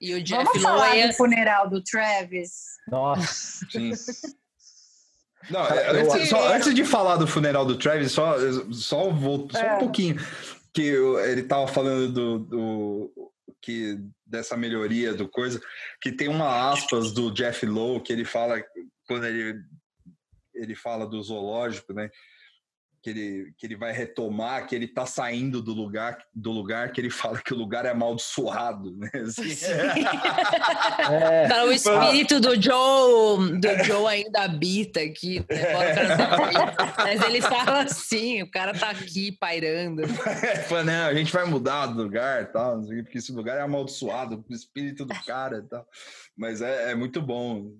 [0.00, 2.52] E o Jeff Vamos falar Lowe é do funeral do Travis?
[2.88, 3.66] Nossa.
[3.70, 3.92] Sim.
[5.50, 8.34] Não, é, antes, só, antes de falar do funeral do Travis, só,
[8.72, 9.76] só, vou, só É.
[9.76, 10.16] um pouquinho.
[10.74, 13.32] Que eu- ele tava falando do, do-
[13.62, 15.60] que dessa melhoria do coisa,
[16.02, 18.62] que tem uma aspas do Jeff Lowe que ele fala
[19.06, 19.60] quando ele,
[20.54, 22.10] ele fala do zoológico, né?
[23.06, 27.00] Que ele, que ele vai retomar, que ele tá saindo do lugar, do lugar que
[27.00, 29.08] ele fala que o lugar é amaldiçoado, né?
[29.14, 29.64] Assim.
[31.08, 35.72] É, Tá, o espírito do Joe, do Joe ainda habita aqui, né?
[36.96, 40.02] Mas ele fala assim, o cara tá aqui pairando.
[40.66, 44.52] Fala, não, a gente vai mudar do lugar tal, porque esse lugar é amaldiçoado, o
[44.52, 45.86] espírito do cara e tal.
[46.36, 47.70] Mas é, é muito bom.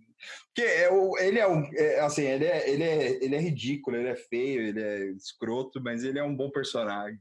[0.47, 3.97] Porque é o, ele é, um, é, assim, ele é, ele, é, ele é ridículo,
[3.97, 7.19] ele é feio, ele é escroto, mas ele é um bom personagem.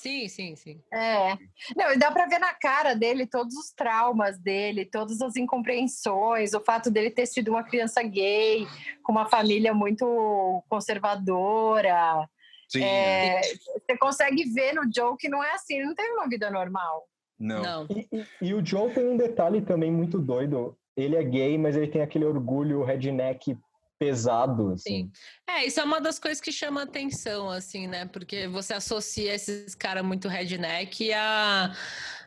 [0.00, 0.82] Sim, sim, sim.
[0.90, 1.36] É.
[1.76, 6.54] Não, e dá pra ver na cara dele todos os traumas dele, todas as incompreensões,
[6.54, 8.66] o fato dele ter sido uma criança gay,
[9.02, 12.26] com uma família muito conservadora.
[12.68, 16.28] Sim, É, você consegue ver no Joe que não é assim, ele não teve uma
[16.28, 17.06] vida normal.
[17.38, 17.62] não.
[17.62, 17.86] Não.
[17.90, 20.78] E, e- e o Joe tem um detalhe também muito doido.
[20.96, 23.56] Ele é gay, mas ele tem aquele orgulho redneck
[23.98, 24.82] pesado, assim.
[25.04, 25.12] Sim.
[25.46, 28.06] É, isso é uma das coisas que chama atenção, assim, né?
[28.06, 31.70] Porque você associa esses caras muito redneck a,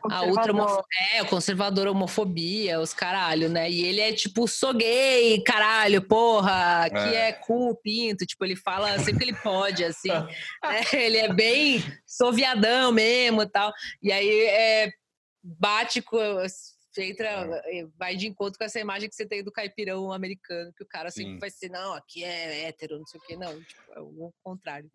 [0.08, 0.84] a ultra Conservador.
[1.14, 3.68] é, o conservador homofobia, os caralho, né?
[3.68, 7.30] E ele é tipo, sou gay, caralho, porra, que É.
[7.30, 10.10] é cu, pinto, tipo, ele fala sempre que ele pode, assim.
[10.10, 10.28] né?
[10.92, 12.32] Ele é bem sou
[12.92, 13.72] mesmo e tal.
[14.00, 14.92] E aí é,
[15.42, 16.18] bate com.
[17.02, 20.84] Entra, eh, vai de encontro com essa imagem que você tem do caipirão americano, que
[20.84, 21.38] o cara sempre Sim.
[21.38, 24.88] vai ser, não, aqui é hétero, não sei o quê, não, tipo, é o contrário.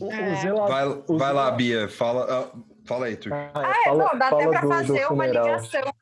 [0.00, 0.34] O, o É.
[0.36, 3.36] zela- Vai, o vai lá, Bia, fala, ah, fala aí, Turco.
[3.36, 5.92] Ah, É, fala, não, dá até fala pra do- do fazer uma ligação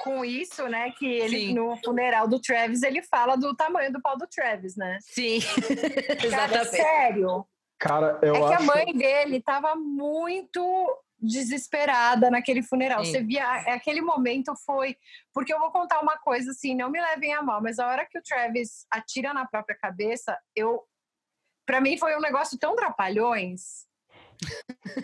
[0.00, 0.90] com isso, né?
[0.98, 1.54] Que ele, Sim.
[1.54, 4.98] no funeral do Travis, ele fala do tamanho do pau do Travis, né?
[5.02, 5.60] Sim, Cara,
[6.26, 6.70] exatamente.
[6.70, 7.46] sério.
[7.78, 8.62] Cara, eu é que acho...
[8.62, 10.60] a mãe dele tava muito
[11.22, 13.04] desesperada naquele funeral.
[13.04, 13.12] Sim.
[13.12, 14.96] Você via, aquele momento foi.
[15.32, 18.04] Porque eu vou contar uma coisa assim, não me levem a mal, mas a hora
[18.04, 20.82] que o Travis atira na própria cabeça, eu.
[21.64, 23.86] Pra mim foi um negócio tão trapalhões.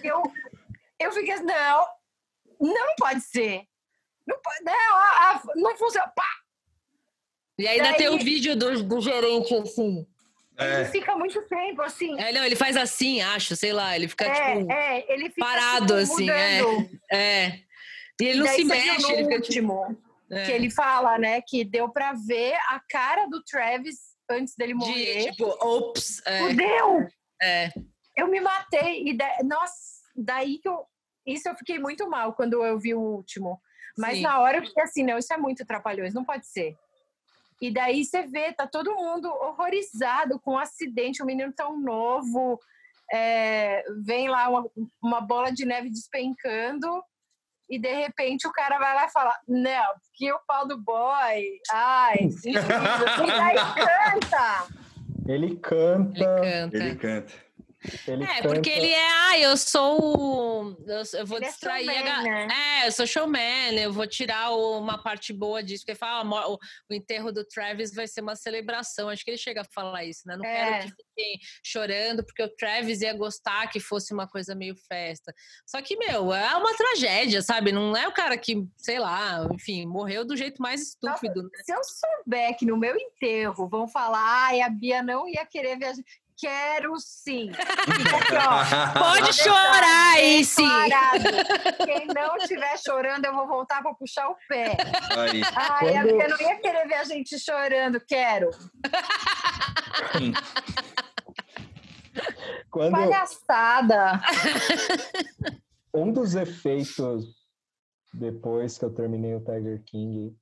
[0.03, 0.23] Eu,
[0.99, 1.87] eu fiquei assim, não,
[2.61, 3.63] não pode ser.
[4.27, 6.09] Não pode, não, a- a- não funciona.
[6.09, 6.27] Pá!
[7.57, 10.05] E ainda Daí- tem o vídeo do, do gerente, assim.
[10.59, 12.19] Ele É, fica muito tempo assim.
[12.21, 15.47] É, não, ele faz assim, acho, sei lá, ele fica, É, tipo, é, ele fica
[15.47, 16.61] parado, tipo, assim, é.
[17.13, 17.61] é.
[18.21, 20.03] E ele não Daí se mexe, ele fica, tipo, último,
[20.33, 23.97] é, que ele fala, né, que deu pra ver a cara do Travis
[24.29, 25.19] antes dele morrer.
[25.27, 27.07] de, tipo, ops, é, Fudeu!
[27.41, 27.71] é.
[28.17, 29.05] Eu me matei.
[29.09, 29.75] E da- Nossa,
[30.17, 30.85] daí que eu.
[31.25, 33.61] Isso eu fiquei muito mal quando eu vi o último.
[33.97, 34.23] Mas Sim.
[34.23, 36.75] na hora eu fiquei assim, não, isso é muito trapalhões, não pode ser.
[37.61, 42.59] E daí você vê, tá todo mundo horrorizado com o acidente, um menino tão novo,
[43.13, 44.71] é, vem lá uma,
[45.03, 47.03] uma bola de neve despencando,
[47.69, 51.61] e de repente o cara vai lá e fala, não, que o pau do boy,
[51.73, 54.67] ai, e daí canta.
[55.27, 56.77] Ele canta, Ele canta.
[56.77, 57.48] ele canta.
[58.07, 58.49] Ele É, canta.
[58.49, 59.99] porque ele é, ah, eu sou.
[60.01, 62.49] o- Eu, eu vou Ele é distrair a showman, ga- né?
[62.83, 65.85] É, eu sou showman, eu vou tirar o- uma parte boa disso.
[65.87, 66.59] Porque fala, ah, o,
[66.91, 69.09] o enterro do Travis vai ser uma celebração.
[69.09, 70.37] Acho que ele chega a falar isso, né?
[70.37, 70.81] Não É.
[70.81, 75.33] quero que fiquem chorando, porque o Travis ia gostar que fosse uma coisa meio festa.
[75.67, 77.71] Só que, meu, é uma tragédia, sabe?
[77.73, 81.49] Não é o cara que, sei lá, enfim, morreu do jeito mais estúpido, né?
[81.65, 85.79] Se eu souber que no meu enterro vão falar, ai, a Bia não ia querer
[85.79, 86.03] viajar.
[86.39, 87.51] Quero sim.
[87.59, 88.93] Aqui, ó.
[88.99, 90.69] Pode chorar aí, sim.
[91.85, 94.77] Quem não estiver chorando, eu vou voltar para puxar o pé.
[95.17, 98.01] Aí, Ai, Quando- Bia não ia querer ver a gente chorando.
[98.07, 98.51] Quero.
[100.17, 100.33] sim.
[102.71, 104.21] Quando Palhaçada.
[105.93, 107.25] um dos efeitos
[108.13, 110.37] depois que eu terminei o Tiger King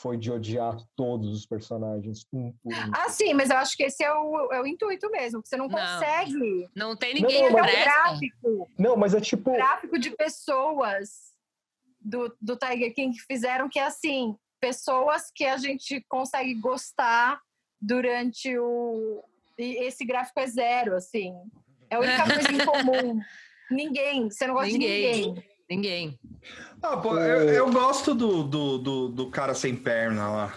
[0.00, 2.90] foi de odiar todos os personagens, um por um.
[2.94, 5.42] Ah, sim, mas eu acho que esse é o, é o intuito mesmo.
[5.42, 5.78] Que você não Não.
[5.78, 6.68] consegue.
[6.74, 8.70] Não tem Não, ninguém não, É que mas- um gráfico.
[8.78, 11.32] Não, mas é tipo, gráfico de pessoas
[12.00, 14.36] do, do Tiger King que fizeram que é assim.
[14.60, 17.40] pessoas que a gente consegue gostar
[17.80, 19.22] durante o.
[19.58, 21.32] E esse gráfico é zero, assim.
[21.90, 23.20] É a única coisa em comum.
[23.70, 24.30] Ninguém.
[24.30, 25.12] Você não gosta Ninguém.
[25.12, 25.44] de ninguém.
[25.70, 26.18] Ninguém.
[26.82, 30.54] Ah, pô, eu, eu gosto do, do, do, do cara sem perna lá.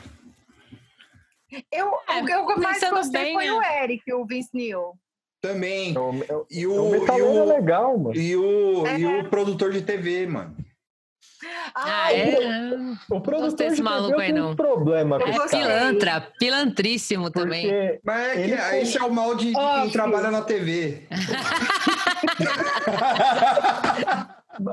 [1.71, 3.53] Eu, É, o que eu mais gostei bem, foi é.
[3.53, 4.93] o Eric, o Vince Neil.
[5.41, 5.93] Também.
[5.93, 8.15] É o, o- E é o o, e metaleiro é o, legal, mano.
[8.15, 9.19] e o, e É.
[9.21, 10.55] o produtor de TV, mano.
[11.75, 12.37] Ah, é?
[13.09, 14.51] O produtor Gostei desse de TV maluco eu aí, não.
[14.51, 17.63] um problema com Eu É pilantra, pilantríssimo também.
[17.67, 21.07] Porque Mas é que foi- esse é o mal de, de quem trabalha na TV.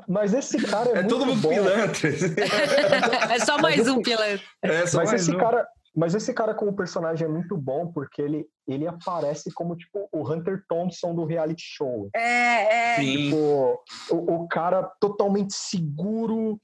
[0.09, 1.48] Mas esse cara é, É todo muito mundo bom.
[1.50, 2.10] pilantra.
[3.34, 4.40] É só mais um pilantra.
[4.62, 5.38] É só Mas mais esse um.
[5.38, 10.09] cara, mas esse cara como personagem é muito bom porque ele ele aparece como tipo
[10.12, 12.10] o Hunter Thompson do reality show.
[12.14, 12.96] é, é.
[12.96, 13.16] Sim.
[13.30, 13.80] Tipo,
[14.10, 16.60] o, o cara totalmente seguro,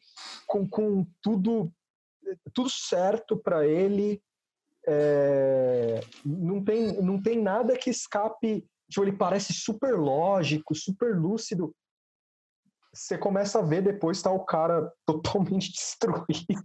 [0.47, 1.73] com, com tudo
[2.53, 4.21] tudo certo para ele.
[4.87, 8.67] É, não tem não tem nada que escape.
[8.91, 11.75] Tipo, ele parece super lógico, super lúcido.
[12.95, 16.63] Você começa a ver depois tá o cara totalmente destruído.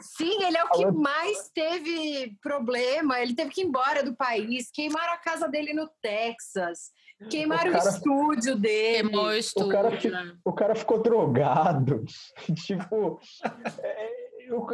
[0.00, 3.20] Sim, ele é o que mais teve problema.
[3.20, 4.70] Ele teve que ir embora do país.
[4.72, 6.90] Queimaram a casa dele no Texas.
[7.30, 9.08] Queimaram o, cara- estúdio dele.
[9.08, 9.68] Queimou o estúdio.
[9.70, 10.36] cara fi- né?
[10.44, 12.04] o cara ficou drogado.
[12.66, 13.20] tipo.
[13.80, 14.10] é,
[14.48, 14.66] eu-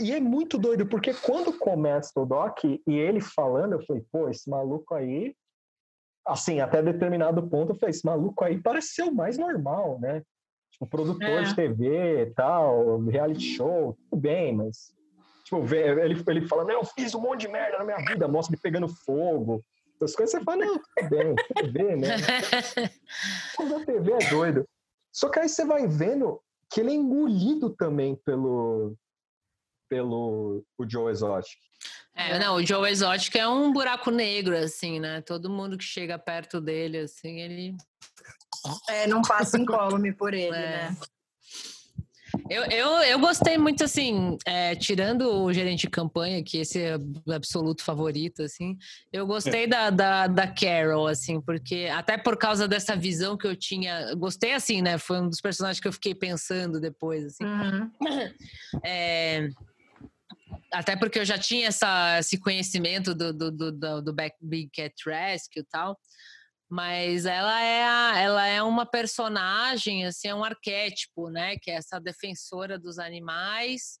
[0.00, 4.28] e é muito doido, porque quando começa o Doc e ele falando, eu falei, pô,
[4.28, 5.34] esse maluco aí.
[6.26, 10.22] Assim, até determinado ponto, eu falei, esse maluco aí parece ser o mais normal, né?
[10.70, 11.42] Tipo, produtor É.
[11.42, 14.92] de TV tal, reality show, tudo bem, mas.
[15.44, 18.54] Tipo, ele, ele fala, não, eu fiz um monte de merda na minha vida, mostra
[18.54, 19.62] ele pegando fogo.
[19.96, 22.08] Essas coisas você fala, não, tudo bem, TV, né?
[23.58, 24.68] Mas a TV é doido.
[25.12, 26.40] Só que aí você vai vendo
[26.70, 28.96] que ele é engolido também pelo
[29.92, 31.58] pelo o Joe Exotic.
[32.14, 35.20] É, não, o Joe Exotic é um buraco negro, assim, né?
[35.20, 37.76] Todo mundo que chega perto dele, assim, ele.
[38.88, 40.88] É, não passa incólume por ele, É.
[40.88, 40.96] né?
[42.48, 46.96] Eu, eu, eu gostei muito, assim, é, tirando o gerente de campanha, que esse é
[47.26, 48.76] o absoluto favorito, assim,
[49.12, 53.54] eu gostei da, da, da Carol, assim, porque até por causa dessa visão que eu
[53.54, 54.96] tinha, gostei, assim, né?
[54.96, 57.44] Foi um dos personagens que eu fiquei pensando depois, assim.
[57.44, 57.90] Uhum.
[58.84, 59.48] É,
[60.72, 64.94] até porque eu já tinha essa, esse conhecimento do, do, do, do, do Big Cat
[65.06, 65.98] Rescue e tal.
[66.70, 71.56] Mas ela é, a- ela é uma personagem, assim, é um arquétipo, né?
[71.60, 73.98] Que é essa defensora dos animais.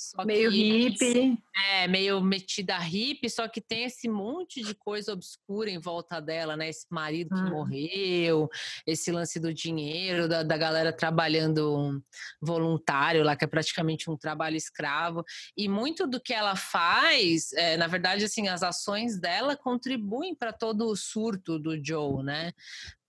[0.00, 1.38] Só Meio hippie.
[1.72, 6.56] é, meio metida hippie, só que tem esse monte de coisa obscura em volta dela,
[6.56, 6.70] né?
[6.70, 7.50] Esse marido que Hum.
[7.50, 8.48] morreu,
[8.86, 12.02] esse lance do dinheiro, da, da galera trabalhando
[12.40, 15.22] voluntário lá, que é praticamente um trabalho escravo.
[15.54, 20.52] E muito do que ela faz, é, na verdade, assim, as ações dela contribuem para
[20.52, 22.52] todo o surto do Joe, né?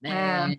[0.04, 0.56] É.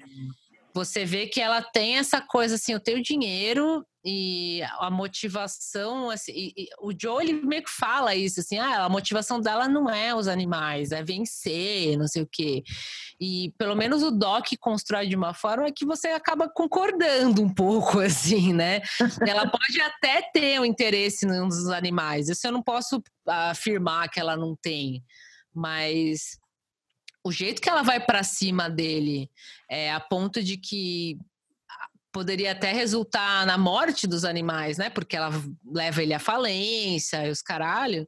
[0.73, 6.31] Você vê que ela tem essa coisa assim, eu tenho dinheiro e a motivação, assim,
[6.33, 9.89] e- e o Joe ele meio que fala isso assim, ah, a motivação dela não
[9.89, 12.63] é os animais, é vencer, não sei o quê.
[13.19, 17.99] E pelo menos o Doc constrói de uma forma que você acaba concordando um pouco
[18.01, 18.81] assim, né?
[19.25, 22.27] Ela pode até ter um interesse nos animais.
[22.27, 25.01] Isso eu não posso afirmar que ela não tem,
[25.53, 26.37] mas
[27.23, 29.31] o jeito que ela vai para cima dele
[29.69, 31.17] é a ponto de que
[32.11, 34.89] poderia até resultar na morte dos animais, né?
[34.89, 35.31] Porque ela
[35.65, 38.07] leva ele à falência e os caralho.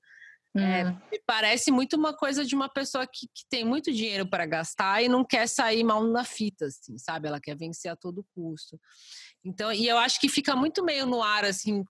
[0.58, 0.98] É, Hum.
[1.12, 5.04] me parece muito uma coisa de uma pessoa que, que tem muito dinheiro para gastar
[5.04, 7.28] e não quer sair mal na fita, assim, sabe?
[7.28, 8.80] Ela quer vencer a todo custo.
[9.44, 11.84] Então, e eu acho que fica muito meio no ar, assim,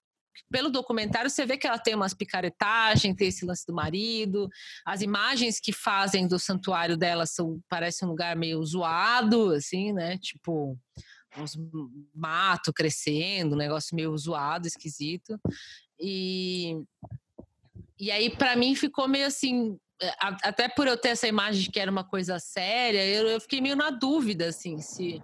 [0.52, 4.50] pelo documentário você vê que ela tem umas picaretagens, tem esse lance do marido,
[4.86, 10.18] as imagens que fazem do santuário dela são parece um lugar meio zoado, assim, né?
[10.18, 10.78] Tipo
[11.38, 11.58] uns
[12.14, 15.40] mato crescendo, um negócio meio zoado, esquisito.
[16.00, 16.82] E
[18.00, 19.78] e aí para mim ficou meio assim,
[20.20, 23.62] até por eu ter essa imagem de que era uma coisa séria, eu, eu fiquei
[23.62, 25.22] meio na dúvida assim, se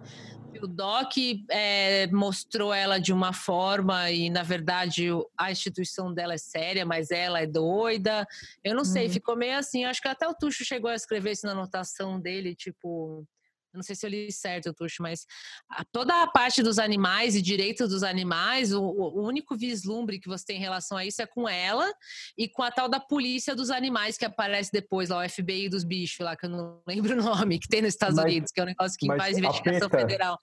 [0.54, 1.12] se o Doc
[1.50, 7.10] é, mostrou ela de uma forma e, na verdade, a instituição dela é séria, mas
[7.10, 8.26] ela é doida.
[8.62, 9.12] Eu não sei, Uhum.
[9.14, 9.86] ficou meio assim.
[9.86, 13.26] Acho que até o Tuxo chegou a escrever isso na anotação dele, tipo.
[13.72, 15.24] Eu Não sei se eu li certo, Tuxo, mas
[15.70, 20.28] a- toda a parte dos animais e direitos dos animais, o, o único vislumbre que
[20.28, 21.90] você tem em relação a isso é com ela
[22.36, 25.84] e com a tal da polícia dos animais que aparece depois, lá, o FBI dos
[25.84, 28.60] bichos, lá, que eu não lembro o nome, que tem nos Estados Mas- Unidos, que
[28.60, 30.38] é um negócio que faz investigação PETA, federal.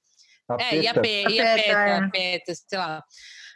[0.50, 1.98] A É, e a, PETA, P, e A PETA, é.
[1.98, 3.04] a PETA, sei lá.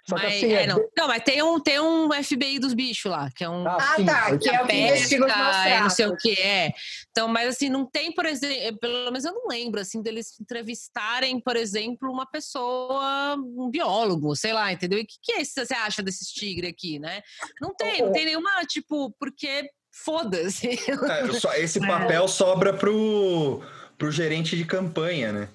[0.08, 0.86] Só que Mas, assim, é, é não.
[0.98, 4.06] não, mas tem um, tem um FBI dos bichos lá, que é um Ah, sim,
[4.06, 5.26] tá, que é o que investiga
[5.66, 6.74] é, não sei o que é.
[7.10, 11.40] Então, mas assim, não tem, por exemplo, pelo menos eu não lembro, assim, deles entrevistarem,
[11.40, 15.00] por exemplo, uma pessoa, um biólogo, sei lá, entendeu?
[15.00, 17.22] E o que, que é isso que você acha desses tigres aqui, né?
[17.62, 20.68] Não tem, não tem nenhuma, tipo, porque foda-se.
[20.70, 23.62] É, esse papel sobra pro,
[23.98, 25.50] pro gerente de campanha, né?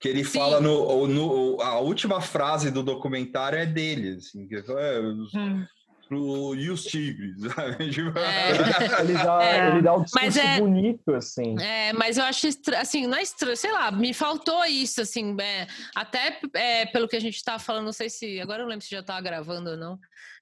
[0.00, 0.38] Que ele Sim.
[0.38, 5.34] fala no, no- A última frase do documentário é dele, assim, que fala, é, os-
[5.34, 5.66] Hum.
[6.08, 7.34] pro, e os tigres?
[7.92, 8.50] Tipo, É.
[9.02, 9.68] ele, dá, É.
[9.70, 11.56] ele dá um Mas discurso é- bonito, assim.
[11.60, 12.46] É, mas eu acho
[12.76, 17.16] assim, não é estranho, sei lá, me faltou isso, assim, é, até é, pelo que
[17.16, 19.70] a gente tá falando, não sei se, agora eu não lembro se já tava gravando
[19.70, 19.98] ou não,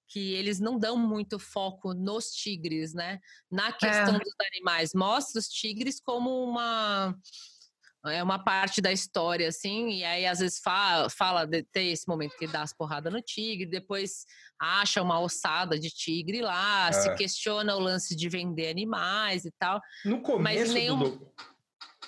[0.09, 3.19] que eles não dão muito foco nos tigres, né?
[3.51, 4.93] Na questão dos animais.
[4.95, 7.13] Mostra os tigres como uma
[8.09, 12.07] é uma parte da história, assim, e aí às vezes fala, fala de ter esse
[12.09, 14.25] momento que dá as porradas no tigre, depois
[14.61, 17.15] acha uma ossada de tigre lá, se É.
[17.15, 19.81] questiona o lance de vender animais e tal.
[20.05, 21.33] No começo nenhum- do, do-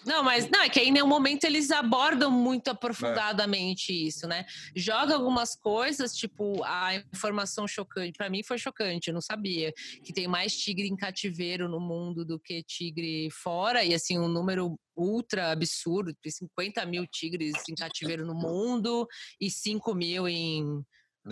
[0.06, 2.34] Não, mas não, é que aí em nenhum momento eles abordam É.
[2.34, 4.44] muito aprofundadamente isso, né?
[4.74, 8.16] Joga algumas coisas, tipo, a informação chocante.
[8.16, 9.72] Pra mim foi chocante, eu não sabia
[10.04, 14.28] que tem mais tigre em cativeiro no mundo do que tigre fora, e assim, um
[14.28, 19.06] número ultra absurdo, tem 50 mil tigres em cativeiro no mundo
[19.40, 20.82] e 5 mil em,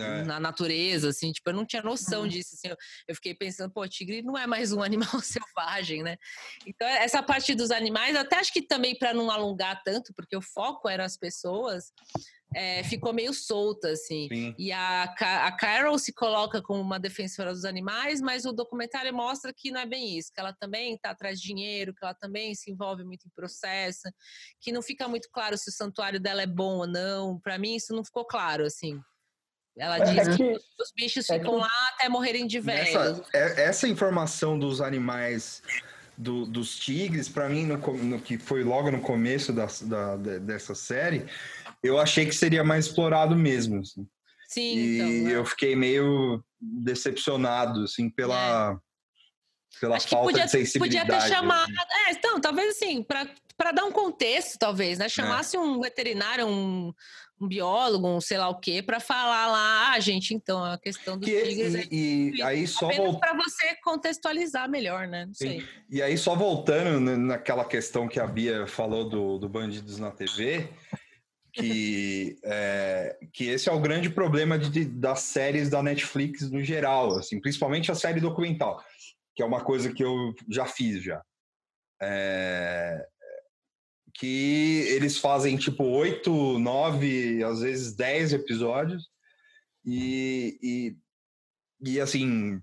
[0.03, 0.23] É.
[0.23, 3.87] na natureza, assim, tipo, eu não tinha noção disso, assim, eu, eu fiquei pensando, pô,
[3.87, 6.17] tigre não é mais um animal selvagem, né?
[6.65, 10.41] Então, essa parte dos animais, até acho que também para não alongar tanto, porque o
[10.41, 11.91] foco era as pessoas,
[12.55, 14.27] é, ficou meio solta, assim.
[14.29, 14.55] Sim.
[14.57, 19.53] E a, a Carol se coloca como uma defensora dos animais, mas o documentário mostra
[19.53, 22.55] que não é bem isso, que ela também está atrás de dinheiro, que ela também
[22.55, 24.09] se envolve muito em processo,
[24.61, 27.39] que não fica muito claro se o santuário dela é bom ou não.
[27.39, 28.99] Para mim, isso não ficou claro, assim.
[29.77, 32.93] Ela diz É que que os bichos é ficam que- lá até morrerem de velhos.
[32.93, 35.61] Nessa, é- essa informação dos animais,
[36.17, 40.39] do- dos tigres, para mim, no, no que foi logo no começo da, da- de-
[40.39, 41.25] dessa série,
[41.83, 43.79] eu achei que seria mais explorado mesmo.
[43.81, 44.07] assim.
[44.47, 45.07] Sim, e então.
[45.09, 45.35] né?
[45.35, 48.79] eu fiquei meio decepcionado, assim, pela,
[49.79, 49.97] pela É.
[49.97, 51.05] Acho que falta podia, de sensibilidade.
[51.07, 51.33] podia ter assim.
[51.35, 51.71] chamado.
[52.07, 55.07] É, então, talvez assim, para dar um contexto, talvez, né?
[55.09, 56.93] Chamasse um veterinário, um,
[57.39, 61.17] um biólogo, um sei lá o quê, para falar lá, ah, gente, então, a questão
[61.17, 65.25] dos Que- tigres é e, e aí só vol- para você contextualizar melhor, né?
[65.27, 65.63] Não sei.
[65.89, 70.09] E aí, só voltando na- naquela questão que a Bia falou do, do Bandidos na
[70.11, 70.67] TV,
[71.53, 77.17] que, é, que esse é o grande problema de, das séries da Netflix no geral,
[77.17, 78.83] assim, principalmente a série documental,
[79.37, 81.21] que é uma coisa que eu já fiz já.
[82.01, 83.05] É,
[84.15, 89.07] que eles fazem tipo oito, nove, às vezes dez episódios,
[89.85, 90.97] e, e,
[91.91, 92.59] e assim,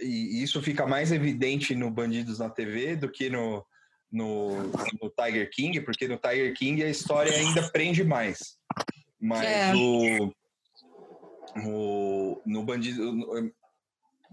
[0.00, 3.66] e isso fica mais evidente no Bandidos na TV do que no,
[4.10, 4.62] no,
[5.02, 8.56] no Tiger King, porque no Tiger King a história ainda prende mais.
[9.20, 9.74] Mas É.
[9.74, 10.32] o,
[11.66, 13.52] o- no Bandido.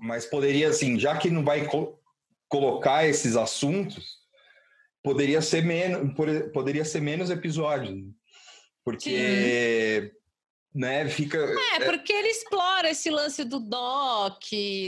[0.02, 2.00] Mas poderia, assim, já que não vai co-
[2.50, 4.18] colocar esses assuntos,
[5.04, 6.14] poderia ser menos,
[6.52, 8.04] poderia ser menos episódios.
[8.84, 10.12] Porque.
[10.74, 11.38] Né, fica.
[11.38, 14.42] É, porque ele explora esse lance do doc,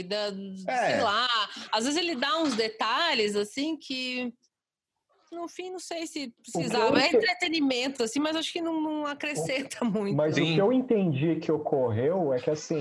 [0.08, 0.32] da,
[0.72, 0.90] É.
[0.92, 1.28] sei lá.
[1.70, 4.32] Às vezes ele dá uns detalhes, assim, que
[5.30, 6.98] no fim não sei se precisava.
[7.02, 10.16] É entretenimento, assim, mas acho que não, não acrescenta muito.
[10.16, 10.52] Mas Sim.
[10.52, 12.80] o que eu entendi que ocorreu é que assim,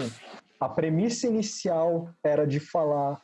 [0.63, 3.21] a premissa inicial era de falar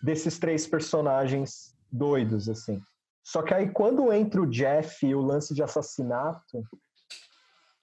[0.00, 2.80] desses três personagens doidos, assim.
[3.24, 6.62] Só que aí quando entra o Jeff e o lance de assassinato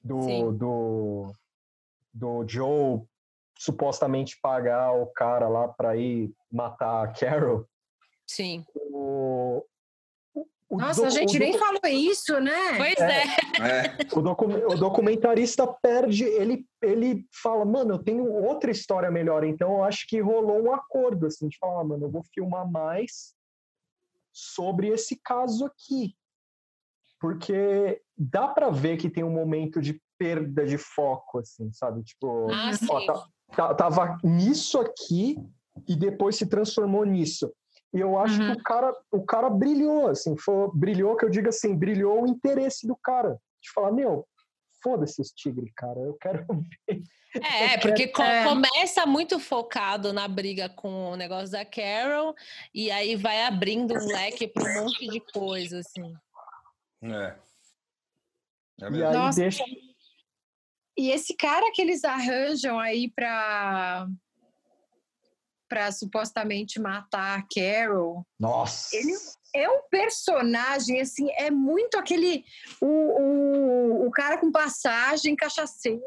[0.02, 0.58] do, Sim.
[0.58, 1.34] do,
[2.14, 3.02] do Joe
[3.58, 7.68] supostamente pagar o cara lá para ir matar a Carol,
[8.26, 8.66] Sim.
[10.78, 12.78] Nossa, a gente nem falou isso, né?
[12.78, 13.24] Pois é.
[13.62, 19.44] É, O, docu- o documentarista perde, ele, ele fala, mano, eu tenho outra história melhor,
[19.44, 22.70] então eu acho que rolou um acordo, assim, de falar, ah, mano, eu vou filmar
[22.70, 23.34] mais
[24.32, 26.16] sobre esse caso aqui.
[27.20, 32.04] Porque dá pra ver que tem um momento de perda de foco, assim, sabe?
[32.04, 33.26] Tipo, Ah, ó, tá-
[33.56, 35.38] tá- tava nisso aqui
[35.88, 37.54] e depois se transformou nisso.
[37.94, 38.56] E eu acho Uhum.
[38.56, 42.28] que o cara, o cara brilhou, assim, foi, brilhou, que eu digo assim, brilhou o
[42.28, 43.40] interesse do cara.
[43.62, 44.28] De falar, meu,
[44.84, 46.46] foda-se os tigres, cara, eu quero
[46.90, 47.04] ver.
[47.36, 48.44] É, porque co- É.
[48.44, 52.36] começa muito focado na briga com o negócio da Carol
[52.74, 56.14] e aí vai abrindo um leque para um monte de coisa, assim.
[57.04, 57.36] é.
[58.82, 59.40] É E aí Nossa.
[59.40, 59.64] deixa,
[60.98, 64.08] e esse cara que eles arranjam aí para
[65.74, 68.96] para supostamente matar a Carol, Nossa.
[68.96, 69.12] Ele-
[69.56, 72.44] é um personagem assim, é muito aquele
[72.80, 76.02] o, o, o cara com passagem, cachaceiro,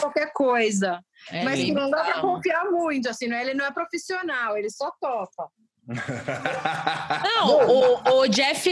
[0.00, 3.64] qualquer coisa, É, mas que não dá para confiar muito, assim, não é- ele não
[3.66, 5.50] é profissional, ele só topa.
[7.24, 8.68] Não, o, o Jeff,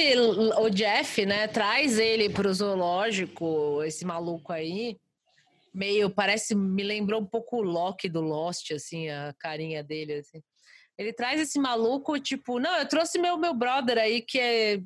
[0.60, 4.96] o Jeff, né, traz ele pro zoológico, esse maluco aí.
[5.78, 10.42] Meio, parece, me lembrou um pouco o Loki do Lost, assim, a carinha dele, assim.
[10.98, 14.80] Ele traz esse maluco, tipo, não, eu trouxe meu, meu brother aí, que é,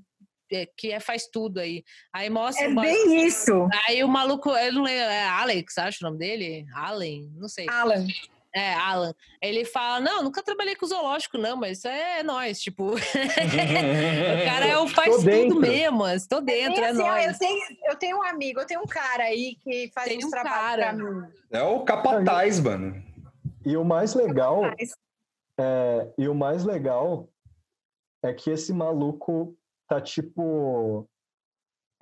[0.53, 1.83] é- que é, faz tudo aí.
[2.15, 2.67] Aí mostra.
[2.67, 6.67] É bem isso, Aí o maluco, eu não lembro, é Alex, acho o nome dele?
[6.75, 7.67] Allen, não sei.
[7.71, 8.07] Alan.
[8.55, 9.15] É, Alan.
[9.41, 12.93] Ele fala: Não, nunca trabalhei com zoológico, não, mas isso é nós, tipo.
[12.95, 15.61] o cara é o faz tudo dentro.
[15.61, 17.39] mesmo, estou dentro, é assim, ó, eu, nós.
[17.39, 20.57] tenho, eu tenho um amigo, eu tenho um cara aí que faz Tem um trabalhos
[20.61, 20.77] cara.
[20.77, 21.33] pra mim.
[21.51, 23.03] É o capataz, mano.
[23.65, 24.63] E o mais legal,
[25.59, 27.29] é, e o mais legal
[28.23, 29.57] é que esse maluco
[29.89, 31.09] tá tipo,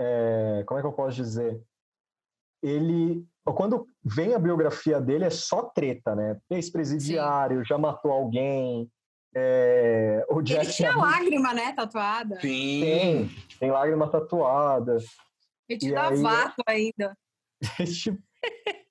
[0.00, 1.62] é, como é que eu posso dizer?
[2.62, 6.36] Ele, quando vem a biografia dele é só treta, né?
[6.50, 8.88] Ex-presidiário, já matou alguém.
[9.34, 12.40] é, o Ele Jack tinha Nicholson lágrima, né, tatuada.
[12.40, 12.80] Sim.
[12.80, 14.96] tem, tem lágrima tatuada.
[15.68, 17.16] Ele te E dá aí- vato ainda.
[18.02, 18.18] Tipo,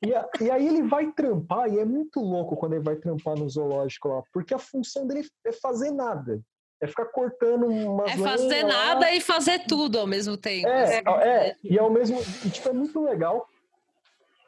[0.01, 3.35] e, a- e aí ele vai trampar, e é muito louco quando ele vai trampar
[3.35, 6.39] no zoológico lá, porque a função dele é fazer nada.
[6.81, 8.85] É ficar cortando umas É fazer lenhas lá.
[8.85, 10.65] nada e fazer tudo ao mesmo tempo.
[10.69, 11.09] É, assim.
[11.27, 12.17] é, e é o mesmo.
[12.45, 13.45] E, tipo, é muito legal.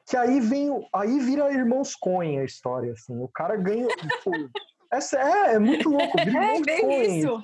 [0.08, 0.70] Que aí vem.
[0.70, 3.18] o- Aí vira Irmãos Coen a história, assim.
[3.18, 3.88] O cara ganha.
[3.88, 4.32] tipo,
[4.92, 6.18] essa, é, é muito louco.
[6.24, 7.20] Vira É bem Coen.
[7.20, 7.42] isso.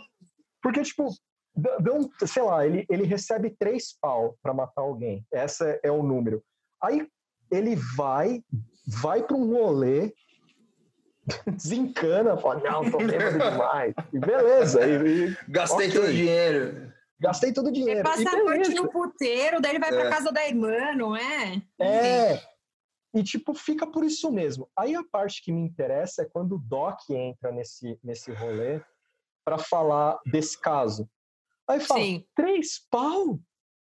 [0.62, 1.10] Porque, tipo,
[1.56, 5.26] dá- dão, sei lá, ele, ele recebe três pau pra matar alguém.
[5.32, 6.44] Essa é o número.
[6.84, 7.08] Aí
[7.52, 8.44] ele vai,
[9.02, 10.14] vai pra um rolê,
[11.48, 13.94] desencana, fala, não, tô bêbado demais.
[14.14, 16.00] E beleza, e, e Gastei Ok.
[16.00, 16.87] todo o dinheiro.
[17.20, 18.04] Gastei todo o Ele dinheiro.
[18.04, 20.00] passa e a noite no puteiro, daí ele vai É.
[20.00, 21.62] pra casa da irmã, não é?
[21.80, 22.42] É.
[23.14, 24.70] E, tipo, fica por isso mesmo.
[24.78, 28.82] Aí a parte que me interessa é quando o Doc entra nesse, nesse rolê
[29.46, 31.10] para falar desse caso.
[31.68, 32.26] Aí fala, Sim.
[32.36, 33.40] três pau?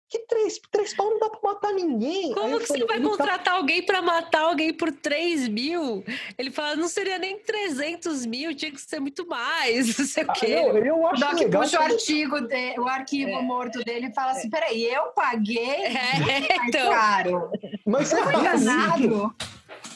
[0.08, 0.60] Que três?
[0.70, 2.32] Três pau não dá pra matar ninguém.
[2.32, 6.04] Como que falei, você vai ele tá- contratar alguém pra matar alguém por 3 mil?
[6.38, 10.30] Ele fala, não seria nem 300 mil, tinha que ser muito mais, não sei o
[10.30, 10.54] Ah, quê.
[10.54, 14.14] não, eu O acho Doc legal puxa o artigo, de- o arquivo morto dele e
[14.14, 17.50] fala assim: peraí, eu paguei É, mais então, caro.
[17.84, 19.34] Mas Eu é fui assim, enganado.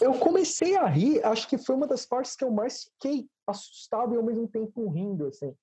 [0.01, 4.13] eu comecei a rir, acho que foi uma das partes que eu mais fiquei assustado
[4.15, 5.55] e ao mesmo tempo rindo, assim.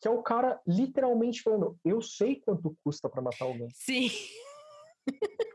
[0.00, 3.68] Que é o cara literalmente falando, eu sei quanto custa pra matar alguém.
[3.72, 4.10] sim.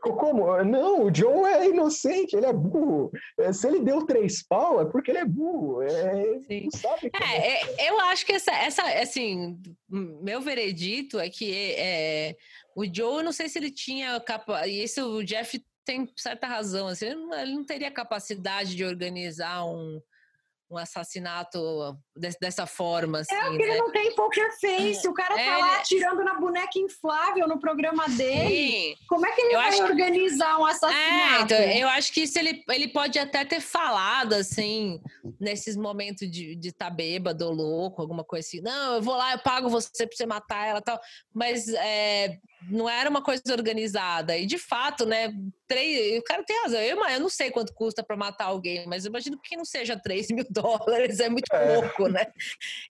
[0.00, 0.62] Como?
[0.64, 3.10] Não, o Joe é inocente, ele é burro.
[3.38, 5.82] É, Se ele deu três pau, é porque ele é burro.
[5.82, 6.40] É,
[6.74, 7.36] sabe é.
[7.36, 12.36] É, é, eu acho que essa, essa, assim, meu veredito é que é,
[12.74, 16.46] o Joe, eu não sei se ele tinha capa, e isso o Jeff tem certa
[16.46, 20.00] razão, assim, ele não, ele não teria capacidade de organizar um,
[20.72, 23.64] um assassinato des- dessa forma, assim, É porque né?
[23.72, 25.06] ele não tem poker face.
[25.06, 28.48] O cara tá É, lá ele- atirando na boneca inflável no programa dele.
[28.48, 28.94] Sim.
[29.06, 31.44] Como é que ele Eu vai acho que- organizar um É, assassinato?
[31.44, 35.00] então, eu acho que isso ele, ele pode até ter falado, assim,
[35.38, 38.60] nesses momentos de estar de tá bêbado ou louco, alguma coisa assim.
[38.62, 40.98] Não, eu vou lá, eu pago você pra você matar ela e tal.
[41.34, 42.38] Mas é,
[42.70, 44.36] não era uma coisa organizada.
[44.36, 45.32] E, de fato, né,
[45.66, 46.80] três, o cara tem razão.
[46.80, 49.96] Eu, eu não sei quanto custa pra matar alguém, mas eu imagino que não seja
[49.98, 51.74] 3 mil dólares, é muito É.
[51.80, 52.26] pouco, né?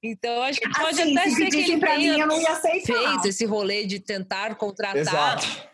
[0.03, 2.27] Então, eu acho que pode Assim, até se ser que ele pra mim, tenha eu
[2.27, 2.93] não ia aceitar.
[2.95, 5.69] feito esse rolê de tentar contratar Exato.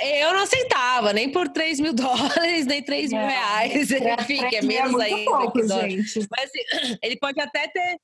[0.00, 3.90] eu não aceitava, nem por 3 mil dólares, nem 3 mil Não, reais.
[3.90, 6.26] Enfim, que é mim menos muito ainda pouco, gente.
[6.30, 7.98] Mas assim, ele pode até ter.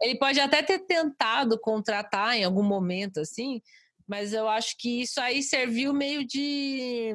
[0.00, 3.60] Ele pode até ter tentado contratar em algum momento, assim,
[4.08, 7.14] mas eu acho que isso aí serviu meio de.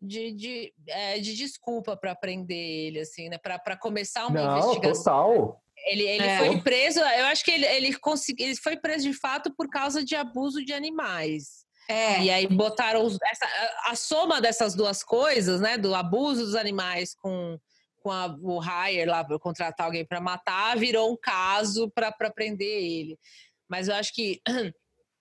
[0.00, 3.38] De, de, é, de desculpa para prender ele, assim, né?
[3.38, 5.02] Para começar uma Não, investigação.
[5.04, 5.62] total.
[5.86, 6.38] Ele, ele É.
[6.38, 10.04] foi preso, eu acho que ele, ele, consegui, ele foi preso de fato por causa
[10.04, 11.64] de abuso de animais.
[11.88, 12.20] É.
[12.22, 15.78] E aí botaram os- essa, a, a soma dessas duas coisas, né?
[15.78, 17.58] Do abuso dos animais com,
[18.02, 22.82] com a- o hire lá para contratar alguém para matar, virou um caso para prender
[22.82, 23.18] ele.
[23.68, 24.40] Mas eu acho que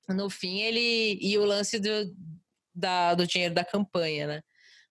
[0.10, 1.18] no fim ele.
[1.22, 1.90] E o lance do,
[2.73, 4.41] da, do dinheiro da campanha, né?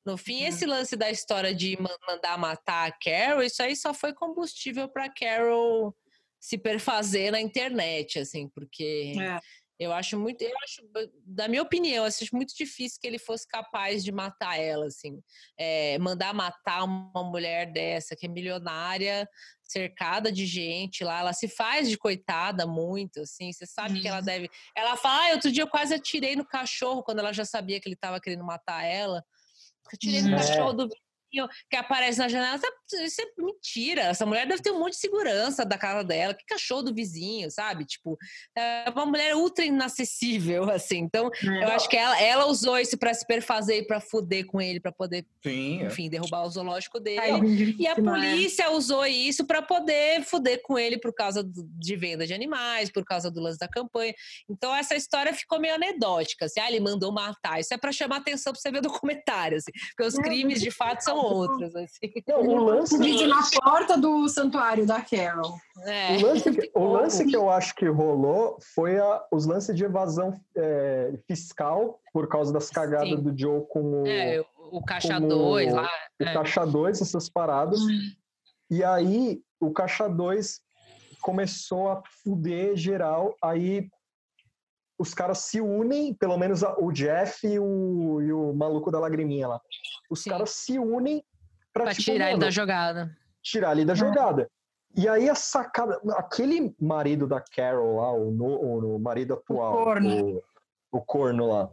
[0.04, 0.48] No fim, Uhum.
[0.48, 4.86] esse lance da história de ma- mandar matar a Carol, isso aí só foi combustível
[4.88, 5.96] para Carol
[6.38, 9.40] se perfazer na internet, assim, porque É.
[9.78, 10.82] Eu acho muito, eu acho,
[11.26, 15.20] da minha opinião, eu acho muito difícil que ele fosse capaz de matar ela, assim,
[15.58, 19.28] é, mandar matar uma mulher dessa que é milionária,
[19.62, 24.18] cercada de gente lá, ela se faz de coitada muito, assim, você sabe que ela
[24.18, 24.24] Uhum.
[24.24, 27.80] deve, ela fala, ah, outro dia eu quase atirei no cachorro quando ela já sabia
[27.80, 29.24] que ele estava querendo matar ela,
[29.92, 30.38] atirei no É.
[30.38, 30.88] cachorro do
[31.70, 32.60] que aparece na janela,
[32.92, 36.44] isso é mentira, essa mulher deve ter um monte de segurança da casa dela, que
[36.46, 38.18] cachorro do vizinho, sabe, tipo,
[38.56, 40.98] é uma mulher ultra inacessível, assim.
[40.98, 44.60] Então, eu acho que ela, ela usou isso pra se perfazer e pra fuder com
[44.60, 45.86] ele, pra poder, Sim, é.
[45.86, 47.76] enfim, derrubar o zoológico dele.
[47.78, 47.94] E a é.
[47.94, 53.04] polícia usou isso pra poder fuder com ele por causa de venda de animais, por
[53.04, 54.14] causa do lance da campanha.
[54.48, 56.46] Então, essa história ficou meio anedótica.
[56.46, 57.60] Assim, ah, ele mandou matar.
[57.60, 60.60] Isso é pra chamar atenção pra você ver o documentário, assim, porque os É, crimes
[60.60, 61.74] de fato são outros.
[61.76, 62.12] Assim.
[62.28, 65.54] Não, o lance, vídeo na porta do santuário da Carol.
[65.86, 66.16] É.
[66.16, 69.84] o lance, que, o lance que eu acho que rolou foi a- os lances de
[69.84, 73.22] evasão é, fiscal por causa das cagadas Sim.
[73.22, 75.88] do Joe com o, É, o, Caixa como 2 lá.
[76.20, 76.32] o é.
[76.32, 77.80] Caixa 2, essas paradas.
[78.70, 80.60] E aí o Caixa 2
[81.20, 83.34] começou a fuder geral.
[83.42, 83.88] Aí
[84.98, 89.48] os caras se unem, pelo menos o Jeff e o, e o maluco da lagriminha
[89.48, 89.60] lá.
[90.08, 90.30] Os Sim.
[90.30, 91.24] caras se unem
[91.72, 93.16] pra, Pra tipo, tirar ele mano, da jogada.
[93.42, 94.48] tirar ele da jogada.
[94.96, 100.36] E aí a sacada, aquele marido da Carol lá, o, no- o marido atual, corno.
[100.36, 100.42] o,
[100.92, 101.68] o corno lá,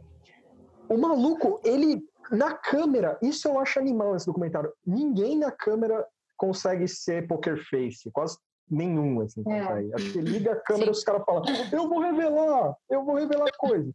[0.88, 4.72] o maluco, ele na câmera, isso eu acho animal esse documentário.
[4.84, 6.04] Ninguém na câmera
[6.36, 8.36] consegue ser poker face, quase
[8.70, 9.62] nenhum assim É.
[9.64, 9.94] consegue.
[9.94, 13.50] Acho que liga a câmera e os caras falam: "Eu vou revelar, eu vou revelar
[13.58, 13.92] coisa".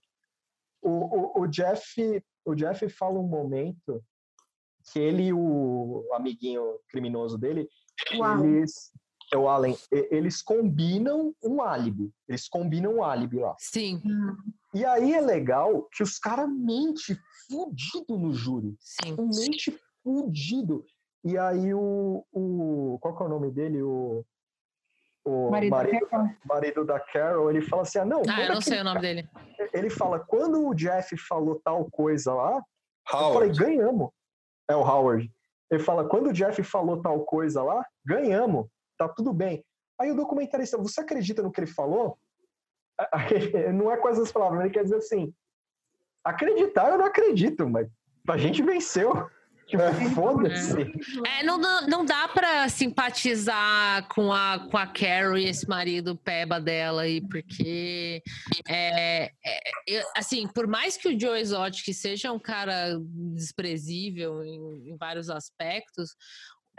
[0.82, 4.04] O, o, o Jeff, o Jeff fala um momento
[4.92, 7.68] que ele e o amiguinho criminoso dele
[8.16, 8.46] Uau.
[8.46, 8.92] eles,
[9.34, 12.12] é o Allen, eles combinam um álibi.
[12.28, 13.56] Eles combinam um álibi lá.
[13.60, 14.02] Sim,
[14.74, 17.18] E aí é legal que os caras mentem
[17.50, 18.76] fudido no júri.
[18.80, 19.16] sim.
[19.18, 20.86] Mente fudido.
[21.24, 22.98] E aí o, o.
[23.02, 23.82] Qual que é o nome dele?
[23.82, 24.24] O.
[25.28, 26.30] O Marido da marido, Carol.
[26.46, 28.22] marido da Carol, ele fala assim: ah, não.
[28.22, 29.30] Ah, quando eu não sei o nome dele.
[29.74, 32.64] Ele fala, quando o Jeff falou tal coisa lá, eu
[33.34, 33.60] falei, Howard.
[33.60, 34.10] ganhamos.
[34.70, 35.30] É o Howard.
[35.70, 38.68] Ele fala, quando o Jeff falou tal coisa lá, ganhamos.
[38.98, 39.66] Tá tudo bem.
[40.00, 42.18] Aí o documentarista, você acredita no que ele falou?
[43.76, 45.34] Não é com essas palavras, ele quer dizer assim,
[46.24, 47.88] acreditar eu não acredito, mas
[48.30, 49.30] a gente venceu.
[49.68, 49.84] Tipo,
[50.16, 50.94] foda-se.
[51.26, 57.02] É, não, não, dá pra simpatizar com a, com a Carrie, esse marido peba dela
[57.02, 58.24] aí, porque,
[58.66, 62.98] é, é, assim, por mais que o Joe Exotic seja um cara
[63.36, 66.16] desprezível em, em vários aspectos,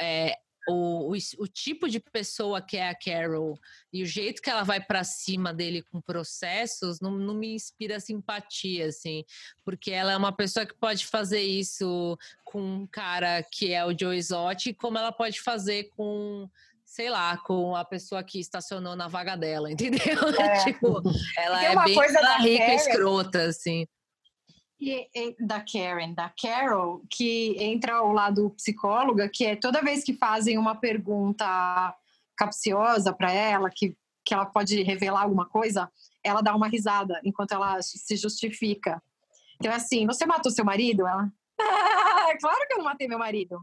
[0.01, 0.35] é,
[0.69, 3.59] o, o, o tipo de pessoa que é a Carol
[3.93, 7.99] e o jeito que ela vai pra cima dele com processos não, não me inspira
[7.99, 9.24] simpatia, assim,
[9.65, 13.97] porque ela é uma pessoa que pode fazer isso com um cara que é o
[13.99, 16.49] Joe Exotic, como ela pode fazer com,
[16.85, 20.19] sei lá, com a pessoa que estacionou na vaga dela, entendeu?
[20.39, 20.65] É.
[20.65, 21.03] tipo,
[21.36, 23.86] ela é uma bem da rica escrota, assim.
[24.81, 25.09] E,
[25.41, 30.57] da Karen, da Carol, que entra ao lado psicóloga, que é toda vez que fazem
[30.57, 31.97] uma pergunta
[32.37, 35.91] capciosa para ela, que, que ela pode revelar alguma coisa,
[36.23, 39.03] ela dá uma risada enquanto ela se justifica.
[39.57, 41.07] Então, é assim, você matou seu marido?
[41.07, 41.29] Ela,
[41.61, 43.61] ah, claro que eu não matei meu marido.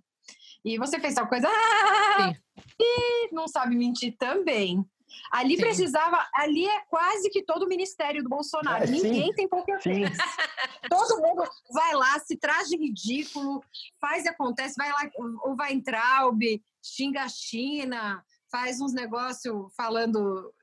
[0.65, 1.47] E você fez tal coisa?
[1.47, 2.33] Ah,
[2.79, 4.85] e não sabe mentir também.
[5.31, 5.61] Ali Sim.
[5.61, 8.83] precisava, ali é quase que todo o ministério do Bolsonaro.
[8.83, 9.01] É, sim.
[9.01, 10.05] Ninguém tem poker Sim.
[10.05, 10.17] face.
[10.89, 13.61] Todo mundo vai lá, se traz de ridículo,
[13.99, 15.09] faz e acontece, vai lá,
[15.43, 16.41] ou vai em Traub,
[16.83, 20.53] xinga a China, faz uns negócios falando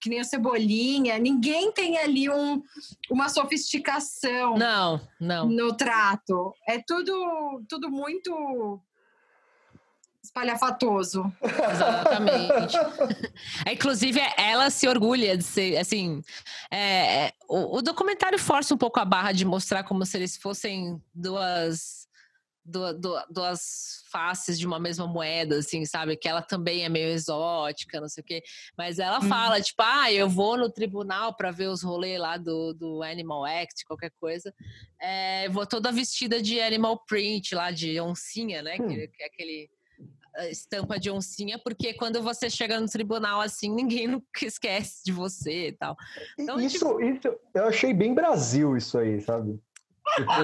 [0.00, 1.16] que nem a cebolinha.
[1.18, 2.60] Ninguém tem ali um,
[3.08, 5.48] uma sofisticação Não, não.
[5.48, 6.52] no trato.
[6.68, 8.82] É tudo, tudo muito
[10.32, 11.32] espalhafatoso.
[11.42, 12.76] Exatamente.
[13.66, 16.22] É, Inclusive, ela se orgulha de ser, assim,
[16.70, 20.36] é, é, o, o documentário força um pouco a barra de mostrar como se eles
[20.36, 22.06] fossem duas,
[22.64, 26.16] du- du- duas faces de uma mesma moeda, assim, sabe?
[26.16, 28.42] Que ela também é meio exótica, não sei o quê.
[28.76, 29.28] Mas ela Uhum.
[29.28, 33.44] fala, tipo, ah, eu vou no tribunal para ver os rolês lá do, do Animal
[33.44, 34.52] Act, qualquer coisa.
[35.00, 38.76] É, vou toda vestida de animal print lá, de oncinha, né?
[38.80, 38.88] Hum.
[38.88, 39.70] Que, que é aquele
[40.50, 45.68] estampa de oncinha, porque quando você chega no tribunal assim, ninguém nunca esquece de você
[45.68, 45.96] e tal.
[46.38, 49.58] Então, isso, isso, eu achei bem Brasil isso aí, sabe?
[50.16, 50.40] Tipo,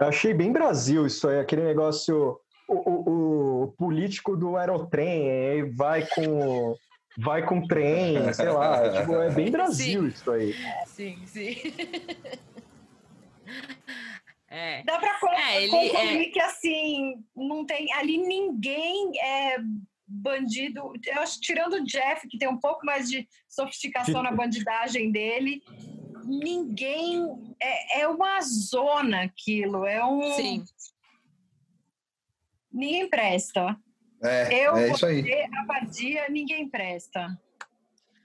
[0.00, 2.38] eu achei bem Brasil isso aí, aquele negócio,
[2.68, 6.74] o, o- o político do aerotrem, vai com,
[7.18, 8.90] vai com trem, sei lá.
[9.00, 10.54] tipo, é bem Brasil isso aí.
[10.86, 11.56] Sim, sim.
[14.54, 14.82] É.
[14.82, 19.56] Dá pra con- É, ele concluir que assim, não tem ali ninguém é
[20.06, 20.92] bandido.
[21.06, 25.62] Eu acho, tirando o Jeff, que tem um pouco mais de sofisticação na bandidagem dele,
[26.26, 27.54] ninguém.
[27.58, 29.86] É, é uma zona aquilo.
[29.86, 30.22] É um.
[30.34, 30.64] Sim.
[32.70, 33.74] Ninguém presta.
[34.22, 35.22] É, Eu, é isso aí.
[35.22, 37.40] você, a Badia, ninguém presta.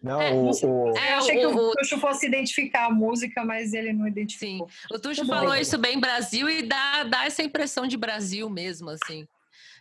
[0.02, 2.92] Não, É, o, o- É, Eu achei o- que o- o Tuxo fosse identificar a
[2.92, 4.70] música, mas ele não identificou.
[4.92, 5.62] O Tuxo Tudo falou bem.
[5.62, 9.28] isso bem Brasil e dá, dá essa impressão de Brasil mesmo, assim,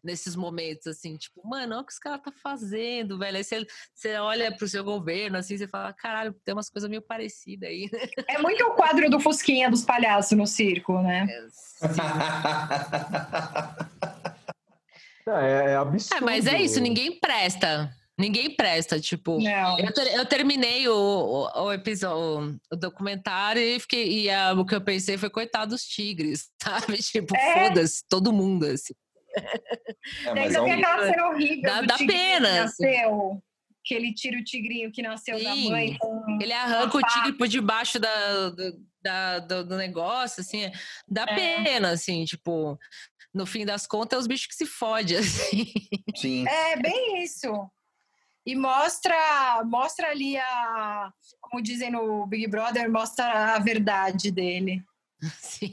[0.02, 3.36] nesses momentos, assim, tipo, mano, olha o que os caras tá fazendo, velho.
[3.36, 7.02] Aí você, você olha pro seu governo, assim, você fala, caralho, tem umas coisas meio
[7.02, 7.90] parecidas aí.
[7.93, 7.98] né?
[8.28, 11.26] É muito o quadro do Fusquinha dos palhaços no circo, né?
[15.28, 16.16] é, é absurdo.
[16.16, 17.90] É, mas é isso, ninguém presta.
[18.18, 19.38] Ninguém presta, tipo.
[19.43, 19.78] Não.
[19.78, 24.64] Eu, ter- eu terminei o, o, o episódio, o documentário e, fiquei, e a- o
[24.64, 26.97] que eu pensei foi, coitado dos tigres, sabe?
[26.98, 27.68] Tipo, É.
[27.68, 28.94] foda-se, todo mundo, assim.
[30.24, 32.84] É, mas é também um- aquela cena horrível Dá- do dá pena, que assim.
[32.86, 33.43] nasceu,
[33.84, 35.70] que ele tira o tigrinho que nasceu da Sim.
[35.70, 36.38] mãe com...
[36.40, 38.72] Ele arranca o tigre por debaixo da, do,
[39.02, 40.70] da- do, do negócio, assim,
[41.06, 41.34] dá É.
[41.64, 42.78] pena, assim, tipo,
[43.34, 45.66] no fim das contas, é os bichos que se fodem, assim.
[46.16, 46.48] Sim.
[46.48, 47.52] É bem isso.
[48.47, 49.14] E mostra,
[49.64, 51.10] mostra ali a,
[51.40, 54.82] como dizem no Big Brother, mostra a verdade dele.
[55.40, 55.73] Sim.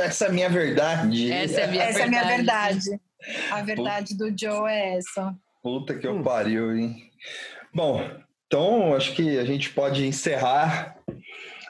[0.00, 1.30] Essa é a minha verdade.
[1.30, 2.90] Essa é a minha essa é a minha verdade.
[2.90, 3.02] verdade.
[3.50, 5.34] A verdade do Joe é essa.
[5.62, 6.22] Puta que eu Hum.
[6.22, 7.10] pariu, hein?
[7.74, 8.00] Bom,
[8.46, 10.96] então acho que a gente pode encerrar.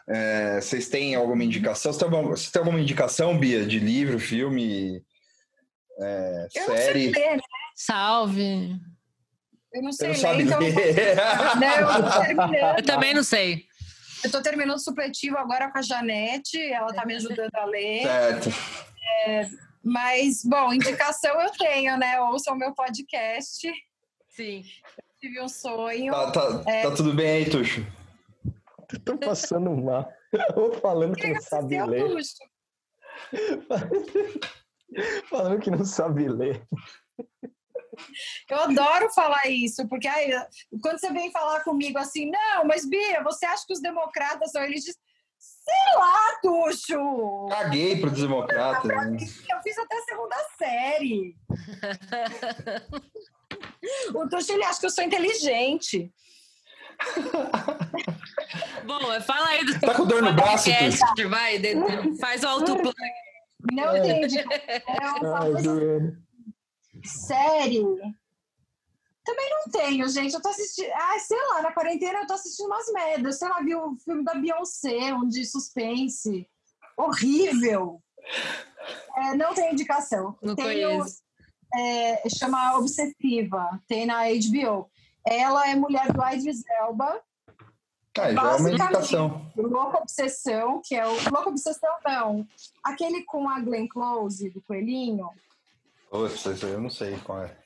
[0.08, 1.92] É, vocês têm alguma indicação?
[1.92, 5.02] Você tem alguma, você tem alguma indicação, Bia, de livro, filme,
[6.00, 7.12] é, Eu não série?
[7.12, 7.42] sei ler, né?
[7.74, 8.76] Salve.
[9.72, 10.58] Eu não sei não ler, então...
[11.60, 12.76] Não, eu.
[12.78, 13.64] Eu também não sei.
[14.24, 18.02] Eu tô terminando o supletivo agora com a Janete, ela tá me ajudando a ler.
[18.02, 18.50] certo.
[19.84, 22.20] Mas, bom, indicação eu tenho, né?
[22.20, 23.70] Ouçam o meu podcast.
[24.30, 24.64] Sim.
[25.20, 26.12] Tive um sonho.
[26.12, 26.82] Tá, tá- É.
[26.82, 27.86] tá tudo bem aí, Tuxo?
[29.04, 30.10] Tô passando mal.
[30.56, 32.08] Ou falando que não sabe Seu ler.
[32.08, 32.36] Tuxo.
[35.28, 36.62] Falando que não sabe ler.
[38.50, 40.30] Eu adoro falar isso, porque aí,
[40.82, 44.62] quando você vem falar comigo assim, não, mas Bia, você acha que os democratas são
[44.62, 44.84] eles?
[44.84, 47.46] Sei lá, Tuxo!
[47.50, 48.86] Caguei pro democrata.
[48.88, 49.16] né?
[49.50, 51.36] Eu fiz até a segunda série.
[54.14, 56.12] o Tuxo, ele acha que eu sou inteligente.
[58.84, 61.28] Bom, fala aí do Tá com dor no braço, podcast, Tuxo?
[61.28, 62.92] vai, de- de- faz o autoplay.
[63.72, 63.98] Não É.
[63.98, 64.38] entende.
[64.38, 66.16] É Ai, uma doendo.
[67.08, 67.82] Série.
[69.24, 70.34] Também não tenho, gente.
[70.34, 70.90] Eu tô assistindo.
[70.94, 73.38] Ah, sei lá, na quarentena eu tô assistindo umas merdas.
[73.38, 76.48] Sei lá, vi o filme da Beyoncé, um de suspense.
[76.96, 78.02] Horrível.
[79.16, 80.36] É, não tem indicação.
[80.42, 81.04] Não Tenho,
[81.74, 84.90] é, chama Obsessiva, tem na HBO.
[85.26, 87.20] Ela é mulher do Idris Elba,
[88.18, 89.52] Ah, já é uma indicação.
[89.56, 91.12] Louca Obsessão, que é o.
[91.30, 92.46] Louca Obsessão, não.
[92.82, 95.28] Aquele com a Glenn Close, do Coelhinho.
[96.10, 97.56] Putz, isso aí eu não sei qual é.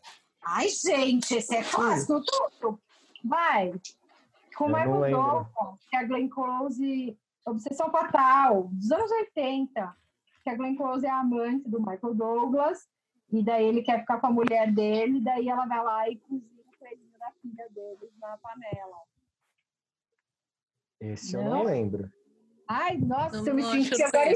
[0.45, 2.21] Ai, gente, esse é clássico,
[2.61, 2.81] tudo.
[3.25, 3.73] Vai.
[4.57, 5.11] Com Eu o não Michael.
[5.23, 9.97] Douglas, que é a Glenn Close, Obsessão Fatal, dos anos 80.
[10.43, 12.89] Que a Glenn Close é a amante do Michael Douglas,
[13.31, 16.43] e daí ele quer ficar com a mulher dele, daí ela vai lá e cozinha
[16.67, 18.97] o coelhinho da filha dele na panela.
[21.01, 21.51] Esse eu Não?
[21.51, 22.11] não lembro.
[22.69, 24.33] Ai, nossa, Não- eu me não senti agora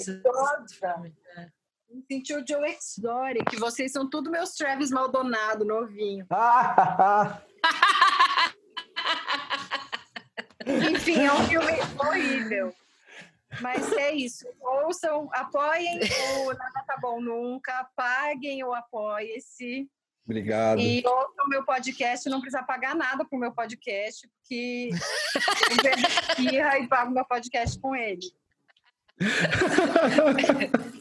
[2.10, 6.26] senti o Joe Exotic, que vocês são tudo meus Travis Maldonado, novinho.
[10.66, 12.74] Enfim, é um filme horrível.
[13.60, 14.46] Mas é isso.
[14.60, 16.00] Ouçam, apoiem
[16.40, 19.88] o Nada Tá Bom Nunca, paguem o Apoie-se
[20.24, 20.80] Obrigado.
[20.80, 22.28] e ouçam o meu podcast.
[22.28, 24.90] Não precisa pagar nada pro meu podcast, porque
[26.38, 28.20] eu e pago meu podcast com ele.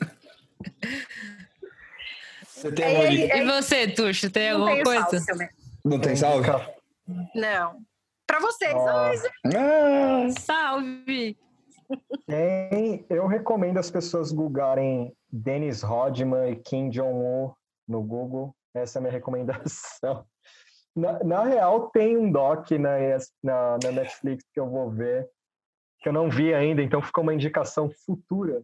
[2.47, 3.37] Você tem É, é, dica?
[3.37, 5.19] E você, Tuxo, tem Não alguma coisa?
[5.19, 5.49] salve.
[5.83, 6.49] Não tem salve?
[7.35, 7.81] Não.
[8.25, 8.73] Pra vocês.
[8.73, 11.37] Ah, Salve!
[12.25, 17.53] Tem, eu recomendo as pessoas googarem Dennis Rodman e Kim Jong-un
[17.87, 18.55] no Google.
[18.73, 20.25] Essa é a minha recomendação.
[20.95, 22.97] Na, na real, tem um doc na,
[23.43, 25.29] na, na Netflix que eu vou ver,
[25.99, 28.63] que eu não vi ainda, então ficou uma indicação futura,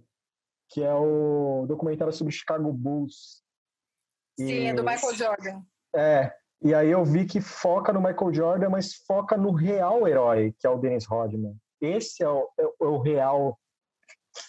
[0.72, 3.44] que é o documentário sobre Chicago Bulls.
[4.40, 5.62] sim, E- é do Michael Jordan.
[5.96, 6.34] É,
[6.64, 10.68] E aí eu vi que foca no Michael Jordan, mas foca no real herói, que
[10.68, 11.56] é o Dennis Rodman.
[11.82, 13.60] Esse é o, é o real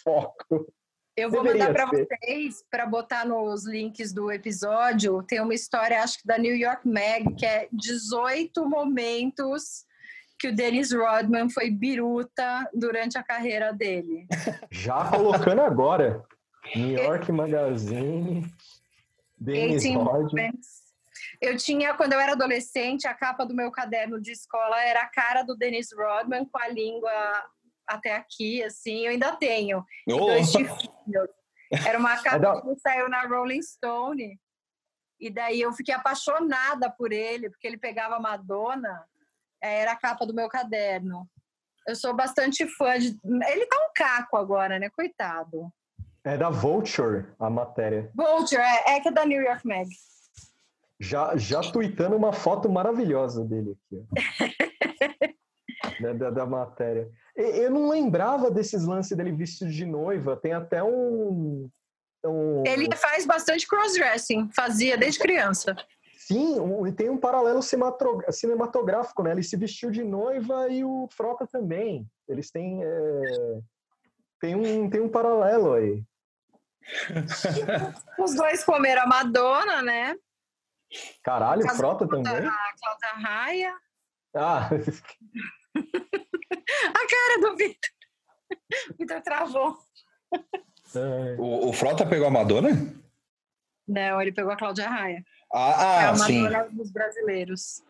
[0.03, 0.71] foco.
[1.17, 6.01] Eu vou Deveria mandar para vocês, para botar nos links do episódio, tem uma história,
[6.01, 9.85] acho que da New York Mag, que é 18 momentos
[10.39, 14.27] que o Dennis Rodman foi biruta durante a carreira dele.
[14.71, 16.23] Já colocando agora.
[16.75, 18.45] New York Magazine,
[19.37, 20.51] Dennis 18 Rodman.
[21.41, 25.09] Eu tinha, quando eu era adolescente, a capa do meu caderno de escola era a
[25.09, 27.11] cara do Dennis Rodman com a língua
[27.85, 29.83] até aqui, assim, eu ainda tenho.
[30.07, 31.29] Dois chifrinhos.
[31.85, 34.39] Era uma capa que saiu na Rolling Stone.
[35.19, 39.05] E daí eu fiquei apaixonada por ele, porque ele pegava Madonna,
[39.71, 41.27] era a capa do meu caderno.
[41.87, 43.17] Eu sou bastante fã de.
[43.23, 44.89] Ele tá um caco agora, né?
[44.89, 45.71] Coitado.
[46.23, 48.09] É da Vulture a matéria.
[48.15, 49.89] Vulture, é, é que é da New York Mag.
[50.99, 55.35] Já, já tweetando uma foto maravilhosa dele aqui.
[56.01, 57.09] da, da, da matéria.
[57.35, 60.37] E- Eu não lembrava desses lances dele vestido de noiva.
[60.37, 61.69] Tem até um.
[62.25, 65.75] um Ele faz bastante crossdressing, fazia desde criança.
[66.33, 69.31] Sim, um- tem um paralelo cinematográfico, né?
[69.31, 72.07] Ele se vestiu de noiva e o Frota também.
[72.27, 72.83] Eles têm.
[72.83, 73.59] é,
[74.39, 76.03] Tem, um, tem um paralelo aí.
[78.19, 80.15] Os dois comeram a Madonna, né?
[81.23, 82.45] Caralho, o Casou Frota também?
[82.45, 83.75] A Cláudia Raia.
[84.35, 84.69] Ah,
[85.75, 87.89] A cara do Vitor.
[88.99, 89.77] Vitor travou.
[91.37, 92.69] O, o Frota pegou a Madonna?
[93.87, 95.23] Não, ele pegou a Cláudia Raia.
[95.53, 96.47] É Ah, a ah sim.
[96.71, 97.83] Dos brasileiros.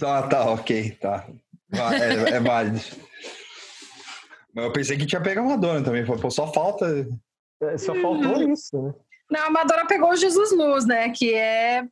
[0.00, 1.28] tá, tá, ok, tá.
[1.70, 2.80] Va- É, é válido.
[4.54, 6.04] Mas eu pensei que tinha pegado a Madonna também.
[6.04, 7.06] Pô, só falta.
[7.60, 8.94] É, Só faltou isso, né?
[9.30, 11.10] Não, a Madonna pegou o Jesus Luz, né?
[11.10, 11.86] Que é.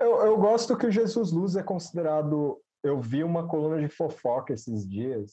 [0.00, 2.58] Eu, eu gosto que o Jesus Luz é considerado.
[2.82, 5.32] Eu vi uma coluna de fofoca esses dias.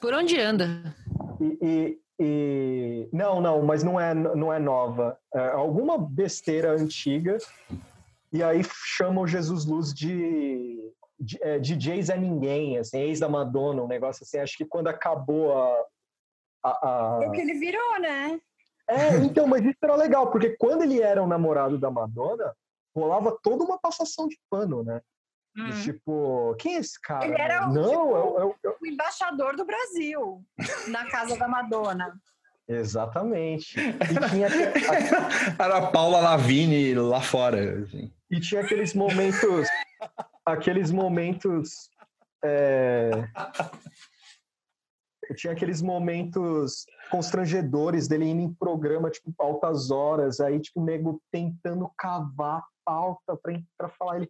[0.00, 0.94] Por onde anda?
[1.40, 5.18] E, e- e- não, não, mas não é, não é nova.
[5.34, 7.38] É alguma besteira antiga.
[8.32, 10.78] E aí chamam Jesus Luz de,
[11.18, 14.38] de é, DJ Zé Ninguém, assim, ex da Madonna, um negócio assim.
[14.38, 15.84] Acho que quando acabou a.
[16.64, 16.78] a-
[17.18, 18.40] a- É o que ele virou, né?
[18.88, 22.54] É, então, mas isso era legal, porque quando ele era o namorado da Madonna,
[22.94, 25.00] rolava toda uma passação de pano, né?
[25.56, 25.82] Hum.
[25.82, 27.26] tipo, quem é esse cara?
[27.26, 30.42] Ele era o, Não, tipo, eu, eu- eu- O embaixador do Brasil
[30.88, 32.14] na casa da Madonna.
[32.66, 33.78] Exatamente.
[33.78, 33.92] E
[34.30, 34.48] tinha,
[35.58, 37.82] Era a Paula Lavigne lá fora.
[37.82, 38.10] assim.
[38.30, 39.68] e tinha aqueles momentos.
[40.46, 41.90] Aqueles momentos.
[42.44, 43.10] é,
[45.36, 51.22] Tinha aqueles momentos constrangedores dele indo em programa, tipo, altas horas, aí, tipo, o nego
[51.30, 54.28] tentando cavar a pauta pra, pra falar ele.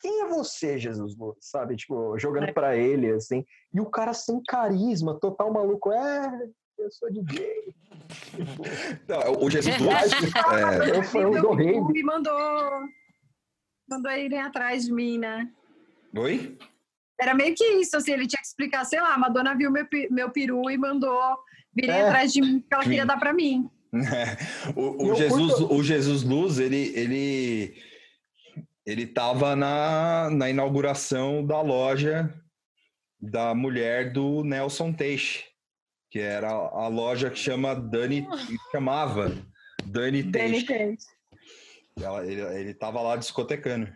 [0.00, 1.36] Quem é você, Jesus Luz?
[1.40, 1.76] Sabe?
[1.76, 3.44] Tipo, jogando pra ele, assim.
[3.72, 5.92] E o cara sem carisma, total maluco.
[5.92, 6.48] É,
[6.78, 7.74] eu sou DJ.
[9.08, 9.92] Não, o Jesus Luz.
[9.92, 11.80] é, Eu fui o do rei.
[12.02, 12.80] Mandou,
[13.88, 15.50] mandou irem atrás de mim, né?
[16.16, 16.58] Oi?
[17.20, 19.86] Era meio que isso, assim, ele tinha que explicar, sei lá, a Madonna viu meu,
[20.10, 21.20] meu peru e mandou
[21.74, 22.02] virem É.
[22.06, 23.68] atrás de mim, porque ela queria dar pra mim.
[24.74, 27.80] O, o Jesus, curto- o Jesus Luz, ele, ele,
[28.84, 32.34] ele tava na, na inauguração da loja
[33.20, 35.44] da mulher do Nelson Teixe,
[36.10, 39.28] que era a loja que chama Dani, que chamava
[39.86, 40.66] Dani Danny Teixe.
[40.66, 41.04] Tate.
[42.00, 43.86] Ela- Ele, ele tava lá discotecando.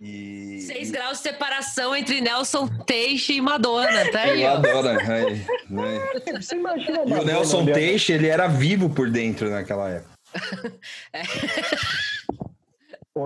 [0.00, 5.44] E, Seis graus de separação entre Nelson Teixe e Madonna, tá aí, adoro, né?
[5.68, 6.00] Né?
[6.40, 9.88] Você imagina a E o Madonna Nelson olhando- Teixe, ele era vivo por dentro naquela
[9.90, 10.10] época.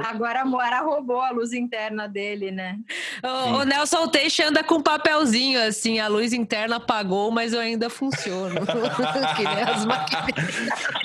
[0.06, 2.78] Agora a Moara roubou a luz interna dele, né?
[3.22, 7.60] O, o Nelson Teixe anda com um papelzinho assim, a luz interna apagou, mas eu
[7.60, 8.54] ainda funciono.
[9.36, 10.54] que nem as máquinas.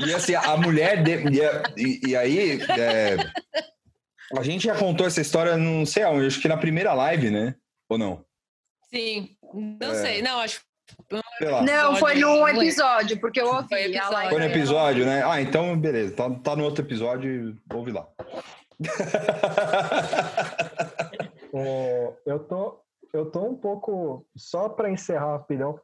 [0.07, 1.03] E assim, a mulher.
[1.03, 1.41] De, e,
[1.77, 2.61] e- e aí.
[2.80, 3.18] é,
[4.35, 7.55] a gente já contou essa história, não sei aonde, acho que na primeira live, né?
[7.89, 8.23] Ou não?
[8.93, 9.95] Sim, não É.
[9.95, 10.61] sei, não, acho.
[11.65, 13.67] Não, foi Episódio, num episódio, porque eu ouvi.
[13.67, 14.11] Foi a episódio.
[14.13, 15.23] live Foi no episódio, né?
[15.25, 16.15] Ah, então beleza.
[16.15, 18.07] Tá, tá no outro episódio, ouve lá.
[21.53, 22.79] É, eu tô
[23.13, 25.79] eu tô um pouco só para encerrar rapidão.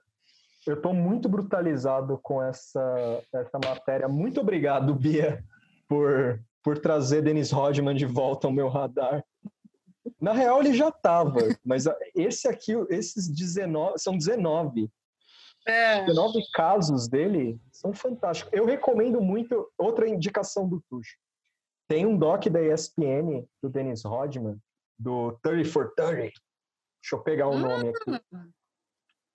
[0.67, 4.07] Eu tô muito brutalizado com essa essa matéria.
[4.07, 5.43] Muito obrigado, Bia,
[5.87, 9.23] por por trazer Denis Rodman de volta ao meu radar.
[10.19, 11.85] Na real ele já tava, mas
[12.15, 14.89] esse aqui, esses 19, são 19
[15.65, 16.05] É.
[16.05, 18.51] 19 casos dele são fantásticos.
[18.53, 21.17] Eu recomendo muito outra indicação do Tuxo.
[21.87, 24.57] Tem um doc da ESPN, do Dennis Rodman,
[24.97, 26.15] do 30 for 30.
[26.15, 26.33] Deixa
[27.13, 28.21] eu pegar o nome aqui.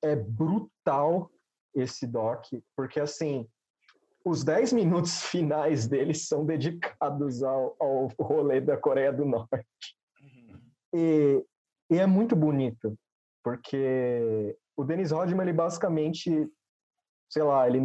[0.02, 1.30] É brutal
[1.74, 3.46] esse doc, porque assim,
[4.28, 9.96] os 10 minutos finais dele são dedicados ao, ao rolê da Coreia do Norte.
[10.94, 11.44] E,
[11.90, 12.96] e é muito bonito,
[13.42, 16.48] porque o Dennis Rodman, ele basicamente,
[17.28, 17.78] sei lá, ele,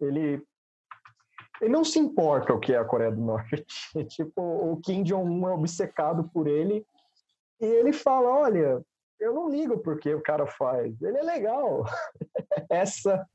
[0.00, 0.42] ele,
[1.60, 3.64] ele não se importa o que é a Coreia do Norte.
[4.08, 6.84] tipo, o Kim Jong-un é obcecado por ele
[7.60, 8.82] e ele fala, olha,
[9.20, 11.84] eu não ligo porque o cara faz, ele é legal.
[12.70, 13.26] Essa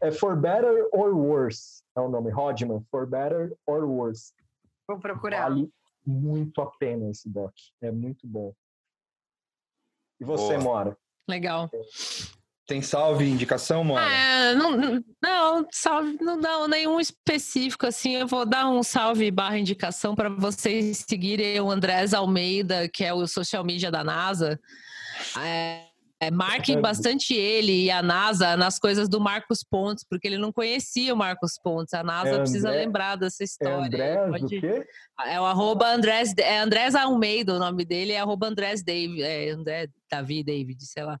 [0.00, 4.32] é For Better or Worse, é o nome, Rodman, For Better or Worse.
[4.86, 5.48] Vou procurar.
[5.48, 5.70] Vale
[6.06, 7.52] muito a pena esse doc,
[7.82, 8.54] é muito bom.
[10.20, 10.60] E você, Boa.
[10.60, 10.98] Mora?
[11.28, 11.70] Legal.
[12.66, 14.00] Tem salve, indicação, mano?
[14.00, 18.16] Ah, não, não, salve, não dá nenhum específico assim.
[18.16, 23.14] Eu vou dar um salve barra indicação para vocês seguirem o Andrés Almeida, que é
[23.14, 24.60] o social media da NASA.
[25.40, 25.86] É,
[26.20, 30.52] é, marquem bastante ele e a NASA nas coisas do Marcos Pontes, porque ele não
[30.52, 31.94] conhecia o Marcos Pontes.
[31.94, 33.86] A NASA É precisa André- lembrar dessa É história.
[33.86, 34.60] André do Pode-?
[35.26, 39.50] É o arroba Andrés, é Andrés Almeida, o nome dele é arroba Andrés David, é
[39.50, 41.18] André Davi David, sei lá.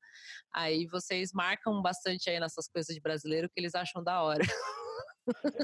[0.52, 4.40] Aí vocês marcam bastante aí nessas coisas de brasileiro que eles acham da hora.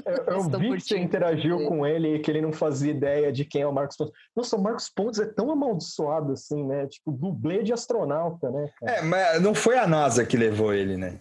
[0.05, 3.45] Eu, eu vi que você interagiu com ele e que ele não fazia ideia de
[3.45, 4.13] quem é o Marcos Pontes.
[4.35, 6.87] Nossa, o Marcos Pontes é tão amaldiçoado assim, né?
[6.87, 8.69] Tipo, dublê de astronauta, né?
[8.79, 8.91] Cara?
[8.91, 11.19] É, mas não foi a NASA que levou ele, né?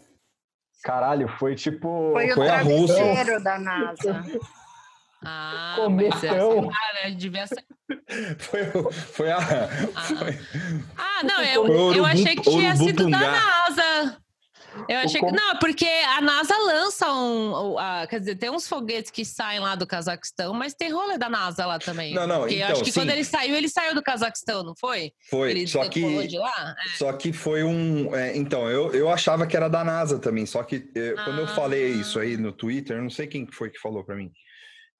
[0.82, 2.10] Caralho, foi tipo.
[2.12, 2.96] Foi o Foi a Rússia.
[2.96, 4.24] travesseiro da NASA.
[5.26, 7.64] Ah, é, ah, né, devia ser.
[8.38, 9.40] Foi, o- foi a.
[9.40, 10.38] Foi,
[10.98, 13.18] Ah, não, eu, eu achei que tinha sido da.
[13.18, 14.18] NASA.
[14.88, 15.30] Eu achei que.
[15.32, 17.78] Não, porque a NASA lança um.
[17.78, 21.28] a- quer dizer, tem uns foguetes que saem lá do Cazaquistão, mas tem rolê da
[21.30, 22.12] NASA lá também.
[22.14, 23.14] Não, não, Porque eu então, acho que quando sim.
[23.14, 25.12] ele saiu, ele saiu do Cazaquistão, não foi?
[25.30, 25.50] foi.
[25.50, 26.26] Ele Só que.
[26.26, 26.74] de lá?
[26.96, 28.14] Só que foi um.
[28.14, 30.44] é, então, eu, eu achava que era da NASA também.
[30.46, 33.54] Só que eh, quando eu falei isso aí no Twitter, eu não sei quem que
[33.54, 34.30] foi que falou pra mim.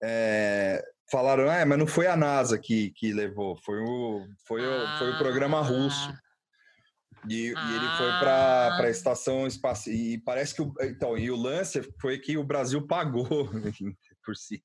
[0.03, 4.99] é, falaram, ah, mas não foi a NASA que, que levou, foi o, foi o,
[4.99, 6.13] foi o programa russo.
[7.25, 8.83] Ah, E, e ele foi para Ah.
[8.83, 9.95] a estação espacial.
[9.97, 10.63] E parece que.
[10.63, 13.49] O, então, e o lance foi que o Brasil pagou
[14.25, 14.61] por cima.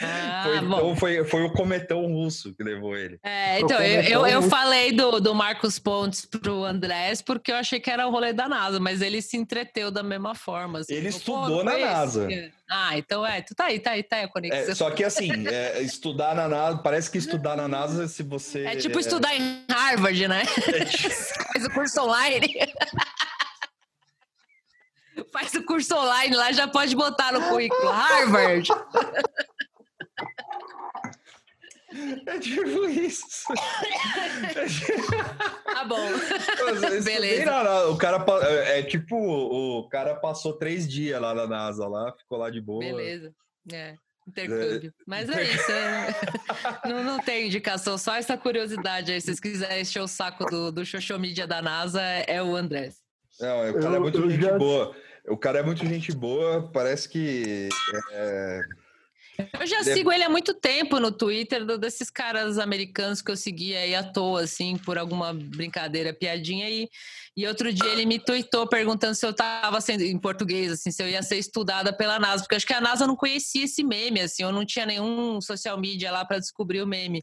[0.00, 3.18] ah, Foi, então foi, foi o cometão russo que levou ele.
[3.22, 7.80] É, então, eu, eu, eu falei do, do Marcos Pontes pro Andrés porque eu achei
[7.80, 10.80] que era o rolê da NASA, mas ele se entreteu da mesma forma.
[10.80, 12.28] assim, Ele falou, "Pô, estudou na esse NASA."
[12.70, 14.72] Ah, então é, tu tá aí, tá aí, tá aí a conexão.
[14.72, 18.64] É, só que assim, é, estudar na NASA, parece que estudar na NASA, se você.
[18.66, 20.42] É tipo estudar em Harvard, né?
[20.66, 21.08] é tipo-
[21.52, 22.46] Faz o curso online.
[25.38, 27.88] Faz o curso online lá, já pode botar no currículo.
[27.90, 28.68] Harvard.
[32.26, 33.24] É tipo isso.
[35.64, 35.96] Tá bom.
[36.66, 37.44] Mas eu estudei Beleza.
[37.46, 42.12] NASA, O cara, é é tipo, o cara passou três dias lá na NASA, lá,
[42.18, 42.80] ficou lá de boa.
[42.80, 43.32] Beleza.
[43.72, 43.94] É.
[44.26, 44.92] Intercâmbio.
[45.06, 45.70] Mas é isso.
[45.72, 46.08] é.
[46.86, 49.20] Não, não tem indicação, só essa curiosidade aí.
[49.20, 52.96] Se vocês quiserem encher o saco do, do Xoxô Mídia da NASA, é o Andrés.
[53.40, 54.94] Não, o cara é Eu- muito eu gente já- boa.
[55.30, 57.68] O cara é muito gente boa, parece que.
[58.12, 58.60] é,
[59.60, 63.36] Eu já sigo ele há muito tempo no Twitter, do- desses caras americanos que eu
[63.36, 66.68] seguia aí à toa, assim, por alguma brincadeira, piadinha.
[66.68, 66.88] E,
[67.36, 71.02] e outro dia ele me tweetou perguntando se eu tava sendo, em português, assim, se
[71.02, 74.20] eu ia ser estudada pela NASA, porque acho que a NASA não conhecia esse meme,
[74.20, 77.22] assim, eu não tinha nenhum social media lá para descobrir o meme.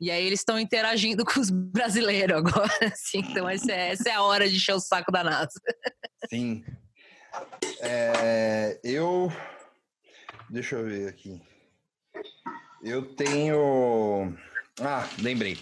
[0.00, 4.12] E aí eles estão interagindo com os brasileiros agora, assim, então essa é, essa é
[4.12, 5.52] a hora de encher o saco da NASA.
[6.28, 6.64] Sim.
[7.80, 9.32] É, eu.
[10.48, 11.40] Deixa eu ver aqui.
[12.82, 14.36] Eu tenho.
[14.80, 15.58] Ah, lembrei.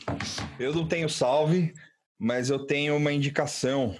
[0.58, 1.74] Eu não tenho salve,
[2.18, 3.96] mas eu tenho uma indicação,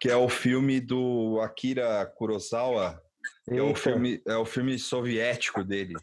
[0.00, 3.02] que é o filme do Akira Kurosawa.
[3.48, 5.94] É o filme, é o filme soviético dele.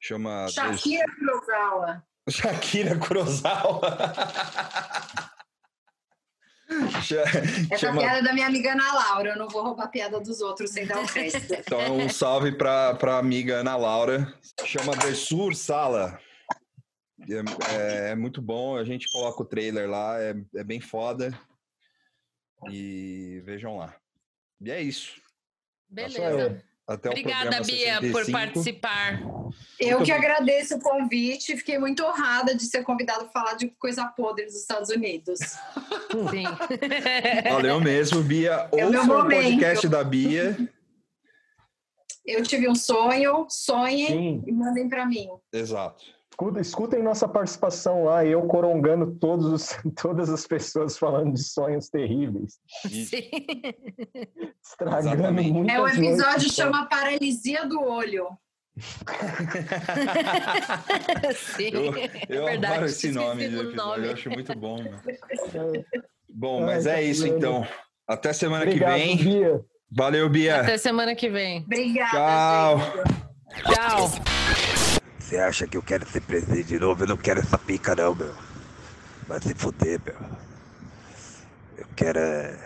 [0.00, 0.48] Chama.
[0.48, 2.04] Shakira Kurosawa.
[2.30, 3.80] Shakira Kurosawa.
[7.70, 9.30] Essa Chama- piada da minha amiga Ana Laura.
[9.30, 11.52] Eu não vou roubar a piada dos outros sem dar o resto.
[11.54, 14.32] Então, um salve para a amiga Ana Laura.
[14.64, 16.18] Chama Dressur Sala.
[17.28, 17.34] É,
[17.74, 18.76] é- é muito bom.
[18.76, 20.20] A gente coloca o trailer lá.
[20.20, 21.38] É, é bem foda.
[22.70, 23.94] E vejam lá.
[24.60, 25.20] E é isso.
[25.88, 26.62] Beleza.
[26.86, 28.32] Até Obrigada, Bia, por 65.
[28.32, 29.20] participar.
[29.78, 30.18] Eu Muito que bom.
[30.18, 34.56] agradeço o convite, fiquei muito honrada de ser convidado para falar de coisa podre dos
[34.56, 35.38] Estados Unidos.
[36.30, 36.44] Sim.
[37.50, 38.68] Valeu mesmo, Bia.
[38.72, 40.56] É Ouça o podcast da Bia.
[42.26, 44.44] Eu tive um sonho, sonhem Sim.
[44.46, 45.28] e mandem para mim.
[45.52, 46.04] Exato.
[46.42, 51.88] Escuta- Escutem nossa participação lá, eu corongando todos os- todas as pessoas falando de sonhos
[51.88, 52.54] terríveis,
[52.90, 53.10] Isso.
[53.16, 53.30] Sim.
[54.64, 55.52] estragando Exatamente.
[55.52, 58.26] muitas É, o episódio noites chama Paralisia do Olho.
[61.56, 61.70] Sim.
[61.72, 61.82] Eu,
[62.28, 64.06] eu É verdade, adoro esse nome nome.
[64.06, 64.78] eu acho muito bom.
[64.82, 65.00] mano.
[65.06, 66.00] É,
[66.34, 67.36] Bom, Ai, mas tá é isso vendo.
[67.36, 67.66] então.
[68.08, 69.16] Até semana Obrigado, que vem.
[69.18, 69.60] Bia.
[69.94, 70.60] Valeu, Bia.
[70.62, 71.60] Até semana que vem.
[71.64, 72.78] Obrigada, Tchau.
[72.78, 73.74] gente.
[73.74, 74.91] Tchau.
[75.32, 77.04] Você acha que eu quero ser presidente de novo?
[77.04, 78.34] Eu não quero essa pica não, meu.
[79.26, 80.14] Vai se fuder, meu.
[81.74, 82.58] Eu quero é...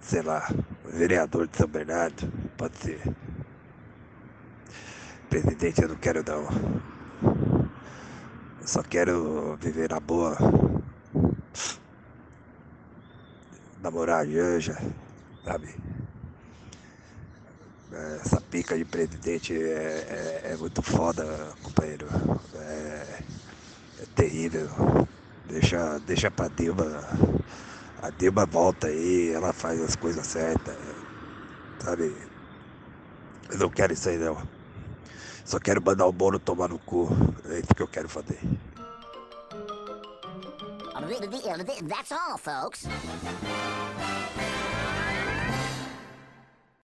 [0.00, 0.48] Sei lá,
[0.84, 2.32] vereador de São Bernardo.
[2.56, 3.00] Pode ser.
[5.28, 6.44] Presidente eu não quero não.
[8.60, 10.38] Eu só quero viver na boa.
[13.82, 14.78] Namorar a Janja,
[15.44, 15.74] sabe?
[17.92, 22.06] Essa pica de presidente é, é, é muito foda, companheiro.
[22.54, 23.22] É,
[24.00, 24.68] é terrível.
[25.46, 26.84] Deixa, deixa pra Dilma.
[28.00, 30.76] A Dilma volta aí, ela faz as coisas certas.
[31.80, 32.14] Sabe?
[33.50, 34.40] Eu não quero isso aí não.
[35.44, 37.08] Só quero mandar o Moro tomar no cu.
[37.46, 38.38] É isso que eu quero fazer.
[41.88, 42.86] That's all, folks.